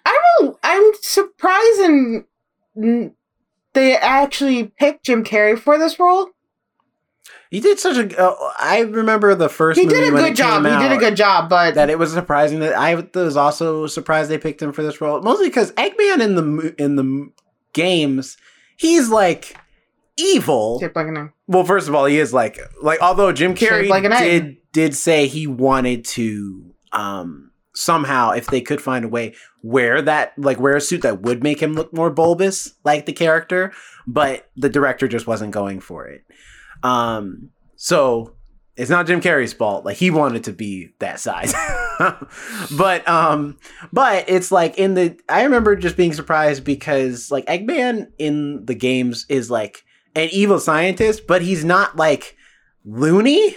I 0.05 0.21
don't. 0.41 0.57
I'm 0.63 0.93
surprised 1.03 1.81
and 1.81 2.25
they 3.77 3.97
actually 3.97 4.73
picked 4.79 5.05
Jim 5.05 5.25
Carrey 5.25 5.59
for 5.59 5.79
this 5.79 5.99
role. 5.99 6.31
He 7.51 7.61
did 7.61 7.79
such 7.79 7.97
a. 7.97 8.21
Uh, 8.21 8.35
I 8.59 8.81
remember 8.81 9.35
the 9.35 9.49
first. 9.49 9.79
He 9.79 9.87
did 9.87 10.13
a 10.13 10.17
good 10.17 10.37
job. 10.37 10.65
He 10.65 10.71
did 10.71 10.93
a 10.93 10.99
good 10.99 11.17
job, 11.17 11.49
but 11.49 11.75
That 11.75 11.91
it 11.91 11.99
was 11.99 12.13
surprising 12.13 12.61
that 12.61 12.77
I 12.77 12.95
was 13.15 13.37
also 13.37 13.87
surprised 13.87 14.31
they 14.31 14.39
picked 14.39 14.61
him 14.61 14.73
for 14.73 14.83
this 14.83 15.01
role, 15.01 15.21
mostly 15.21 15.49
because 15.49 15.73
Eggman 15.73 16.21
in 16.21 16.35
the 16.35 16.75
in 16.79 16.97
the 16.97 17.31
games, 17.73 18.37
he's 18.77 19.09
like 19.09 19.57
evil. 20.17 20.79
like. 20.81 21.33
Well, 21.47 21.65
first 21.65 21.89
of 21.89 21.95
all, 21.95 22.07
he 22.07 22.19
is 22.19 22.33
like 22.35 22.59
like 22.83 23.01
although 23.01 23.33
Jim 23.33 23.55
Carrey 23.55 23.89
like 23.89 24.03
did 24.03 24.57
did 24.73 24.95
say 24.95 25.27
he 25.27 25.47
wanted 25.47 26.05
to 26.05 26.75
um 26.93 27.51
somehow 27.75 28.31
if 28.31 28.47
they 28.47 28.61
could 28.61 28.81
find 28.81 29.05
a 29.05 29.09
way 29.09 29.35
wear 29.63 30.01
that 30.01 30.33
like 30.39 30.59
wear 30.59 30.77
a 30.77 30.81
suit 30.81 31.03
that 31.03 31.21
would 31.23 31.43
make 31.43 31.61
him 31.61 31.75
look 31.75 31.93
more 31.93 32.11
bulbous 32.11 32.73
like 32.85 33.07
the 33.07 33.13
character, 33.13 33.73
but 34.07 34.51
the 34.57 34.69
director 34.69 35.07
just 35.07 35.27
wasn't 35.27 35.53
going 35.53 35.79
for 35.81 36.07
it. 36.07 36.25
Um 36.83 37.51
so 37.77 38.35
it's 38.77 38.91
not 38.91 39.07
Jim 39.07 39.21
Carrey's 39.21 39.53
fault. 39.53 39.85
Like 39.85 39.97
he 39.97 40.11
wanted 40.11 40.45
to 40.45 40.53
be 40.53 40.91
that 40.99 41.19
size. 41.19 41.55
but 42.77 43.07
um 43.09 43.59
but 43.93 44.29
it's 44.29 44.53
like 44.53 44.79
in 44.79 44.95
the 44.95 45.19
I 45.29 45.45
remember 45.45 45.77
just 45.77 45.97
being 45.97 46.13
surprised 46.13 46.65
because 46.65 47.31
like 47.31 47.47
Eggman 47.47 48.11
in 48.19 48.67
the 48.67 48.75
games 48.75 49.25
is 49.29 49.51
like 49.51 49.85
an 50.15 50.29
evil 50.33 50.61
scientist, 50.61 51.27
but 51.27 51.43
he's 51.43 51.65
not 51.65 51.97
like 51.97 52.37
loony. 52.85 53.57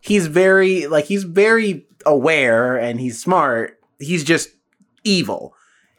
He's 0.00 0.26
very 0.26 0.86
like 0.86 1.06
he's 1.06 1.24
very 1.24 1.86
aware 2.06 2.76
and 2.76 3.00
he's 3.00 3.20
smart. 3.20 3.78
He's 3.98 4.24
just 4.24 4.50
evil. 5.04 5.54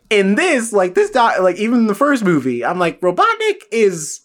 In 0.10 0.36
this, 0.36 0.72
like 0.72 0.94
this 0.94 1.10
doc, 1.10 1.40
like 1.40 1.56
even 1.56 1.88
the 1.88 1.96
first 1.96 2.24
movie, 2.24 2.64
I'm 2.64 2.78
like 2.78 3.02
Robotnik 3.02 3.62
is 3.72 4.22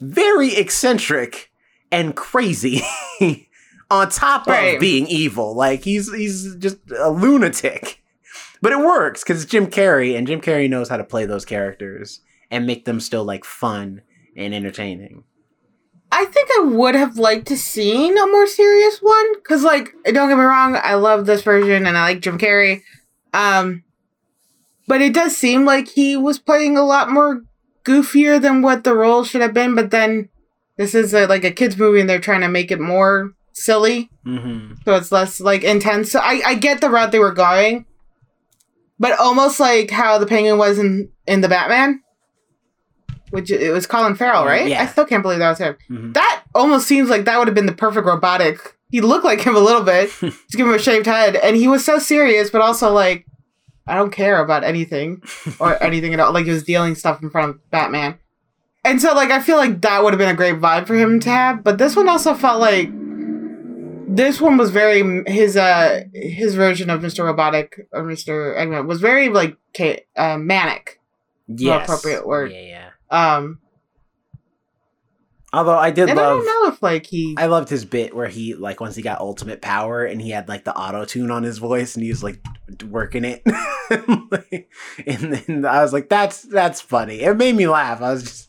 very 0.00 0.54
eccentric 0.54 1.47
and 1.90 2.14
crazy. 2.16 2.82
on 3.90 4.10
top 4.10 4.46
Right. 4.46 4.74
of 4.74 4.80
being 4.80 5.06
evil. 5.06 5.54
Like 5.54 5.82
he's 5.82 6.12
he's 6.12 6.54
just 6.56 6.78
a 6.98 7.10
lunatic. 7.10 8.02
But 8.60 8.72
it 8.72 8.78
works 8.80 9.22
because 9.22 9.42
it's 9.42 9.50
Jim 9.50 9.68
Carrey, 9.68 10.16
and 10.18 10.26
Jim 10.26 10.40
Carrey 10.40 10.68
knows 10.68 10.88
how 10.88 10.96
to 10.96 11.04
play 11.04 11.26
those 11.26 11.44
characters 11.44 12.20
and 12.50 12.66
make 12.66 12.84
them 12.86 12.98
still 13.00 13.24
like 13.24 13.44
fun 13.44 14.02
and 14.36 14.52
entertaining. 14.54 15.22
I 16.10 16.24
think 16.24 16.48
I 16.58 16.62
would 16.64 16.94
have 16.94 17.18
liked 17.18 17.46
to 17.48 17.56
seen 17.56 18.16
a 18.18 18.26
more 18.26 18.46
serious 18.46 18.98
one 19.00 19.34
because, 19.34 19.62
like, 19.62 19.90
don't 20.06 20.28
get 20.28 20.38
me 20.38 20.42
wrong, 20.44 20.76
I 20.82 20.94
love 20.94 21.26
this 21.26 21.42
version 21.42 21.86
and 21.86 21.96
I 21.98 22.02
like 22.02 22.20
Jim 22.20 22.38
Carrey. 22.38 22.82
Um, 23.34 23.84
but 24.86 25.02
it 25.02 25.12
does 25.12 25.36
seem 25.36 25.64
like 25.66 25.86
he 25.88 26.16
was 26.16 26.38
playing 26.38 26.76
a 26.78 26.82
lot 26.84 27.10
more 27.10 27.42
goofier 27.84 28.40
than 28.40 28.62
what 28.62 28.84
the 28.84 28.94
role 28.94 29.22
should 29.22 29.42
have 29.42 29.52
been. 29.54 29.74
But 29.74 29.90
then 29.90 30.30
this 30.78 30.94
is 30.94 31.12
a, 31.12 31.26
like 31.26 31.44
a 31.44 31.50
kids 31.50 31.76
movie 31.76 32.00
and 32.00 32.08
they're 32.08 32.18
trying 32.20 32.40
to 32.40 32.48
make 32.48 32.70
it 32.70 32.80
more 32.80 33.32
silly, 33.52 34.08
Mm-hmm. 34.26 34.74
so 34.84 34.94
it's 34.94 35.10
less 35.12 35.40
like 35.40 35.62
intense. 35.64 36.10
So 36.12 36.20
I 36.20 36.40
I 36.46 36.54
get 36.54 36.80
the 36.80 36.88
route 36.90 37.12
they 37.12 37.18
were 37.18 37.32
going, 37.32 37.84
but 38.98 39.18
almost 39.18 39.58
like 39.60 39.90
how 39.90 40.18
the 40.18 40.26
Penguin 40.26 40.58
was 40.58 40.78
in 40.78 41.10
in 41.26 41.40
the 41.42 41.48
Batman. 41.48 42.02
Which 43.30 43.50
it 43.50 43.72
was 43.72 43.86
Colin 43.86 44.14
Farrell, 44.14 44.46
right? 44.46 44.68
Yeah. 44.68 44.82
I 44.82 44.86
still 44.86 45.04
can't 45.04 45.22
believe 45.22 45.38
that 45.40 45.50
was 45.50 45.58
him. 45.58 45.76
Mhm. 45.90 46.14
That 46.14 46.44
almost 46.54 46.86
seems 46.86 47.10
like 47.10 47.26
that 47.26 47.38
would 47.38 47.46
have 47.46 47.54
been 47.54 47.66
the 47.66 47.72
perfect 47.72 48.06
Robotnik. 48.06 48.58
He 48.90 49.02
looked 49.02 49.24
like 49.26 49.42
him 49.42 49.54
a 49.54 49.60
little 49.60 49.82
bit. 49.82 50.10
Just 50.20 50.52
give 50.52 50.66
him 50.66 50.72
a 50.72 50.78
shaved 50.78 51.04
head, 51.04 51.36
and 51.36 51.54
he 51.54 51.68
was 51.68 51.84
so 51.84 51.98
serious, 51.98 52.48
but 52.48 52.62
also 52.62 52.90
like, 52.90 53.26
I 53.86 53.94
don't 53.96 54.12
care 54.12 54.40
about 54.42 54.64
anything 54.64 55.22
or 55.58 55.82
anything 55.82 56.14
at 56.14 56.20
all. 56.20 56.32
Like 56.32 56.46
he 56.46 56.50
was 56.52 56.62
dealing 56.64 56.94
stuff 56.94 57.22
in 57.22 57.28
front 57.28 57.50
of 57.50 57.70
Batman, 57.70 58.18
and 58.88 59.00
so 59.00 59.14
like 59.14 59.30
I 59.30 59.40
feel 59.40 59.56
like 59.56 59.80
that 59.82 60.02
would 60.02 60.12
have 60.12 60.18
been 60.18 60.28
a 60.28 60.34
great 60.34 60.56
vibe 60.56 60.86
for 60.86 60.94
him 60.94 61.20
to 61.20 61.30
have. 61.30 61.62
But 61.62 61.78
this 61.78 61.94
one 61.94 62.08
also 62.08 62.34
felt 62.34 62.60
like 62.60 62.90
this 64.08 64.40
one 64.40 64.56
was 64.56 64.70
very 64.70 65.22
his 65.30 65.56
uh 65.56 66.04
his 66.14 66.54
version 66.54 66.90
of 66.90 67.02
Mr. 67.02 67.24
Robotnik 67.24 67.80
or 67.92 68.02
Mr. 68.04 68.56
Eggman 68.58 68.86
was 68.86 69.00
very 69.00 69.28
like 69.28 69.56
cha- 69.76 70.00
uh, 70.16 70.38
manic. 70.38 71.00
Yes. 71.46 71.84
appropriate 71.84 72.26
word. 72.26 72.52
Yeah, 72.52 72.90
yeah. 73.10 73.36
Um, 73.36 73.60
Although 75.50 75.78
I 75.78 75.90
did 75.90 76.10
and 76.10 76.20
I 76.20 76.22
don't 76.24 76.44
know 76.44 76.68
if 76.68 76.82
like 76.82 77.06
he 77.06 77.34
I 77.38 77.46
loved 77.46 77.70
his 77.70 77.86
bit 77.86 78.14
where 78.14 78.28
he 78.28 78.54
like 78.54 78.80
once 78.80 78.96
he 78.96 79.02
got 79.02 79.20
ultimate 79.20 79.62
power 79.62 80.04
and 80.04 80.20
he 80.20 80.30
had 80.30 80.46
like 80.46 80.64
the 80.64 80.76
auto 80.76 81.06
tune 81.06 81.30
on 81.30 81.42
his 81.42 81.56
voice 81.56 81.94
and 81.94 82.02
he 82.04 82.10
was 82.10 82.22
like 82.22 82.44
working 82.84 83.24
it, 83.24 83.42
and 85.06 85.32
then 85.32 85.64
I 85.64 85.82
was 85.82 85.94
like, 85.94 86.10
"That's 86.10 86.42
that's 86.42 86.82
funny." 86.82 87.20
It 87.20 87.34
made 87.38 87.56
me 87.56 87.66
laugh. 87.66 88.02
I 88.02 88.12
was 88.12 88.24
just 88.24 88.47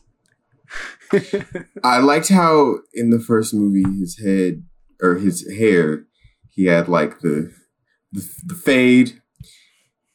I 1.84 1.98
liked 1.98 2.28
how 2.28 2.76
in 2.94 3.10
the 3.10 3.20
first 3.20 3.52
movie 3.54 3.84
his 3.98 4.18
head 4.18 4.64
or 5.02 5.16
his 5.16 5.46
hair, 5.58 6.04
he 6.50 6.66
had 6.66 6.88
like 6.88 7.20
the 7.20 7.52
the, 8.12 8.28
the 8.46 8.54
fade, 8.54 9.20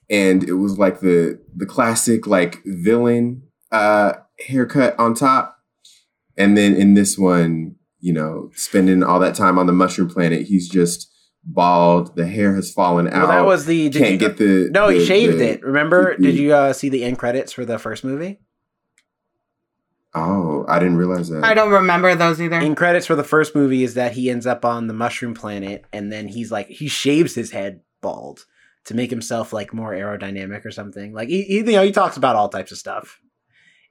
and 0.09 0.43
it 0.43 0.53
was 0.53 0.77
like 0.77 0.99
the 0.99 1.39
the 1.55 1.65
classic 1.65 2.27
like 2.27 2.61
villain 2.65 3.43
uh 3.71 4.13
haircut 4.47 4.97
on 4.99 5.13
top, 5.13 5.57
and 6.37 6.57
then 6.57 6.75
in 6.75 6.93
this 6.93 7.17
one, 7.17 7.75
you 7.99 8.13
know, 8.13 8.49
spending 8.55 9.03
all 9.03 9.19
that 9.19 9.35
time 9.35 9.57
on 9.57 9.65
the 9.65 9.73
mushroom 9.73 10.09
planet, 10.09 10.47
he's 10.47 10.69
just 10.69 11.11
bald. 11.43 12.15
The 12.15 12.27
hair 12.27 12.55
has 12.55 12.71
fallen 12.71 13.05
well, 13.05 13.15
out. 13.15 13.27
that 13.27 13.45
was 13.45 13.65
the 13.65 13.89
did 13.89 13.99
can't 13.99 14.11
you, 14.13 14.17
get 14.17 14.37
the 14.37 14.69
no 14.71 14.89
he 14.89 15.03
shaved 15.05 15.39
the- 15.39 15.51
it. 15.53 15.63
Remember? 15.63 16.15
the- 16.17 16.23
did 16.23 16.35
you 16.35 16.53
uh, 16.53 16.73
see 16.73 16.89
the 16.89 17.03
end 17.03 17.17
credits 17.17 17.51
for 17.53 17.65
the 17.65 17.79
first 17.79 18.03
movie? 18.03 18.39
Oh, 20.15 20.65
I 20.69 20.79
didn't 20.79 20.97
realize 20.97 21.27
that. 21.29 21.43
I 21.43 21.53
don't 21.53 21.71
remember 21.71 22.15
those 22.15 22.41
either. 22.41 22.59
In 22.59 22.73
credits 22.73 23.05
for 23.05 23.15
the 23.15 23.23
first 23.23 23.53
movie 23.53 23.83
is 23.83 23.95
that 23.95 24.13
he 24.13 24.29
ends 24.29 24.47
up 24.47 24.63
on 24.63 24.87
the 24.87 24.93
mushroom 24.93 25.33
planet 25.33 25.83
and 25.91 26.11
then 26.11 26.27
he's 26.29 26.51
like 26.51 26.67
he 26.67 26.87
shaves 26.87 27.35
his 27.35 27.51
head 27.51 27.81
bald 28.01 28.45
to 28.85 28.93
make 28.93 29.09
himself 29.09 29.51
like 29.51 29.73
more 29.73 29.91
aerodynamic 29.91 30.63
or 30.65 30.71
something. 30.71 31.11
Like 31.13 31.27
he, 31.27 31.43
he 31.43 31.57
you 31.57 31.63
know 31.63 31.83
he 31.83 31.91
talks 31.91 32.15
about 32.17 32.35
all 32.35 32.49
types 32.49 32.71
of 32.71 32.77
stuff. 32.77 33.19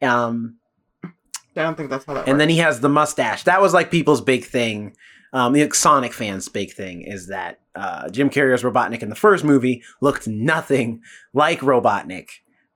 Um 0.00 0.56
I 1.04 1.62
don't 1.62 1.76
think 1.76 1.90
that's 1.90 2.04
how 2.04 2.14
that 2.14 2.20
and 2.20 2.28
works. 2.34 2.38
then 2.38 2.48
he 2.48 2.58
has 2.58 2.80
the 2.80 2.88
mustache. 2.88 3.44
That 3.44 3.60
was 3.60 3.74
like 3.74 3.90
people's 3.90 4.20
big 4.20 4.44
thing. 4.44 4.96
Um, 5.32 5.52
the 5.52 5.68
Sonic 5.72 6.12
fans' 6.12 6.48
big 6.48 6.72
thing 6.72 7.02
is 7.02 7.26
that 7.26 7.58
uh, 7.74 8.08
Jim 8.08 8.30
Carrey's 8.30 8.62
Robotnik 8.62 9.02
in 9.02 9.08
the 9.08 9.16
first 9.16 9.42
movie 9.42 9.82
looked 10.00 10.28
nothing 10.28 11.02
like 11.32 11.58
Robotnik 11.60 12.28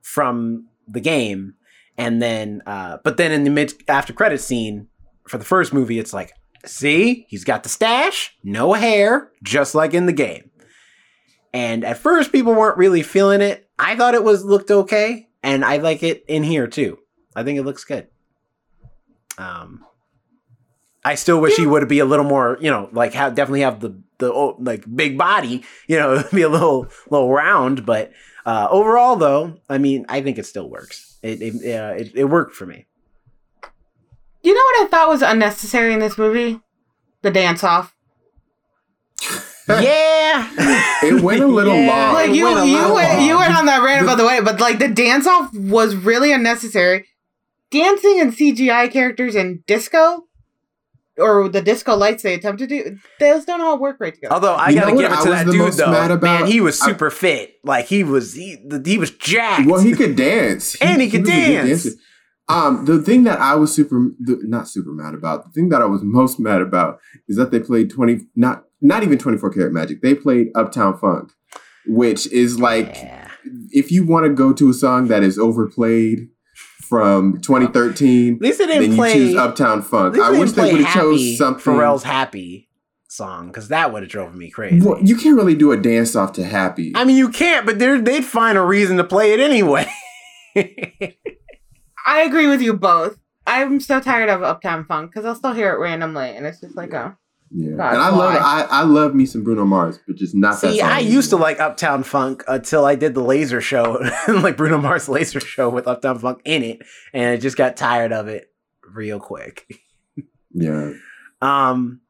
from 0.02 0.66
the 0.88 1.00
game, 1.00 1.54
and 1.98 2.22
then 2.22 2.62
uh, 2.64 2.98
but 3.02 3.16
then 3.16 3.32
in 3.32 3.42
the 3.42 3.50
mid 3.50 3.74
after 3.88 4.12
credit 4.12 4.40
scene 4.40 4.86
for 5.26 5.36
the 5.36 5.44
first 5.44 5.74
movie, 5.74 5.98
it's 5.98 6.14
like, 6.14 6.32
see, 6.64 7.26
he's 7.28 7.44
got 7.44 7.64
the 7.64 7.68
stash, 7.68 8.36
no 8.44 8.72
hair, 8.72 9.32
just 9.42 9.74
like 9.74 9.92
in 9.92 10.06
the 10.06 10.12
game. 10.12 10.50
And 11.52 11.84
at 11.84 11.98
first, 11.98 12.30
people 12.30 12.54
weren't 12.54 12.78
really 12.78 13.02
feeling 13.02 13.40
it. 13.40 13.68
I 13.78 13.96
thought 13.96 14.14
it 14.14 14.22
was 14.22 14.44
looked 14.44 14.70
okay, 14.70 15.28
and 15.42 15.64
I 15.64 15.78
like 15.78 16.02
it 16.04 16.24
in 16.28 16.44
here 16.44 16.68
too. 16.68 16.98
I 17.34 17.42
think 17.42 17.58
it 17.58 17.64
looks 17.64 17.84
good. 17.84 18.06
Um, 19.36 19.84
I 21.04 21.14
still 21.16 21.40
wish 21.40 21.56
he 21.56 21.66
would 21.66 21.88
be 21.88 22.00
a 22.00 22.04
little 22.04 22.24
more, 22.24 22.58
you 22.60 22.70
know, 22.70 22.88
like 22.92 23.14
have 23.14 23.34
definitely 23.34 23.62
have 23.62 23.80
the 23.80 24.00
the 24.18 24.32
oh, 24.32 24.56
like 24.60 24.84
big 24.94 25.18
body, 25.18 25.64
you 25.88 25.98
know, 25.98 26.22
be 26.32 26.42
a 26.42 26.48
little 26.48 26.88
little 27.10 27.32
round. 27.32 27.84
But 27.86 28.12
uh, 28.48 28.66
overall, 28.70 29.16
though, 29.16 29.60
I 29.68 29.76
mean, 29.76 30.06
I 30.08 30.22
think 30.22 30.38
it 30.38 30.46
still 30.46 30.70
works. 30.70 31.18
It 31.22 31.42
it, 31.42 31.54
uh, 31.54 31.92
it 31.98 32.12
it 32.14 32.24
worked 32.24 32.54
for 32.54 32.64
me. 32.64 32.86
You 34.42 34.54
know 34.54 34.60
what 34.60 34.86
I 34.86 34.88
thought 34.90 35.10
was 35.10 35.20
unnecessary 35.20 35.92
in 35.92 35.98
this 36.00 36.16
movie? 36.16 36.58
The 37.20 37.30
dance 37.30 37.62
off. 37.62 37.94
yeah, 39.68 40.48
It 41.02 41.20
went 41.22 41.42
a 41.42 41.46
little 41.46 41.76
long. 41.76 42.14
Like 42.14 42.30
it 42.30 42.36
you, 42.36 42.44
went 42.44 42.66
you 42.70 42.94
went, 42.94 43.18
long. 43.18 43.26
you 43.26 43.36
went 43.36 43.54
on 43.54 43.66
that 43.66 43.82
rant 43.82 44.02
about 44.02 44.16
the 44.16 44.24
way, 44.24 44.40
but 44.40 44.60
like 44.60 44.78
the 44.78 44.88
dance 44.88 45.26
off 45.26 45.52
was 45.52 45.94
really 45.94 46.32
unnecessary. 46.32 47.06
Dancing 47.70 48.18
and 48.18 48.32
CGI 48.32 48.90
characters 48.90 49.34
and 49.34 49.66
disco, 49.66 50.27
or 51.18 51.48
the 51.48 51.60
disco 51.62 51.96
lights 51.96 52.22
they 52.22 52.34
attempted 52.34 52.68
to 52.68 52.82
do, 52.84 52.96
those 53.20 53.44
don't 53.44 53.60
all 53.60 53.78
work 53.78 53.96
right 54.00 54.14
together. 54.14 54.32
Although 54.34 54.54
I 54.54 54.68
You 54.70 54.80
gotta 54.80 54.92
give 54.96 55.00
it 55.04 55.08
to 55.08 55.14
was 55.16 55.24
that 55.24 55.46
dude 55.46 55.72
though, 55.74 56.04
about? 56.14 56.22
man, 56.22 56.46
he 56.46 56.60
was 56.60 56.80
I- 56.80 56.86
super 56.86 57.10
fit. 57.10 57.54
Like 57.64 57.86
he 57.86 58.04
was 58.04 58.34
he 58.34 58.56
he 58.84 58.98
was 58.98 59.10
jacked. 59.10 59.66
Well, 59.68 59.80
he 59.80 59.94
could 59.94 60.16
dance, 60.16 60.74
And 60.80 61.00
he 61.02 61.10
could 61.10 61.22
was 61.22 61.30
dance. 61.30 61.68
dancer. 61.84 61.98
Um, 62.50 62.86
the 62.86 63.02
thing 63.02 63.24
that 63.24 63.38
I 63.40 63.56
was 63.56 63.74
super, 63.74 64.08
the, 64.20 64.38
not 64.42 64.68
super 64.68 64.90
mad 64.92 65.12
about, 65.12 65.44
the 65.44 65.50
thing 65.50 65.68
that 65.68 65.82
I 65.82 65.84
was 65.84 66.00
most 66.02 66.40
mad 66.40 66.62
about 66.62 66.98
is 67.28 67.36
that 67.36 67.50
they 67.50 67.60
played 67.60 67.90
twenty, 67.90 68.20
not 68.36 68.64
not 68.80 69.02
even 69.02 69.18
twenty 69.18 69.36
four 69.36 69.50
karat 69.50 69.72
magic. 69.72 70.00
They 70.00 70.14
played 70.14 70.48
Uptown 70.54 70.96
Funk, 70.98 71.30
which 71.86 72.26
is 72.32 72.58
like 72.58 72.86
Yeah. 72.94 73.28
if 73.70 73.92
you 73.92 74.06
want 74.06 74.24
to 74.24 74.32
go 74.32 74.54
to 74.54 74.70
a 74.70 74.72
song 74.74 75.08
that 75.08 75.22
is 75.22 75.38
overplayed 75.38 76.28
from 76.88 77.40
2013, 77.42 78.34
At 78.36 78.40
least 78.40 78.58
they 78.58 78.66
didn't 78.66 78.90
you 78.92 78.96
play. 78.96 79.12
choose 79.12 79.34
Uptown 79.36 79.82
Funk. 79.82 80.16
at 80.16 80.20
least 80.20 80.28
I 80.28 80.32
they 80.32 80.38
wish 80.38 80.50
didn't 80.50 80.56
they 80.56 80.62
play 80.70 80.72
would 80.78 80.84
have 80.86 80.94
chose 80.94 81.38
something. 81.38 81.74
Pharrell's 81.74 82.02
"Happy" 82.04 82.68
song 83.10 83.48
because 83.48 83.68
that 83.68 83.92
would 83.92 84.02
have 84.02 84.10
drove 84.10 84.34
me 84.34 84.50
crazy. 84.50 84.80
Well, 84.86 84.98
you 85.02 85.16
can't 85.16 85.36
really 85.36 85.54
do 85.54 85.72
a 85.72 85.76
dance 85.76 86.14
off 86.16 86.32
to 86.34 86.44
Happy. 86.44 86.92
I 86.94 87.04
mean, 87.04 87.16
you 87.16 87.28
can't, 87.30 87.64
but 87.66 87.78
they're- 87.78 88.00
they'd 88.00 88.24
find 88.24 88.56
a 88.58 88.62
reason 88.62 88.96
to 88.98 89.04
play 89.04 89.32
it 89.32 89.40
anyway. 89.40 89.86
I 92.06 92.20
agree 92.22 92.46
with 92.48 92.60
you 92.62 92.74
both. 92.74 93.18
I'm 93.46 93.80
so 93.80 94.00
tired 94.00 94.28
of 94.28 94.42
Uptown 94.42 94.84
Funk 94.84 95.10
because 95.10 95.24
I'll 95.24 95.34
still 95.34 95.52
hear 95.52 95.72
it 95.72 95.78
randomly, 95.78 96.30
and 96.30 96.46
it's 96.46 96.60
just 96.60 96.76
like, 96.76 96.92
oh, 96.94 97.14
yeah, 97.50 97.76
God, 97.76 97.94
and 97.94 98.02
I 98.02 98.10
love? 98.10 98.36
I, 98.36 98.66
I 98.70 98.82
love 98.82 99.14
me 99.14 99.24
some 99.24 99.42
Bruno 99.42 99.64
Mars, 99.64 99.98
but 100.06 100.16
just 100.16 100.34
not 100.34 100.60
that 100.60 100.72
See, 100.72 100.78
song. 100.80 100.90
I 100.90 101.00
used 101.00 101.30
to 101.30 101.36
like 101.36 101.60
Uptown 101.60 102.02
Funk 102.02 102.44
until 102.46 102.84
I 102.84 102.94
did 102.94 103.14
the 103.14 103.22
laser 103.22 103.60
show, 103.60 104.00
like 104.28 104.56
Bruno 104.56 104.78
Mars 104.78 105.08
laser 105.08 105.40
show 105.40 105.68
with 105.68 105.86
Uptown 105.86 106.18
Funk 106.18 106.42
in 106.44 106.62
it, 106.62 106.82
and 107.12 107.30
I 107.30 107.36
just 107.36 107.56
got 107.56 107.76
tired 107.76 108.12
of 108.12 108.28
it 108.28 108.52
real 108.82 109.20
quick. 109.20 109.66
Yeah. 110.52 110.92
Um, 111.40 112.00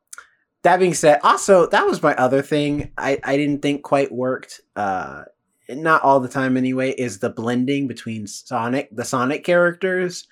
that 0.62 0.78
being 0.78 0.94
said, 0.94 1.20
also 1.22 1.66
that 1.66 1.86
was 1.86 2.02
my 2.02 2.14
other 2.16 2.42
thing. 2.42 2.92
I 2.98 3.18
I 3.22 3.36
didn't 3.36 3.62
think 3.62 3.82
quite 3.82 4.10
worked. 4.10 4.60
Uh, 4.74 5.24
not 5.68 6.02
all 6.02 6.20
the 6.20 6.28
time 6.28 6.56
anyway. 6.56 6.90
Is 6.90 7.20
the 7.20 7.30
blending 7.30 7.86
between 7.86 8.26
Sonic, 8.26 8.88
the 8.90 9.04
Sonic 9.04 9.44
characters, 9.44 10.26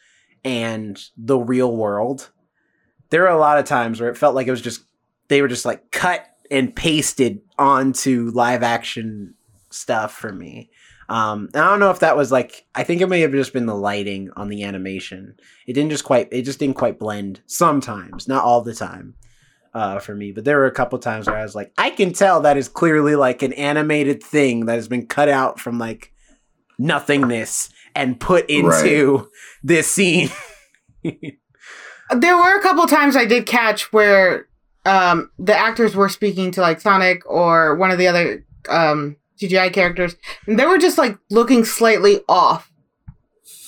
and 0.44 1.00
the 1.16 1.38
real 1.38 1.76
world. 1.76 2.30
There 3.10 3.28
are 3.28 3.36
a 3.36 3.38
lot 3.38 3.58
of 3.58 3.66
times 3.66 4.00
where 4.00 4.10
it 4.10 4.16
felt 4.16 4.34
like 4.34 4.46
it 4.46 4.52
was 4.52 4.62
just 4.62 4.82
they 5.28 5.42
were 5.42 5.48
just 5.48 5.64
like 5.64 5.90
cut 5.90 6.26
and 6.50 6.74
pasted 6.74 7.40
onto 7.58 8.30
live 8.34 8.62
action 8.62 9.34
stuff 9.70 10.12
for 10.12 10.32
me. 10.32 10.70
Um, 11.08 11.48
I 11.54 11.58
don't 11.58 11.78
know 11.78 11.90
if 11.90 12.00
that 12.00 12.16
was 12.16 12.32
like 12.32 12.66
I 12.74 12.82
think 12.82 13.00
it 13.00 13.08
may 13.08 13.20
have 13.20 13.32
just 13.32 13.52
been 13.52 13.66
the 13.66 13.74
lighting 13.74 14.30
on 14.36 14.48
the 14.48 14.64
animation. 14.64 15.36
It 15.66 15.74
didn't 15.74 15.90
just 15.90 16.04
quite 16.04 16.28
it 16.32 16.42
just 16.42 16.58
didn't 16.58 16.76
quite 16.76 16.98
blend 16.98 17.40
sometimes, 17.46 18.26
not 18.26 18.44
all 18.44 18.62
the 18.62 18.74
time. 18.74 19.14
Uh, 19.74 19.98
for 19.98 20.14
me, 20.14 20.32
but 20.32 20.46
there 20.46 20.56
were 20.56 20.64
a 20.64 20.72
couple 20.72 20.98
times 20.98 21.26
where 21.26 21.36
I 21.36 21.42
was 21.42 21.54
like, 21.54 21.70
I 21.76 21.90
can 21.90 22.14
tell 22.14 22.40
that 22.40 22.56
is 22.56 22.66
clearly 22.66 23.14
like 23.14 23.42
an 23.42 23.52
animated 23.52 24.22
thing 24.22 24.64
that 24.64 24.76
has 24.76 24.88
been 24.88 25.06
cut 25.06 25.28
out 25.28 25.60
from 25.60 25.78
like 25.78 26.14
nothingness 26.78 27.68
and 27.94 28.18
put 28.18 28.48
into 28.48 29.30
this 29.62 29.86
scene. 29.86 30.30
there 31.02 32.36
were 32.36 32.58
a 32.58 32.62
couple 32.62 32.86
times 32.86 33.16
I 33.16 33.26
did 33.26 33.44
catch 33.46 33.92
where 33.92 34.48
um, 34.86 35.30
the 35.38 35.56
actors 35.56 35.96
were 35.96 36.08
speaking 36.08 36.52
to 36.52 36.60
like 36.60 36.80
Sonic 36.80 37.28
or 37.28 37.74
one 37.74 37.90
of 37.90 37.98
the 37.98 38.06
other 38.06 38.44
um, 38.68 39.16
CGI 39.38 39.72
characters, 39.72 40.16
and 40.46 40.58
they 40.58 40.64
were 40.64 40.78
just 40.78 40.96
like 40.96 41.18
looking 41.30 41.64
slightly 41.64 42.20
off 42.28 42.70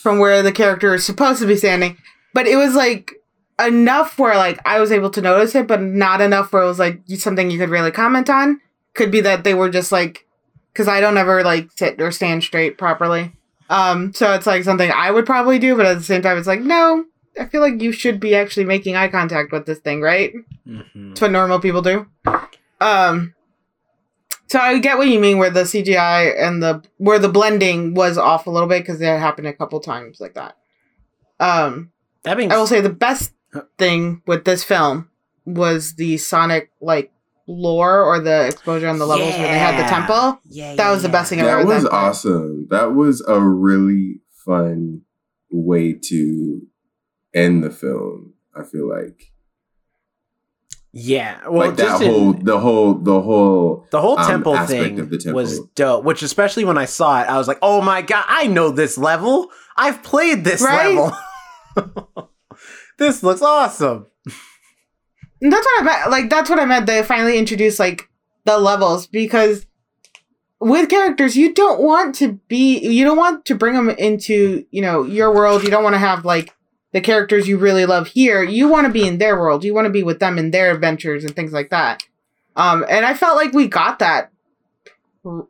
from 0.00 0.18
where 0.18 0.42
the 0.42 0.52
character 0.52 0.94
is 0.94 1.04
supposed 1.04 1.40
to 1.40 1.46
be 1.46 1.56
standing. 1.56 1.98
But 2.32 2.46
it 2.46 2.56
was 2.56 2.74
like 2.74 3.14
enough 3.58 4.18
where 4.18 4.36
like 4.36 4.60
I 4.64 4.78
was 4.80 4.92
able 4.92 5.10
to 5.10 5.20
notice 5.20 5.54
it, 5.54 5.66
but 5.66 5.82
not 5.82 6.20
enough 6.20 6.52
where 6.52 6.62
it 6.62 6.66
was 6.66 6.78
like 6.78 7.00
something 7.16 7.50
you 7.50 7.58
could 7.58 7.70
really 7.70 7.90
comment 7.90 8.30
on. 8.30 8.60
Could 8.94 9.10
be 9.10 9.20
that 9.22 9.44
they 9.44 9.54
were 9.54 9.70
just 9.70 9.92
like, 9.92 10.26
because 10.72 10.88
I 10.88 11.00
don't 11.00 11.18
ever 11.18 11.42
like 11.42 11.70
sit 11.76 12.00
or 12.00 12.12
stand 12.12 12.42
straight 12.44 12.78
properly. 12.78 13.32
Um, 13.70 14.14
so 14.14 14.32
it's 14.34 14.46
like 14.46 14.64
something 14.64 14.90
I 14.90 15.10
would 15.10 15.26
probably 15.26 15.58
do, 15.58 15.76
but 15.76 15.84
at 15.84 15.98
the 15.98 16.04
same 16.04 16.22
time, 16.22 16.38
it's 16.38 16.46
like, 16.46 16.60
no, 16.60 17.04
I 17.38 17.46
feel 17.46 17.60
like 17.60 17.80
you 17.80 17.92
should 17.92 18.18
be 18.20 18.34
actually 18.34 18.64
making 18.66 18.96
eye 18.96 19.08
contact 19.08 19.52
with 19.52 19.66
this 19.66 19.78
thing, 19.78 20.00
right? 20.00 20.32
Mhm. 20.68 21.12
It's 21.12 21.20
what 21.20 21.30
normal 21.30 21.60
people 21.60 21.82
do. 21.82 22.06
Um, 22.80 23.34
so 24.46 24.58
I 24.58 24.78
get 24.78 24.98
what 24.98 25.08
you 25.08 25.18
mean, 25.20 25.38
where 25.38 25.50
the 25.50 25.64
CGI 25.64 26.30
and 26.38 26.62
the 26.62 26.82
where 26.96 27.18
the 27.18 27.28
blending 27.28 27.94
was 27.94 28.16
off 28.18 28.46
a 28.46 28.50
little 28.50 28.68
bit 28.68 28.82
because 28.82 28.98
that 29.00 29.20
happened 29.20 29.46
a 29.46 29.52
couple 29.52 29.78
times 29.80 30.20
like 30.20 30.34
that. 30.34 30.56
Um, 31.40 31.90
That 32.24 32.36
being 32.36 32.50
I 32.50 32.56
will 32.56 32.66
say 32.66 32.80
the 32.80 32.88
best 32.90 33.32
thing 33.78 34.22
with 34.26 34.44
this 34.44 34.64
film 34.64 35.08
was 35.44 35.94
the 35.94 36.16
Sonic 36.18 36.70
like 36.80 37.12
lore 37.46 38.02
or 38.02 38.20
the 38.20 38.46
exposure 38.46 38.88
on 38.88 38.98
the 38.98 39.06
levels 39.06 39.30
where 39.34 39.48
they 39.52 39.58
had 39.58 39.82
the 39.82 39.88
temple. 39.88 40.40
Yeah, 40.48 40.74
That 40.74 40.90
was 40.90 41.02
the 41.02 41.08
best 41.08 41.30
thing 41.30 41.40
I've 41.40 41.46
ever 41.46 41.60
That 41.64 41.66
was 41.74 41.84
done. 41.84 41.92
awesome. 41.92 42.66
That 42.70 42.94
was 42.94 43.22
a 43.26 43.40
really 43.40 44.20
fun 44.44 45.02
way 45.50 45.94
to 45.94 46.60
end 47.38 47.64
the 47.64 47.70
film. 47.70 48.34
I 48.54 48.64
feel 48.64 48.88
like 48.88 49.32
Yeah, 50.92 51.46
well, 51.48 51.68
like 51.68 51.76
that 51.76 51.84
just 51.84 52.02
in- 52.02 52.10
whole 52.10 52.32
the 52.32 52.58
whole 52.58 52.94
the 52.94 53.20
whole 53.20 53.86
the 53.90 54.00
whole 54.00 54.18
um, 54.18 54.26
temple 54.26 54.54
aspect 54.56 54.82
thing 54.82 55.00
of 55.00 55.10
the 55.10 55.18
temple. 55.18 55.34
was 55.34 55.60
dope. 55.74 56.04
Which, 56.04 56.22
especially 56.22 56.64
when 56.64 56.78
I 56.78 56.86
saw 56.86 57.20
it, 57.22 57.28
I 57.28 57.36
was 57.38 57.46
like, 57.46 57.58
"Oh 57.62 57.80
my 57.82 58.02
god, 58.02 58.24
I 58.28 58.46
know 58.46 58.70
this 58.70 58.96
level. 58.98 59.50
I've 59.76 60.02
played 60.02 60.44
this 60.44 60.60
Right? 60.62 60.96
level. 60.96 62.28
this 62.98 63.22
looks 63.22 63.42
awesome." 63.42 64.06
And 65.40 65.52
that's 65.52 65.64
what 65.66 65.80
I 65.82 65.84
meant. 65.84 66.10
Like 66.10 66.30
that's 66.30 66.50
what 66.50 66.58
I 66.58 66.64
meant. 66.64 66.86
They 66.86 67.02
finally 67.02 67.38
introduced 67.38 67.78
like 67.78 68.08
the 68.44 68.58
levels 68.58 69.06
because 69.06 69.66
with 70.60 70.88
characters, 70.88 71.36
you 71.36 71.54
don't 71.54 71.80
want 71.80 72.16
to 72.16 72.40
be, 72.48 72.78
you 72.80 73.04
don't 73.04 73.16
want 73.16 73.44
to 73.44 73.54
bring 73.54 73.74
them 73.74 73.90
into 73.90 74.64
you 74.72 74.82
know 74.82 75.04
your 75.04 75.32
world. 75.32 75.62
You 75.62 75.70
don't 75.70 75.84
want 75.84 75.94
to 75.94 76.00
have 76.00 76.24
like 76.24 76.52
the 76.92 77.00
characters 77.00 77.48
you 77.48 77.58
really 77.58 77.86
love 77.86 78.08
here. 78.08 78.42
You 78.42 78.68
want 78.68 78.86
to 78.86 78.92
be 78.92 79.06
in 79.06 79.18
their 79.18 79.38
world. 79.38 79.64
You 79.64 79.74
want 79.74 79.86
to 79.86 79.92
be 79.92 80.02
with 80.02 80.20
them 80.20 80.38
in 80.38 80.50
their 80.50 80.72
adventures 80.72 81.24
and 81.24 81.34
things 81.34 81.52
like 81.52 81.70
that. 81.70 82.02
Um, 82.56 82.84
and 82.88 83.04
I 83.04 83.14
felt 83.14 83.36
like 83.36 83.52
we 83.52 83.68
got 83.68 83.98
that 83.98 84.32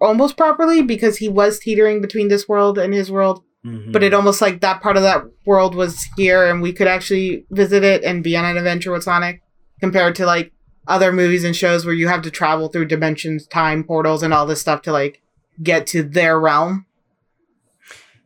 almost 0.00 0.36
properly 0.36 0.82
because 0.82 1.18
he 1.18 1.28
was 1.28 1.58
teetering 1.58 2.00
between 2.00 2.28
this 2.28 2.48
world 2.48 2.78
and 2.78 2.92
his 2.92 3.10
world 3.10 3.42
but 3.92 4.02
it 4.02 4.14
almost 4.14 4.40
like 4.40 4.60
that 4.60 4.80
part 4.80 4.96
of 4.96 5.02
that 5.02 5.24
world 5.44 5.74
was 5.74 6.04
here 6.16 6.46
and 6.46 6.62
we 6.62 6.72
could 6.72 6.86
actually 6.86 7.44
visit 7.50 7.82
it 7.82 8.02
and 8.04 8.24
be 8.24 8.36
on 8.36 8.44
an 8.44 8.56
adventure 8.56 8.92
with 8.92 9.02
Sonic 9.02 9.42
compared 9.80 10.14
to 10.16 10.26
like 10.26 10.52
other 10.86 11.12
movies 11.12 11.44
and 11.44 11.54
shows 11.54 11.84
where 11.84 11.94
you 11.94 12.08
have 12.08 12.22
to 12.22 12.30
travel 12.30 12.68
through 12.68 12.86
dimensions, 12.86 13.46
time 13.46 13.84
portals 13.84 14.22
and 14.22 14.32
all 14.32 14.46
this 14.46 14.60
stuff 14.60 14.82
to 14.82 14.92
like 14.92 15.20
get 15.62 15.86
to 15.88 16.02
their 16.02 16.38
realm. 16.38 16.86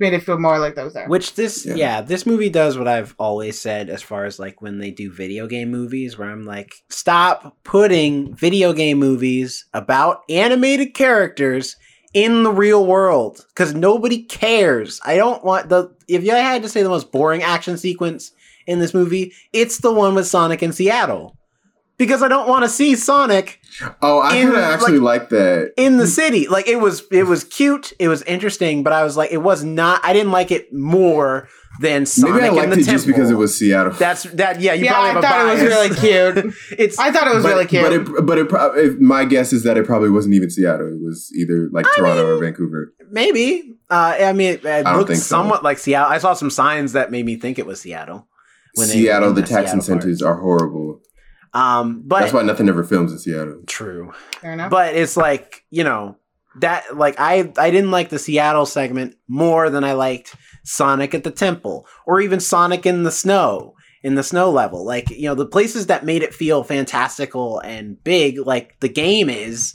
Made 0.02 0.14
it 0.14 0.24
feel 0.24 0.36
more 0.36 0.58
like 0.58 0.74
that 0.74 0.84
was 0.84 0.94
there. 0.94 1.06
Which 1.08 1.36
this, 1.36 1.64
Yeah. 1.64 1.74
yeah. 1.76 2.00
this 2.00 2.26
movie 2.26 2.50
does 2.50 2.76
what 2.76 2.88
I've 2.88 3.14
always 3.20 3.60
said 3.60 3.88
as 3.88 4.02
far 4.02 4.24
as 4.24 4.40
like 4.40 4.60
when 4.60 4.78
they 4.78 4.90
do 4.90 5.12
video 5.12 5.46
game 5.46 5.70
movies, 5.70 6.18
where 6.18 6.28
I'm 6.28 6.44
like, 6.44 6.74
stop 6.88 7.56
putting 7.62 8.34
video 8.34 8.72
game 8.72 8.98
movies 8.98 9.64
about 9.72 10.22
animated 10.28 10.92
characters 10.94 11.76
in 12.14 12.42
the 12.42 12.50
real 12.50 12.84
world 12.84 13.46
because 13.54 13.74
nobody 13.74 14.24
cares. 14.24 15.00
I 15.04 15.16
don't 15.16 15.44
want 15.44 15.68
the. 15.68 15.94
If 16.08 16.28
I 16.28 16.38
had 16.38 16.62
to 16.64 16.68
say 16.68 16.82
the 16.82 16.88
most 16.88 17.12
boring 17.12 17.44
action 17.44 17.78
sequence 17.78 18.32
in 18.66 18.80
this 18.80 18.92
movie, 18.94 19.32
it's 19.52 19.78
the 19.78 19.92
one 19.92 20.16
with 20.16 20.26
Sonic 20.26 20.64
in 20.64 20.72
Seattle. 20.72 21.36
Because 22.04 22.22
I 22.22 22.28
don't 22.28 22.48
want 22.48 22.64
to 22.64 22.68
see 22.68 22.96
Sonic 22.96 23.60
Oh, 24.02 24.18
I 24.18 24.36
in, 24.36 24.54
actually 24.54 24.98
like, 24.98 25.28
that. 25.30 25.72
in 25.76 25.96
the 25.96 26.06
city. 26.06 26.46
Like 26.48 26.68
it 26.68 26.76
was 26.76 27.04
it 27.10 27.24
was 27.24 27.44
cute, 27.44 27.92
it 27.98 28.08
was 28.08 28.22
interesting, 28.22 28.82
but 28.82 28.92
I 28.92 29.02
was 29.04 29.16
like 29.16 29.30
it 29.32 29.38
was 29.42 29.62
not 29.64 30.04
I 30.04 30.12
didn't 30.12 30.32
like 30.32 30.50
it 30.50 30.72
more 30.72 31.48
than 31.80 32.04
Sonic 32.04 32.34
Maybe 32.34 32.44
I 32.44 32.48
in 32.48 32.54
liked 32.56 32.70
the 32.70 32.72
it 32.72 32.84
Temple. 32.84 32.92
just 32.92 33.06
because 33.06 33.30
it 33.30 33.34
was 33.34 33.56
Seattle. 33.56 33.92
That's 33.94 34.24
that 34.24 34.60
yeah, 34.60 34.74
you 34.74 34.84
yeah, 34.84 34.92
probably 34.92 35.08
I 35.08 35.12
have 35.14 35.24
a 35.24 35.26
thought 35.26 35.46
it 35.46 35.52
was 35.52 35.62
really 35.62 36.42
cute. 36.42 36.54
it's 36.78 36.98
I 36.98 37.10
thought 37.12 37.28
it 37.28 37.34
was 37.34 37.44
but, 37.44 37.48
really 37.48 37.66
cute. 37.66 37.82
But 37.82 37.92
it, 37.92 38.26
but 38.26 38.38
it, 38.38 38.48
prob- 38.48 38.76
if 38.76 38.98
my 38.98 39.24
guess 39.24 39.52
is 39.54 39.62
that 39.62 39.78
it 39.78 39.86
probably 39.86 40.10
wasn't 40.10 40.34
even 40.34 40.50
Seattle. 40.50 40.88
It 40.88 41.00
was 41.00 41.32
either 41.34 41.68
like 41.72 41.86
I 41.86 41.92
Toronto 41.96 42.26
or 42.36 42.40
Vancouver. 42.40 42.92
maybe. 43.10 43.76
Uh 43.88 44.16
I 44.20 44.32
mean 44.34 44.52
it, 44.54 44.64
it 44.64 44.82
don't 44.84 44.96
looked 44.98 45.08
think 45.08 45.20
so. 45.20 45.28
somewhat 45.36 45.62
like 45.64 45.78
Seattle. 45.78 46.12
I 46.12 46.18
saw 46.18 46.34
some 46.34 46.50
signs 46.50 46.92
that 46.92 47.10
made 47.10 47.24
me 47.24 47.36
think 47.36 47.58
it 47.58 47.64
was 47.66 47.80
Seattle. 47.80 48.28
when 48.74 48.88
Seattle, 48.88 49.30
in 49.30 49.34
the 49.34 49.40
the 49.40 49.46
tax 49.46 49.70
Seattle 49.70 49.74
incentives 49.78 50.20
are 50.20 50.36
horrible. 50.36 51.00
Um 51.54 52.02
but 52.06 52.20
That's 52.20 52.32
why 52.32 52.42
nothing 52.42 52.68
ever 52.68 52.84
films 52.84 53.12
in 53.12 53.18
Seattle. 53.18 53.62
true. 53.66 54.12
Fair 54.40 54.52
enough. 54.54 54.70
But 54.70 54.94
it's 54.94 55.16
like, 55.16 55.64
you 55.70 55.84
know, 55.84 56.16
that 56.60 56.96
like 56.96 57.16
I 57.18 57.52
I 57.58 57.70
didn't 57.70 57.90
like 57.90 58.08
the 58.08 58.18
Seattle 58.18 58.66
segment 58.66 59.16
more 59.28 59.70
than 59.70 59.84
I 59.84 59.92
liked 59.92 60.34
Sonic 60.64 61.14
at 61.14 61.24
the 61.24 61.30
Temple 61.30 61.86
or 62.06 62.20
even 62.20 62.40
Sonic 62.40 62.86
in 62.86 63.02
the 63.02 63.10
snow 63.10 63.74
in 64.02 64.14
the 64.16 64.22
snow 64.22 64.50
level. 64.50 64.84
Like, 64.84 65.10
you 65.10 65.28
know, 65.28 65.34
the 65.34 65.46
places 65.46 65.86
that 65.86 66.04
made 66.04 66.22
it 66.22 66.34
feel 66.34 66.64
fantastical 66.64 67.60
and 67.60 68.02
big 68.02 68.38
like 68.38 68.80
the 68.80 68.88
game 68.88 69.30
is 69.30 69.74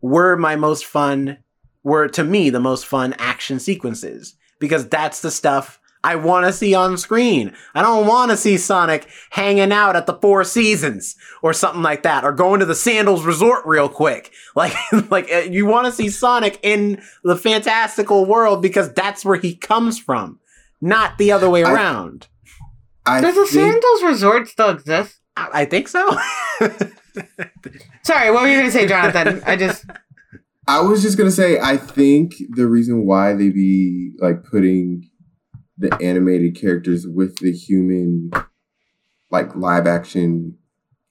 were 0.00 0.36
my 0.36 0.56
most 0.56 0.84
fun 0.84 1.38
were 1.82 2.08
to 2.08 2.24
me 2.24 2.50
the 2.50 2.60
most 2.60 2.86
fun 2.86 3.14
action 3.18 3.58
sequences 3.58 4.34
because 4.58 4.88
that's 4.88 5.22
the 5.22 5.30
stuff 5.30 5.80
I 6.04 6.14
want 6.16 6.46
to 6.46 6.52
see 6.52 6.74
on 6.74 6.96
screen. 6.96 7.52
I 7.74 7.82
don't 7.82 8.06
want 8.06 8.30
to 8.30 8.36
see 8.36 8.56
Sonic 8.56 9.08
hanging 9.30 9.72
out 9.72 9.96
at 9.96 10.06
the 10.06 10.14
Four 10.14 10.44
Seasons 10.44 11.16
or 11.42 11.52
something 11.52 11.82
like 11.82 12.02
that, 12.04 12.24
or 12.24 12.32
going 12.32 12.60
to 12.60 12.66
the 12.66 12.74
Sandals 12.74 13.24
Resort 13.24 13.64
real 13.66 13.88
quick. 13.88 14.32
Like, 14.54 14.74
like 15.10 15.30
uh, 15.32 15.38
you 15.50 15.66
want 15.66 15.86
to 15.86 15.92
see 15.92 16.08
Sonic 16.08 16.58
in 16.64 17.00
the 17.22 17.36
fantastical 17.36 18.26
world 18.26 18.60
because 18.60 18.92
that's 18.92 19.24
where 19.24 19.36
he 19.38 19.54
comes 19.54 20.00
from, 20.00 20.40
not 20.80 21.16
the 21.16 21.30
other 21.30 21.48
way 21.48 21.62
I- 21.62 21.72
around. 21.72 22.26
I 23.06 23.20
Does 23.20 23.36
the 23.36 23.46
think, 23.46 23.72
Sandals 23.72 24.02
Resort 24.02 24.48
still 24.48 24.70
exist? 24.70 25.18
I, 25.36 25.48
I 25.60 25.64
think 25.64 25.86
so. 25.88 26.04
Sorry, 28.02 28.30
what 28.30 28.42
were 28.42 28.48
you 28.48 28.58
gonna 28.58 28.70
say, 28.70 28.86
Jonathan? 28.86 29.42
I 29.46 29.56
just 29.56 29.84
I 30.66 30.80
was 30.80 31.02
just 31.02 31.16
gonna 31.16 31.30
say, 31.30 31.58
I 31.60 31.76
think 31.76 32.34
the 32.50 32.66
reason 32.66 33.06
why 33.06 33.32
they 33.34 33.50
be 33.50 34.12
like 34.18 34.44
putting 34.44 35.07
the 35.78 35.96
animated 36.02 36.56
characters 36.60 37.06
with 37.06 37.36
the 37.38 37.52
human, 37.52 38.30
like 39.30 39.54
live 39.54 39.86
action 39.86 40.56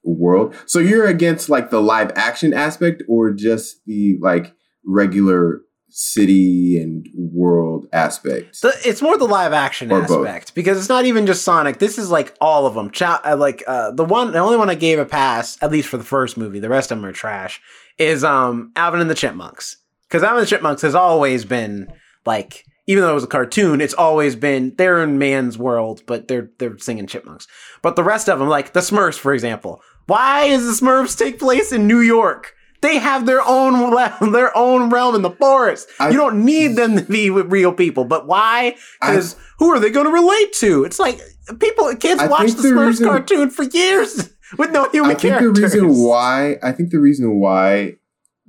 world. 0.04 0.56
So 0.66 0.80
you're 0.80 1.06
against 1.08 1.50
like 1.50 1.70
the 1.70 1.82
live 1.82 2.12
action 2.16 2.54
aspect, 2.54 3.04
or 3.08 3.32
just 3.32 3.84
the 3.86 4.18
like 4.22 4.54
regular 4.86 5.62
city 5.90 6.78
and 6.82 7.08
world 7.16 7.88
aspect? 7.94 8.62
The, 8.62 8.74
it's 8.86 9.02
more 9.02 9.18
the 9.18 9.26
live 9.26 9.54
action 9.54 9.92
Or 9.92 10.02
both. 10.02 10.28
aspect 10.28 10.54
because 10.54 10.78
it's 10.78 10.90
not 10.90 11.06
even 11.06 11.26
just 11.26 11.44
Sonic. 11.44 11.80
This 11.80 11.98
is 11.98 12.12
like 12.12 12.36
all 12.42 12.66
of 12.66 12.74
them. 12.76 12.92
Cha- 12.92 13.22
uh, 13.26 13.36
like 13.38 13.64
uh, 13.68 13.92
the 13.92 14.04
one, 14.06 14.32
the 14.32 14.40
only 14.40 14.58
one 14.58 14.70
I 14.70 14.76
gave 14.76 15.00
a 15.00 15.06
pass, 15.06 15.58
at 15.62 15.72
least 15.72 15.88
for 15.88 15.98
the 15.98 16.04
first 16.04 16.38
movie. 16.38 16.60
The 16.60 16.70
rest 16.70 16.92
of 16.92 16.98
them 16.98 17.06
are 17.06 17.14
trash. 17.14 17.62
Is 17.98 18.24
um 18.24 18.72
Alvin 18.76 19.02
and 19.02 19.10
the 19.10 19.16
Chipmunks 19.16 19.78
because 20.08 20.24
Alvin 20.24 20.40
and 20.40 20.46
the 20.46 20.50
Chipmunks 20.50 20.82
has 20.84 20.94
always 20.94 21.46
been 21.46 21.88
like, 22.26 22.64
even 22.88 23.04
though 23.04 23.12
it 23.12 23.16
was 23.16 23.24
a 23.24 23.28
cartoon, 23.28 23.82
it's 23.82 23.94
always 23.94 24.36
been 24.36 24.74
they're 24.78 25.04
in 25.04 25.18
man's 25.18 25.58
world, 25.58 26.02
but 26.08 26.28
they're 26.28 26.50
they're 26.58 26.78
singing 26.80 27.06
chipmunks. 27.08 27.48
But 27.82 27.96
the 27.96 28.04
rest 28.04 28.28
of 28.30 28.40
them, 28.40 28.48
like 28.50 28.74
the 28.74 28.80
Smurfs, 28.80 29.20
for 29.20 29.34
example, 29.34 29.82
why 30.08 30.48
does 30.50 30.66
the 30.80 30.86
Smurfs 30.86 31.18
take 31.18 31.38
place 31.40 31.72
in 31.72 31.86
New 31.88 32.00
York? 32.00 32.54
They 32.82 32.98
have 33.00 33.26
their 33.26 33.42
own 33.42 33.74
their 34.32 34.56
own 34.56 34.90
realm 34.90 35.16
in 35.16 35.22
the 35.22 35.32
forest. 35.32 35.90
I- 36.00 36.10
you 36.10 36.18
don't 36.18 36.46
need 36.46 36.76
them 36.76 36.96
to 36.96 37.04
be 37.04 37.30
with 37.30 37.52
real 37.52 37.74
people. 37.74 38.06
But 38.06 38.26
why? 38.28 38.76
Because 39.02 39.36
who 39.60 39.70
are 39.72 39.80
they 39.80 39.90
going 39.90 40.06
to 40.06 40.12
relate 40.12 40.54
to? 40.54 40.84
It's 40.86 41.00
like 41.00 41.20
people, 41.60 41.94
kids 41.96 42.22
I 42.22 42.28
watch 42.28 42.52
the 42.54 42.62
the 42.62 42.68
Smurfs 42.70 42.88
reason- 42.88 43.08
cartoon 43.08 43.50
for 43.50 43.64
years 43.64 44.30
with 44.58 44.72
no 44.72 44.88
human 44.90 45.12
I 45.12 45.16
think 45.16 45.34
characters. 45.40 45.74
the 45.74 45.82
reason 45.82 45.96
why 46.06 46.58
I 46.64 46.72
think 46.72 46.92
the 46.92 47.00
reason 47.00 47.40
why 47.40 47.96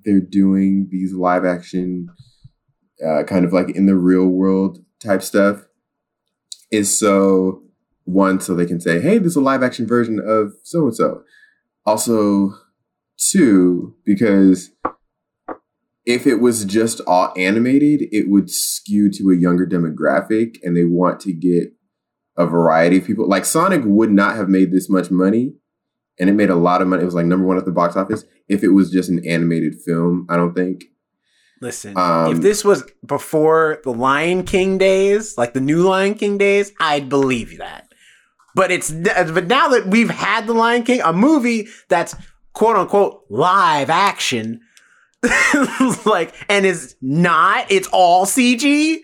they're 0.04 0.20
doing 0.20 0.88
these 0.90 1.12
live 1.14 1.44
action, 1.44 2.08
uh, 3.04 3.22
kind 3.24 3.44
of 3.44 3.52
like 3.52 3.70
in 3.70 3.86
the 3.86 3.96
real 3.96 4.26
world 4.26 4.84
type 5.02 5.22
stuff, 5.22 5.66
is 6.70 6.96
so 6.96 7.62
one 8.04 8.40
so 8.40 8.54
they 8.54 8.66
can 8.66 8.80
say, 8.80 9.00
"Hey, 9.00 9.18
this 9.18 9.32
is 9.32 9.36
a 9.36 9.40
live 9.40 9.62
action 9.62 9.86
version 9.86 10.20
of 10.24 10.54
so 10.62 10.84
and 10.84 10.94
so." 10.94 11.22
Also, 11.86 12.54
two 13.16 13.94
because 14.04 14.70
if 16.04 16.26
it 16.26 16.36
was 16.36 16.64
just 16.64 17.00
all 17.06 17.32
animated, 17.36 18.08
it 18.12 18.28
would 18.28 18.50
skew 18.50 19.10
to 19.12 19.30
a 19.30 19.36
younger 19.36 19.66
demographic, 19.66 20.56
and 20.62 20.76
they 20.76 20.84
want 20.84 21.20
to 21.20 21.32
get 21.32 21.72
a 22.36 22.46
variety 22.46 22.98
of 22.98 23.04
people. 23.04 23.28
Like 23.28 23.44
Sonic 23.44 23.82
would 23.84 24.10
not 24.10 24.36
have 24.36 24.48
made 24.48 24.70
this 24.70 24.88
much 24.88 25.10
money 25.10 25.54
and 26.18 26.28
it 26.28 26.34
made 26.34 26.50
a 26.50 26.56
lot 26.56 26.82
of 26.82 26.88
money. 26.88 27.02
It 27.02 27.06
was 27.06 27.14
like 27.14 27.26
number 27.26 27.46
one 27.46 27.58
at 27.58 27.64
the 27.64 27.72
box 27.72 27.96
office. 27.96 28.24
If 28.48 28.62
it 28.62 28.68
was 28.68 28.90
just 28.90 29.08
an 29.08 29.26
animated 29.26 29.80
film, 29.80 30.26
I 30.28 30.36
don't 30.36 30.54
think. 30.54 30.84
Listen, 31.60 31.96
Um, 31.96 32.32
if 32.32 32.40
this 32.40 32.64
was 32.64 32.84
before 33.04 33.80
the 33.84 33.92
Lion 33.92 34.44
King 34.44 34.78
days, 34.78 35.36
like 35.36 35.54
the 35.54 35.60
new 35.60 35.82
Lion 35.82 36.14
King 36.14 36.38
days, 36.38 36.72
I'd 36.80 37.08
believe 37.08 37.58
that. 37.58 37.92
But 38.54 38.70
it's 38.70 38.90
but 38.90 39.46
now 39.46 39.68
that 39.68 39.86
we've 39.86 40.10
had 40.10 40.46
the 40.46 40.54
Lion 40.54 40.82
King, 40.84 41.00
a 41.02 41.12
movie 41.12 41.68
that's 41.88 42.14
quote 42.52 42.76
unquote 42.76 43.24
live 43.28 43.90
action, 43.90 44.60
like 46.06 46.34
and 46.48 46.64
is 46.64 46.96
not, 47.00 47.70
it's 47.70 47.88
all 47.92 48.24
CG, 48.26 48.98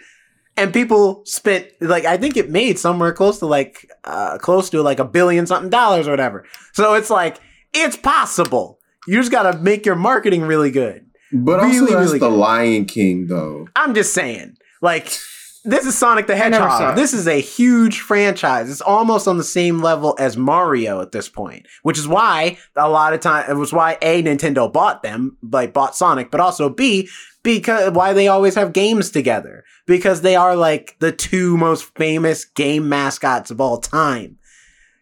and 0.56 0.72
people 0.72 1.22
spent 1.24 1.68
like 1.80 2.04
I 2.04 2.16
think 2.16 2.36
it 2.36 2.50
made 2.50 2.78
somewhere 2.78 3.12
close 3.12 3.38
to 3.40 3.46
like 3.46 3.90
uh 4.04 4.38
close 4.38 4.70
to 4.70 4.82
like 4.82 4.98
a 4.98 5.04
billion 5.04 5.46
something 5.46 5.70
dollars 5.70 6.06
or 6.06 6.10
whatever. 6.12 6.44
So 6.72 6.94
it's 6.94 7.10
like 7.10 7.38
it's 7.72 7.96
possible. 7.96 8.78
You 9.06 9.18
just 9.18 9.32
gotta 9.32 9.58
make 9.58 9.84
your 9.86 9.96
marketing 9.96 10.42
really 10.42 10.70
good. 10.70 11.06
But 11.34 11.62
Really, 11.62 11.80
also, 11.80 11.84
that's 11.86 12.06
really 12.06 12.18
the 12.20 12.28
good. 12.30 12.36
Lion 12.36 12.84
King, 12.84 13.26
though. 13.26 13.68
I'm 13.74 13.94
just 13.94 14.14
saying, 14.14 14.56
like, 14.80 15.06
this 15.64 15.86
is 15.86 15.96
Sonic 15.96 16.26
the 16.26 16.34
I 16.34 16.48
never 16.48 16.68
saw 16.68 16.78
Hedgehog. 16.78 16.96
This 16.96 17.14
is 17.14 17.26
a 17.26 17.40
huge 17.40 18.00
franchise. 18.00 18.70
It's 18.70 18.82
almost 18.82 19.26
on 19.26 19.38
the 19.38 19.44
same 19.44 19.80
level 19.80 20.14
as 20.18 20.36
Mario 20.36 21.00
at 21.00 21.12
this 21.12 21.28
point, 21.28 21.66
which 21.82 21.98
is 21.98 22.06
why 22.06 22.58
a 22.76 22.88
lot 22.88 23.14
of 23.14 23.20
time 23.20 23.50
it 23.50 23.54
was 23.54 23.72
why 23.72 23.96
a 24.02 24.22
Nintendo 24.22 24.70
bought 24.70 25.02
them, 25.02 25.38
like 25.42 25.72
bought 25.72 25.96
Sonic, 25.96 26.30
but 26.30 26.40
also 26.40 26.68
b 26.68 27.08
because 27.42 27.92
why 27.92 28.12
they 28.12 28.28
always 28.28 28.54
have 28.54 28.72
games 28.72 29.10
together 29.10 29.64
because 29.86 30.22
they 30.22 30.36
are 30.36 30.54
like 30.54 30.96
the 31.00 31.12
two 31.12 31.56
most 31.56 31.84
famous 31.96 32.44
game 32.44 32.88
mascots 32.88 33.50
of 33.50 33.60
all 33.60 33.78
time. 33.78 34.38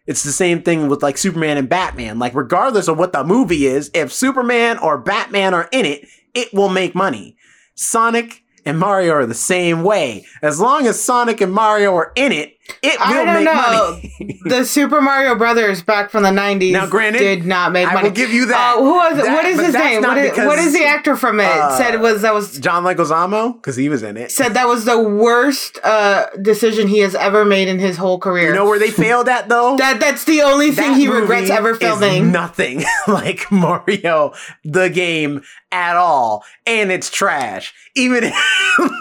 It's 0.05 0.23
the 0.23 0.33
same 0.33 0.61
thing 0.61 0.89
with 0.89 1.03
like 1.03 1.17
Superman 1.17 1.57
and 1.57 1.69
Batman. 1.69 2.19
Like, 2.19 2.35
regardless 2.35 2.87
of 2.87 2.97
what 2.97 3.13
the 3.13 3.23
movie 3.23 3.65
is, 3.65 3.89
if 3.93 4.11
Superman 4.11 4.77
or 4.77 4.97
Batman 4.97 5.53
are 5.53 5.69
in 5.71 5.85
it, 5.85 6.07
it 6.33 6.53
will 6.53 6.69
make 6.69 6.95
money. 6.95 7.35
Sonic 7.75 8.43
and 8.65 8.79
Mario 8.79 9.13
are 9.13 9.25
the 9.25 9.33
same 9.33 9.83
way. 9.83 10.25
As 10.41 10.59
long 10.59 10.87
as 10.87 11.01
Sonic 11.01 11.41
and 11.41 11.53
Mario 11.53 11.93
are 11.95 12.11
in 12.15 12.31
it, 12.31 12.57
it 12.81 12.99
I 12.99 13.17
will 13.17 13.25
don't 13.25 13.35
make 13.35 13.45
know. 13.45 13.99
money. 14.23 14.39
the 14.45 14.63
Super 14.65 15.01
Mario 15.01 15.35
Brothers 15.35 15.81
back 15.83 16.09
from 16.09 16.23
the 16.23 16.29
'90s. 16.29 16.71
Now, 16.71 16.85
granted, 16.87 17.19
did 17.19 17.45
not 17.45 17.71
make 17.71 17.87
I 17.87 17.93
money. 17.93 18.09
will 18.09 18.15
give 18.15 18.31
you 18.31 18.45
that. 18.47 18.75
Uh, 18.77 18.81
who 18.81 18.93
was 18.93 19.17
it? 19.19 19.23
That- 19.25 19.33
what 19.33 19.45
is 19.45 19.59
his 19.59 19.73
name? 19.73 20.01
What 20.01 20.17
is, 20.17 20.29
because, 20.31 20.47
what 20.47 20.59
is 20.59 20.73
the 20.73 20.85
actor 20.85 21.15
from 21.15 21.39
it? 21.39 21.45
uh, 21.45 21.77
said 21.77 21.93
it 21.93 21.99
was 21.99 22.21
that 22.21 22.33
was 22.33 22.59
John 22.59 22.83
Leguizamo, 22.83 23.55
because 23.55 23.75
he 23.75 23.89
was 23.89 24.01
in 24.03 24.15
it. 24.17 24.31
said 24.31 24.53
that 24.53 24.67
was 24.67 24.85
the 24.85 25.01
worst 25.01 25.79
uh, 25.83 26.27
decision 26.41 26.87
he 26.87 26.99
has 26.99 27.15
ever 27.15 27.43
made 27.45 27.67
in 27.67 27.79
his 27.79 27.97
whole 27.97 28.17
career. 28.19 28.49
You 28.49 28.55
know 28.55 28.65
where 28.65 28.79
they 28.79 28.91
failed 28.91 29.27
at 29.27 29.49
though? 29.49 29.75
that 29.77 29.99
that's 29.99 30.23
the 30.25 30.41
only 30.41 30.71
thing 30.71 30.91
That 30.91 30.97
he 30.97 31.07
regrets 31.09 31.49
ever 31.49 31.75
filming. 31.75 32.31
nothing 32.31 32.83
like 33.07 33.51
Mario 33.51 34.33
the 34.63 34.89
game 34.89 35.43
at 35.71 35.95
all, 35.95 36.43
and 36.65 36.91
it's 36.91 37.09
trash. 37.09 37.73
Even, 37.95 38.31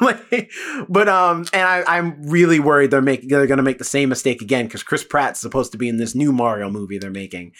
like, 0.00 0.50
but 0.88 1.08
um, 1.08 1.44
and 1.52 1.62
I, 1.62 1.82
I'm 1.86 2.28
really 2.28 2.60
worried 2.60 2.90
they're 2.90 3.00
making 3.02 3.28
they're 3.28 3.46
gonna 3.46 3.61
make 3.62 3.78
the 3.78 3.84
same 3.84 4.08
mistake 4.08 4.42
again 4.42 4.66
because 4.66 4.82
Chris 4.82 5.04
Pratt's 5.04 5.40
supposed 5.40 5.72
to 5.72 5.78
be 5.78 5.88
in 5.88 5.96
this 5.96 6.14
new 6.14 6.32
Mario 6.32 6.70
movie 6.70 6.98
they're 6.98 7.10
making. 7.10 7.52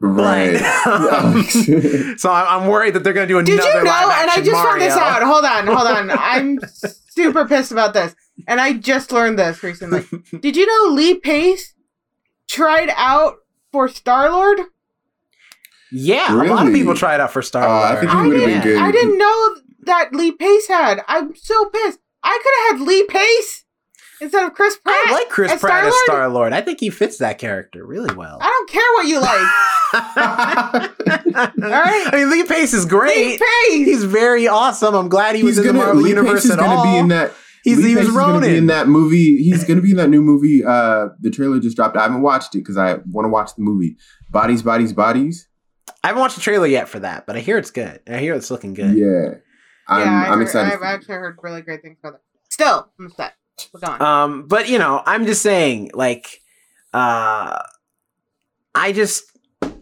Right. 0.00 0.60
But, 0.86 2.18
so 2.18 2.30
I'm, 2.30 2.66
worried 2.68 2.94
that 2.94 3.02
they're 3.04 3.12
gonna 3.12 3.26
do 3.26 3.38
another 3.38 3.56
Mario. 3.56 3.72
Did 3.72 3.78
you 3.78 3.84
know? 3.84 4.10
And 4.10 4.30
I 4.30 4.36
just 4.36 4.50
found 4.52 4.80
this 4.80 4.94
out. 4.94 5.22
Hold 5.22 5.44
on, 5.44 5.66
hold 5.66 5.86
on. 5.86 6.10
I'm 6.18 6.58
super 6.76 7.46
pissed 7.46 7.72
about 7.72 7.92
this, 7.94 8.14
and 8.46 8.60
I 8.60 8.74
just 8.74 9.10
learned 9.12 9.38
this 9.38 9.62
recently. 9.62 10.04
Did 10.40 10.56
you 10.56 10.66
know 10.66 10.94
Lee 10.94 11.14
Pace 11.18 11.74
tried 12.48 12.90
out 12.96 13.36
for 13.72 13.88
Star 13.88 14.30
Lord? 14.30 14.60
Yeah, 15.90 16.32
a 16.32 16.44
lot 16.44 16.66
of 16.66 16.72
people 16.72 16.94
tried 16.94 17.20
out 17.20 17.32
for 17.32 17.42
Star 17.42 17.66
Uh, 17.66 17.92
I 17.92 18.00
think 18.00 18.10
he 18.10 18.16
would've 18.16 18.32
been 18.32 18.48
didn't. 18.48 18.62
good. 18.62 18.78
I 18.82 18.90
didn't 18.90 19.18
know 19.18 19.56
that 19.82 20.12
Lee 20.12 20.32
Pace 20.32 20.68
had. 20.68 21.02
I'm 21.08 21.34
so 21.34 21.66
pissed. 21.66 22.00
I 22.22 22.40
could 22.42 22.78
have 22.78 22.80
had 22.80 22.88
Lee 22.88 23.06
Pace 23.06 23.64
instead 24.20 24.44
of 24.46 24.54
Chris 24.54 24.76
Pratt. 24.78 24.96
I 25.08 25.12
like 25.12 25.28
Chris 25.28 25.52
as 25.52 25.60
Pratt 25.60 25.84
as 25.84 25.94
Star-Lord. 26.04 26.04
Star 26.06 26.28
Lord. 26.28 26.52
I 26.52 26.60
think 26.60 26.80
he 26.80 26.90
fits 26.90 27.18
that 27.18 27.38
character 27.38 27.84
really 27.86 28.14
well. 28.14 28.38
I 28.40 28.46
don't 28.46 28.70
care 28.70 28.92
what 28.94 29.06
you 29.06 29.20
like. 29.20 29.48
All 31.36 31.70
right. 31.70 32.06
I 32.12 32.16
mean, 32.16 32.30
Lee 32.30 32.44
Pace 32.44 32.72
is 32.74 32.84
great. 32.86 33.16
Lee. 33.16 33.38
Pace. 33.38 33.86
He's 33.86 34.04
very 34.04 34.48
awesome. 34.48 34.94
I'm 34.94 35.08
glad 35.08 35.36
he 35.36 35.42
was 35.42 35.56
He's 35.56 35.66
in 35.66 35.72
the 35.74 35.78
gonna. 35.80 35.84
Marvel 35.86 36.02
Lee 36.02 36.10
universe 36.10 36.42
Pace 36.42 36.44
is 36.46 36.50
at 36.52 36.58
gonna 36.58 36.74
all. 36.74 36.84
be 36.84 36.96
in 36.98 37.08
that. 37.08 37.32
He's, 37.64 37.78
Lee 37.78 37.90
he 37.90 37.94
was 37.96 38.04
Pace 38.06 38.10
is 38.10 38.16
gonna 38.16 38.40
be 38.46 38.56
in 38.56 38.66
that 38.66 38.88
movie. 38.88 39.36
He's 39.38 39.64
gonna 39.64 39.80
be 39.80 39.90
in 39.90 39.96
that 39.96 40.08
new 40.08 40.22
movie. 40.22 40.64
Uh, 40.64 41.08
the 41.20 41.30
trailer 41.30 41.58
just 41.60 41.76
dropped. 41.76 41.96
I 41.96 42.02
haven't 42.02 42.22
watched 42.22 42.54
it 42.54 42.58
because 42.58 42.76
I 42.76 42.94
want 43.10 43.24
to 43.24 43.28
watch 43.28 43.54
the 43.56 43.62
movie. 43.62 43.96
Bodies, 44.30 44.62
bodies, 44.62 44.92
bodies. 44.92 45.48
I 46.04 46.08
haven't 46.08 46.20
watched 46.20 46.36
the 46.36 46.42
trailer 46.42 46.66
yet 46.66 46.88
for 46.88 47.00
that, 47.00 47.26
but 47.26 47.36
I 47.36 47.40
hear 47.40 47.58
it's 47.58 47.70
good. 47.72 48.00
I 48.08 48.18
hear 48.18 48.34
it's 48.34 48.50
looking 48.50 48.74
good. 48.74 48.96
Yeah, 48.96 49.38
I'm. 49.88 50.00
yeah, 50.06 50.22
I 50.22 50.26
I'm 50.28 50.38
heard- 50.38 50.42
excited. 50.42 50.72
I've 50.72 50.82
actually 50.82 51.14
heard 51.14 51.36
really 51.42 51.62
great 51.62 51.82
things 51.82 51.96
about 52.02 52.14
it. 52.14 52.20
Still, 52.50 52.88
I'm 52.98 53.06
upset. 53.06 53.34
We're 53.72 53.80
going. 53.80 54.00
Um, 54.02 54.46
but 54.46 54.68
you 54.68 54.78
know, 54.78 55.02
I'm 55.06 55.26
just 55.26 55.42
saying, 55.42 55.90
like, 55.94 56.40
uh, 56.92 57.58
I 58.74 58.92
just, 58.92 59.24
I, 59.62 59.72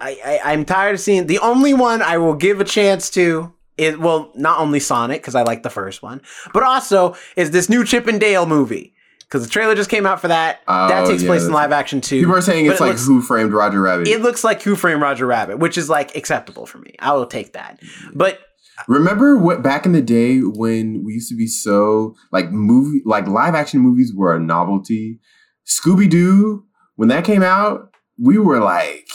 I, 0.00 0.40
I'm 0.44 0.64
tired 0.64 0.94
of 0.94 1.00
seeing 1.00 1.26
the 1.26 1.38
only 1.38 1.74
one 1.74 2.02
I 2.02 2.18
will 2.18 2.34
give 2.34 2.60
a 2.60 2.64
chance 2.64 3.10
to. 3.10 3.52
Is 3.78 3.96
well, 3.96 4.30
not 4.34 4.60
only 4.60 4.80
Sonic 4.80 5.22
because 5.22 5.34
I 5.34 5.42
like 5.42 5.62
the 5.62 5.70
first 5.70 6.02
one, 6.02 6.20
but 6.52 6.62
also 6.62 7.16
is 7.36 7.52
this 7.52 7.70
new 7.70 7.84
Chip 7.84 8.06
and 8.06 8.20
Dale 8.20 8.44
movie 8.44 8.94
because 9.20 9.42
the 9.42 9.48
trailer 9.50 9.74
just 9.74 9.88
came 9.88 10.04
out 10.04 10.20
for 10.20 10.28
that. 10.28 10.60
that 10.68 11.04
Oh, 11.04 11.10
takes 11.10 11.22
yeah, 11.22 11.28
place 11.30 11.44
in 11.46 11.52
live 11.52 11.72
action 11.72 12.02
too. 12.02 12.20
People 12.20 12.34
are 12.34 12.42
saying 12.42 12.66
it's 12.66 12.80
it 12.80 12.84
like 12.84 12.90
looks- 12.90 13.06
Who 13.06 13.22
Framed 13.22 13.52
Roger 13.52 13.80
Rabbit. 13.80 14.08
It 14.08 14.20
looks 14.20 14.44
like 14.44 14.62
Who 14.62 14.76
Framed 14.76 15.00
Roger 15.00 15.24
Rabbit, 15.26 15.58
which 15.58 15.78
is 15.78 15.88
like 15.88 16.14
acceptable 16.16 16.66
for 16.66 16.78
me. 16.78 16.94
I 16.98 17.14
will 17.14 17.24
take 17.24 17.54
that. 17.54 17.80
But 18.12 18.40
Remember 18.88 19.36
what 19.36 19.62
back 19.62 19.86
in 19.86 19.92
the 19.92 20.02
day 20.02 20.38
when 20.40 21.02
we 21.04 21.14
used 21.14 21.28
to 21.30 21.36
be 21.36 21.46
so 21.46 22.14
like 22.32 22.50
movie 22.50 23.02
like 23.04 23.26
live 23.26 23.54
action 23.54 23.80
movies 23.80 24.12
were 24.14 24.34
a 24.34 24.40
novelty. 24.40 25.20
Scooby 25.66 26.08
Doo 26.10 26.64
when 26.96 27.08
that 27.08 27.24
came 27.24 27.42
out, 27.42 27.94
we 28.18 28.38
were 28.38 28.60
like, 28.60 29.08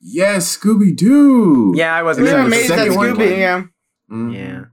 yes, 0.00 0.56
Scooby 0.56 0.94
Doo. 0.94 1.72
yeah, 1.76 1.94
I 1.94 2.02
wasn't. 2.02 2.26
Yeah, 2.26 2.34
were 2.34 2.38
the 2.40 2.46
amazed 2.46 2.70
at 2.72 2.88
Scooby. 2.88 3.16
came. 3.16 3.38
Yeah. 3.38 3.62
Mhm. 4.10 4.34
Yeah. 4.34 4.64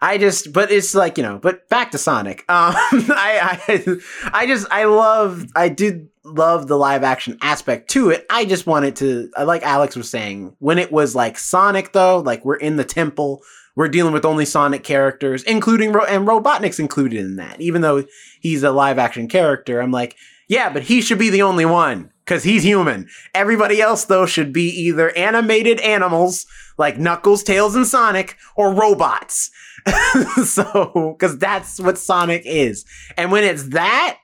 I 0.00 0.18
just, 0.18 0.52
but 0.52 0.72
it's 0.72 0.96
like 0.96 1.16
you 1.16 1.22
know, 1.22 1.38
but 1.38 1.68
back 1.68 1.92
to 1.92 1.98
Sonic. 1.98 2.44
Um, 2.48 2.74
I, 2.76 3.60
I, 3.68 3.96
I 4.32 4.46
just, 4.46 4.66
I 4.70 4.84
love, 4.84 5.46
I 5.54 5.68
did 5.68 6.08
love 6.24 6.66
the 6.66 6.76
live 6.76 7.04
action 7.04 7.38
aspect 7.40 7.90
to 7.90 8.10
it. 8.10 8.26
I 8.28 8.44
just 8.44 8.66
wanted 8.66 8.96
to, 8.96 9.30
I 9.36 9.44
like 9.44 9.62
Alex 9.62 9.94
was 9.94 10.10
saying, 10.10 10.56
when 10.58 10.78
it 10.78 10.90
was 10.90 11.14
like 11.14 11.38
Sonic 11.38 11.92
though, 11.92 12.18
like 12.18 12.44
we're 12.44 12.56
in 12.56 12.76
the 12.76 12.84
temple, 12.84 13.42
we're 13.74 13.88
dealing 13.88 14.12
with 14.12 14.24
only 14.24 14.44
Sonic 14.44 14.84
characters, 14.84 15.42
including 15.44 15.92
Ro- 15.92 16.04
and 16.04 16.26
Robotnik's 16.26 16.78
included 16.78 17.20
in 17.20 17.36
that, 17.36 17.60
even 17.60 17.80
though 17.80 18.04
he's 18.40 18.62
a 18.62 18.70
live 18.70 18.98
action 18.98 19.28
character. 19.28 19.80
I'm 19.80 19.92
like, 19.92 20.16
yeah, 20.48 20.70
but 20.70 20.82
he 20.84 21.00
should 21.00 21.18
be 21.18 21.30
the 21.30 21.42
only 21.42 21.64
one 21.64 22.10
because 22.24 22.42
he's 22.42 22.62
human. 22.62 23.08
Everybody 23.34 23.80
else 23.80 24.04
though 24.04 24.26
should 24.26 24.52
be 24.52 24.68
either 24.68 25.16
animated 25.16 25.80
animals 25.80 26.46
like 26.78 26.98
Knuckles, 26.98 27.42
Tails, 27.42 27.74
and 27.74 27.86
Sonic, 27.86 28.36
or 28.56 28.74
robots. 28.74 29.50
so, 30.44 31.16
because 31.18 31.38
that's 31.38 31.80
what 31.80 31.98
Sonic 31.98 32.42
is. 32.44 32.84
And 33.16 33.32
when 33.32 33.44
it's 33.44 33.68
that, 33.70 34.18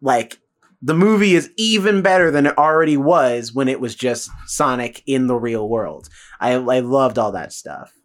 like, 0.00 0.38
the 0.82 0.94
movie 0.94 1.34
is 1.34 1.50
even 1.56 2.02
better 2.02 2.30
than 2.30 2.46
it 2.46 2.58
already 2.58 2.96
was 2.96 3.52
when 3.52 3.68
it 3.68 3.80
was 3.80 3.94
just 3.94 4.30
Sonic 4.46 5.02
in 5.06 5.26
the 5.26 5.34
real 5.34 5.68
world. 5.68 6.08
I, 6.38 6.52
I 6.52 6.80
loved 6.80 7.18
all 7.18 7.32
that 7.32 7.52
stuff. 7.52 7.95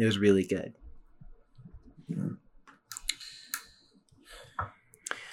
It 0.00 0.06
was 0.06 0.18
really 0.18 0.44
good. 0.44 0.72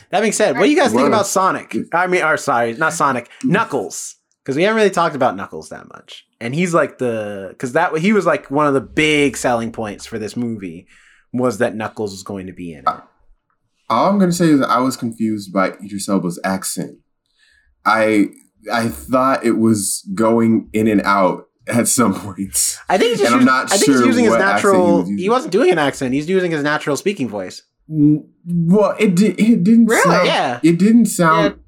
That 0.10 0.20
being 0.20 0.34
said, 0.34 0.58
what 0.58 0.66
do 0.66 0.70
you 0.70 0.78
guys 0.78 0.92
think 0.92 1.08
about 1.08 1.26
Sonic? 1.26 1.74
I 1.94 2.08
mean, 2.08 2.22
or 2.22 2.36
sorry, 2.36 2.74
not 2.74 2.92
Sonic, 2.92 3.30
Knuckles. 3.46 4.16
Because 4.44 4.58
we 4.58 4.64
haven't 4.64 4.78
really 4.78 4.90
talked 4.90 5.16
about 5.16 5.36
Knuckles 5.36 5.70
that 5.70 5.88
much, 5.90 6.26
and 6.40 6.56
he's 6.56 6.74
like 6.74 6.98
the 7.00 7.48
because 7.50 7.74
that 7.74 7.98
he 7.98 8.14
was 8.14 8.26
like 8.26 8.50
one 8.50 8.66
of 8.66 8.74
the 8.74 8.82
big 8.82 9.36
selling 9.36 9.74
points 9.74 10.06
for 10.06 10.18
this 10.18 10.38
movie 10.38 10.88
was 11.34 11.58
that 11.58 11.76
Knuckles 11.76 12.12
was 12.12 12.24
going 12.24 12.48
to 12.48 12.54
be 12.54 12.72
in 12.74 12.80
it. 12.80 13.02
All 13.90 14.10
I'm 14.10 14.20
gonna 14.20 14.32
say 14.32 14.48
is 14.48 14.62
I 14.62 14.80
was 14.80 14.96
confused 14.96 15.52
by 15.52 15.72
Idris 15.84 16.08
Elba's 16.08 16.40
accent. 16.46 17.00
I 17.86 18.28
I 18.72 18.88
thought 18.88 19.46
it 19.46 19.58
was 19.58 20.10
going 20.14 20.70
in 20.72 20.88
and 20.88 21.02
out 21.02 21.47
at 21.68 21.88
some 21.88 22.14
points. 22.14 22.78
I 22.90 22.98
think 22.98 23.12
he's 23.12 23.20
just 23.20 23.32
And 23.32 23.42
I'm 23.42 23.48
using, 23.48 23.54
not 23.54 23.66
I 23.74 23.78
think 23.78 23.92
he's 23.92 24.06
using 24.06 24.26
his 24.26 24.34
accent 24.34 24.50
he 24.50 24.54
natural. 24.54 24.98
was 25.00 25.08
He, 25.10 25.30
wasn't 25.30 25.52
doing 25.52 25.72
an 25.72 25.78
accent. 25.80 26.14
He's 26.14 26.30
using 26.30 26.52
his 26.52 26.64
natural 26.64 26.98
speaking 26.98 27.28
voice. 27.30 27.64
Mm, 27.90 28.24
Well, 28.46 28.96
it 29.00 29.16
did. 29.16 29.40
It 29.40 29.64
didn't. 29.64 29.86
Really? 29.88 30.04
Sound, 30.04 30.28
Yeah. 30.28 30.60
It 30.64 30.78
didn't 30.80 31.06
sound. 31.08 31.60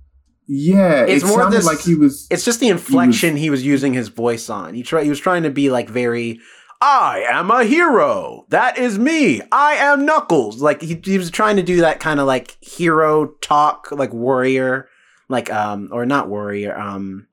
Yeah, 0.51 1.03
It's 1.05 1.23
it 1.23 1.27
more 1.27 1.41
sounded 1.41 1.57
this- 1.59 1.65
like 1.65 1.79
he 1.81 1.93
was. 1.95 2.25
It's 2.31 2.43
just 2.43 2.59
the 2.59 2.69
inflection 2.69 3.35
he 3.35 3.49
was 3.51 3.63
using 3.63 3.93
his 3.93 4.07
voice 4.07 4.49
on. 4.49 4.73
He 4.73 4.81
try, 4.81 5.03
he 5.03 5.09
was 5.09 5.19
trying 5.19 5.43
to 5.43 5.49
be 5.51 5.69
like 5.69 5.89
very. 5.89 6.39
I 6.81 7.25
am 7.29 7.51
a 7.51 7.65
hero. 7.65 8.45
That 8.49 8.77
is 8.77 8.97
me. 8.97 9.41
I 9.51 9.73
am 9.73 10.05
Knuckles. 10.05 10.61
Like 10.61 10.81
he, 10.81 10.99
he 11.03 11.17
was 11.17 11.29
trying 11.29 11.57
to 11.57 11.61
do 11.63 11.81
that 11.81 11.99
kind 11.99 12.19
of 12.19 12.25
like 12.25 12.57
hero 12.61 13.27
talk, 13.41 13.89
like 13.91 14.13
warrior, 14.13 14.87
like 15.27 15.51
um 15.53 15.89
or 15.91 16.05
not 16.05 16.29
warrior. 16.29 16.75
Um, 16.79 17.27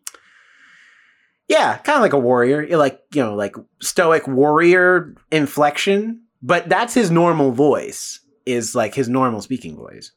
Yeah, 1.49 1.77
kind 1.79 1.97
of 1.97 2.03
like 2.03 2.13
a 2.13 2.19
warrior. 2.19 2.63
You're 2.63 2.79
like, 2.79 3.01
you 3.13 3.23
know, 3.23 3.35
like 3.35 3.55
stoic 3.81 4.27
warrior 4.27 5.15
inflection, 5.31 6.23
but 6.43 6.69
that's 6.69 6.93
his 6.95 7.11
normal 7.11 7.53
voice, 7.53 8.21
is 8.45 8.75
like 8.75 8.95
his 8.95 9.09
normal 9.09 9.41
speaking 9.41 9.77
voice. 9.77 10.13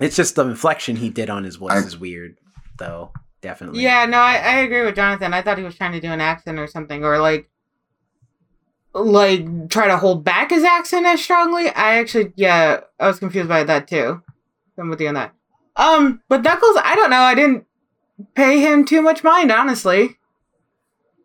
It's 0.00 0.16
just 0.16 0.36
the 0.36 0.46
inflection 0.46 0.96
he 0.96 1.10
did 1.10 1.28
on 1.30 1.44
his 1.44 1.56
voice 1.56 1.72
I- 1.72 1.78
is 1.86 1.98
weird, 1.98 2.36
though. 2.78 3.12
Definitely. 3.42 3.82
Yeah, 3.82 4.04
no, 4.04 4.18
I, 4.18 4.34
I 4.34 4.56
agree 4.60 4.84
with 4.84 4.94
Jonathan. 4.96 5.32
I 5.32 5.40
thought 5.40 5.56
he 5.56 5.64
was 5.64 5.74
trying 5.74 5.92
to 5.92 6.00
do 6.00 6.08
an 6.12 6.20
accent 6.20 6.58
or 6.58 6.66
something, 6.66 7.02
or 7.04 7.18
like, 7.18 7.48
like 8.92 9.70
try 9.70 9.86
to 9.88 9.96
hold 9.96 10.24
back 10.24 10.50
his 10.50 10.62
accent 10.64 11.06
as 11.06 11.22
strongly. 11.22 11.68
I 11.68 11.98
actually, 11.98 12.32
yeah, 12.36 12.80
I 12.98 13.06
was 13.06 13.18
confused 13.18 13.48
by 13.48 13.64
that 13.64 13.88
too. 13.88 14.22
I'm 14.78 14.90
with 14.90 15.00
you 15.00 15.08
on 15.08 15.14
that. 15.14 15.32
Um, 15.76 16.20
but 16.28 16.42
Knuckles, 16.42 16.76
I 16.82 16.94
don't 16.96 17.10
know. 17.10 17.20
I 17.20 17.34
didn't 17.34 17.64
pay 18.34 18.60
him 18.60 18.84
too 18.84 19.02
much 19.02 19.22
mind, 19.24 19.50
honestly, 19.52 20.18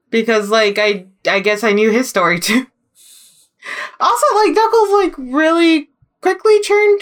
because 0.10 0.50
like 0.50 0.78
I, 0.80 1.08
I 1.28 1.40
guess 1.40 1.64
I 1.64 1.74
knew 1.74 1.92
his 1.92 2.10
story 2.10 2.40
too. 2.42 2.68
also, 4.00 4.36
like 4.36 4.54
Knuckles, 4.54 4.90
like 4.92 5.14
really 5.18 5.90
quickly 6.22 6.62
turned, 6.62 7.02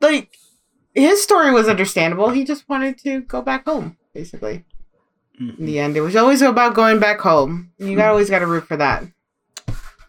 like 0.00 0.36
his 0.94 1.22
story 1.22 1.50
was 1.52 1.68
understandable. 1.68 2.30
He 2.30 2.44
just 2.44 2.68
wanted 2.68 2.98
to 2.98 3.20
go 3.20 3.42
back 3.42 3.64
home, 3.66 3.96
basically. 4.14 4.64
Mhm. 5.40 5.58
In 5.58 5.66
the 5.66 5.78
end, 5.78 5.96
it 5.96 6.00
was 6.00 6.16
always 6.16 6.42
about 6.42 6.74
going 6.74 6.98
back 6.98 7.20
home. 7.20 7.70
You 7.78 7.94
got 7.96 8.10
always 8.10 8.30
got 8.30 8.40
to 8.40 8.46
root 8.46 8.66
for 8.66 8.76
that. 8.76 9.04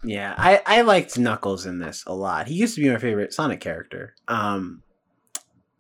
Yeah, 0.04 0.34
I, 0.38 0.62
I 0.66 0.82
liked 0.82 1.18
Knuckles 1.20 1.66
in 1.66 1.80
this 1.80 2.04
a 2.08 2.14
lot. 2.16 2.48
He 2.48 2.56
used 2.56 2.74
to 2.76 2.82
be 2.82 2.90
my 2.90 2.98
favorite 3.00 3.34
Sonic 3.34 3.60
character. 3.60 4.16
Um 4.28 4.82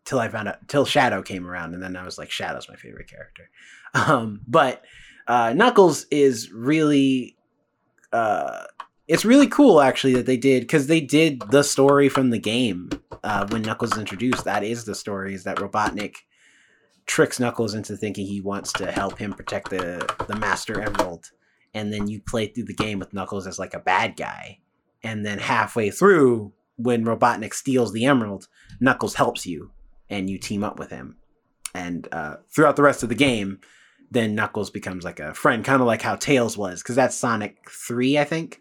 till 0.09 0.19
I 0.19 0.27
found 0.27 0.47
out 0.47 0.67
till 0.67 0.85
Shadow 0.85 1.21
came 1.21 1.47
around 1.47 1.75
and 1.75 1.83
then 1.83 1.95
I 1.95 2.03
was 2.03 2.17
like 2.17 2.31
Shadow's 2.31 2.67
my 2.67 2.75
favorite 2.75 3.07
character. 3.07 3.49
Um 3.95 4.41
but 4.47 4.83
uh 5.27 5.53
Knuckles 5.55 6.05
is 6.11 6.51
really 6.51 7.35
uh 8.13 8.65
it's 9.07 9.25
really 9.25 9.47
cool 9.47 9.81
actually 9.81 10.13
that 10.13 10.27
they 10.27 10.37
did 10.37 10.67
cuz 10.67 10.85
they 10.85 11.01
did 11.01 11.41
the 11.49 11.63
story 11.63 12.07
from 12.07 12.29
the 12.29 12.37
game 12.37 12.89
uh 13.23 13.47
when 13.49 13.63
Knuckles 13.63 13.93
is 13.93 13.97
introduced. 13.97 14.45
That 14.45 14.63
is 14.63 14.85
the 14.85 14.93
story 14.93 15.33
is 15.33 15.43
that 15.45 15.57
Robotnik 15.57 16.17
tricks 17.07 17.39
Knuckles 17.39 17.73
into 17.73 17.97
thinking 17.97 18.27
he 18.27 18.41
wants 18.41 18.71
to 18.73 18.91
help 18.91 19.17
him 19.17 19.33
protect 19.33 19.71
the 19.71 20.07
the 20.27 20.35
Master 20.35 20.79
Emerald 20.79 21.31
and 21.73 21.91
then 21.91 22.07
you 22.07 22.21
play 22.21 22.45
through 22.45 22.65
the 22.65 22.75
game 22.75 22.99
with 22.99 23.13
Knuckles 23.13 23.47
as 23.47 23.57
like 23.57 23.73
a 23.73 23.79
bad 23.79 24.15
guy. 24.15 24.59
And 25.01 25.25
then 25.25 25.39
halfway 25.39 25.89
through, 25.89 26.53
when 26.75 27.05
Robotnik 27.05 27.53
steals 27.53 27.91
the 27.93 28.05
emerald, 28.05 28.47
Knuckles 28.79 29.15
helps 29.15 29.45
you 29.45 29.71
and 30.09 30.29
you 30.29 30.37
team 30.37 30.63
up 30.63 30.79
with 30.79 30.89
him. 30.89 31.17
And 31.73 32.07
uh, 32.11 32.37
throughout 32.53 32.75
the 32.75 32.81
rest 32.83 33.03
of 33.03 33.09
the 33.09 33.15
game, 33.15 33.59
then 34.11 34.33
Knuckles 34.35 34.69
becomes 34.71 35.03
like 35.03 35.19
a 35.19 35.33
friend, 35.33 35.63
kind 35.63 35.81
of 35.81 35.87
like 35.87 36.01
how 36.01 36.15
Tails 36.15 36.57
was, 36.57 36.81
because 36.81 36.95
that's 36.95 37.15
Sonic 37.15 37.69
3, 37.69 38.17
I 38.17 38.23
think. 38.23 38.59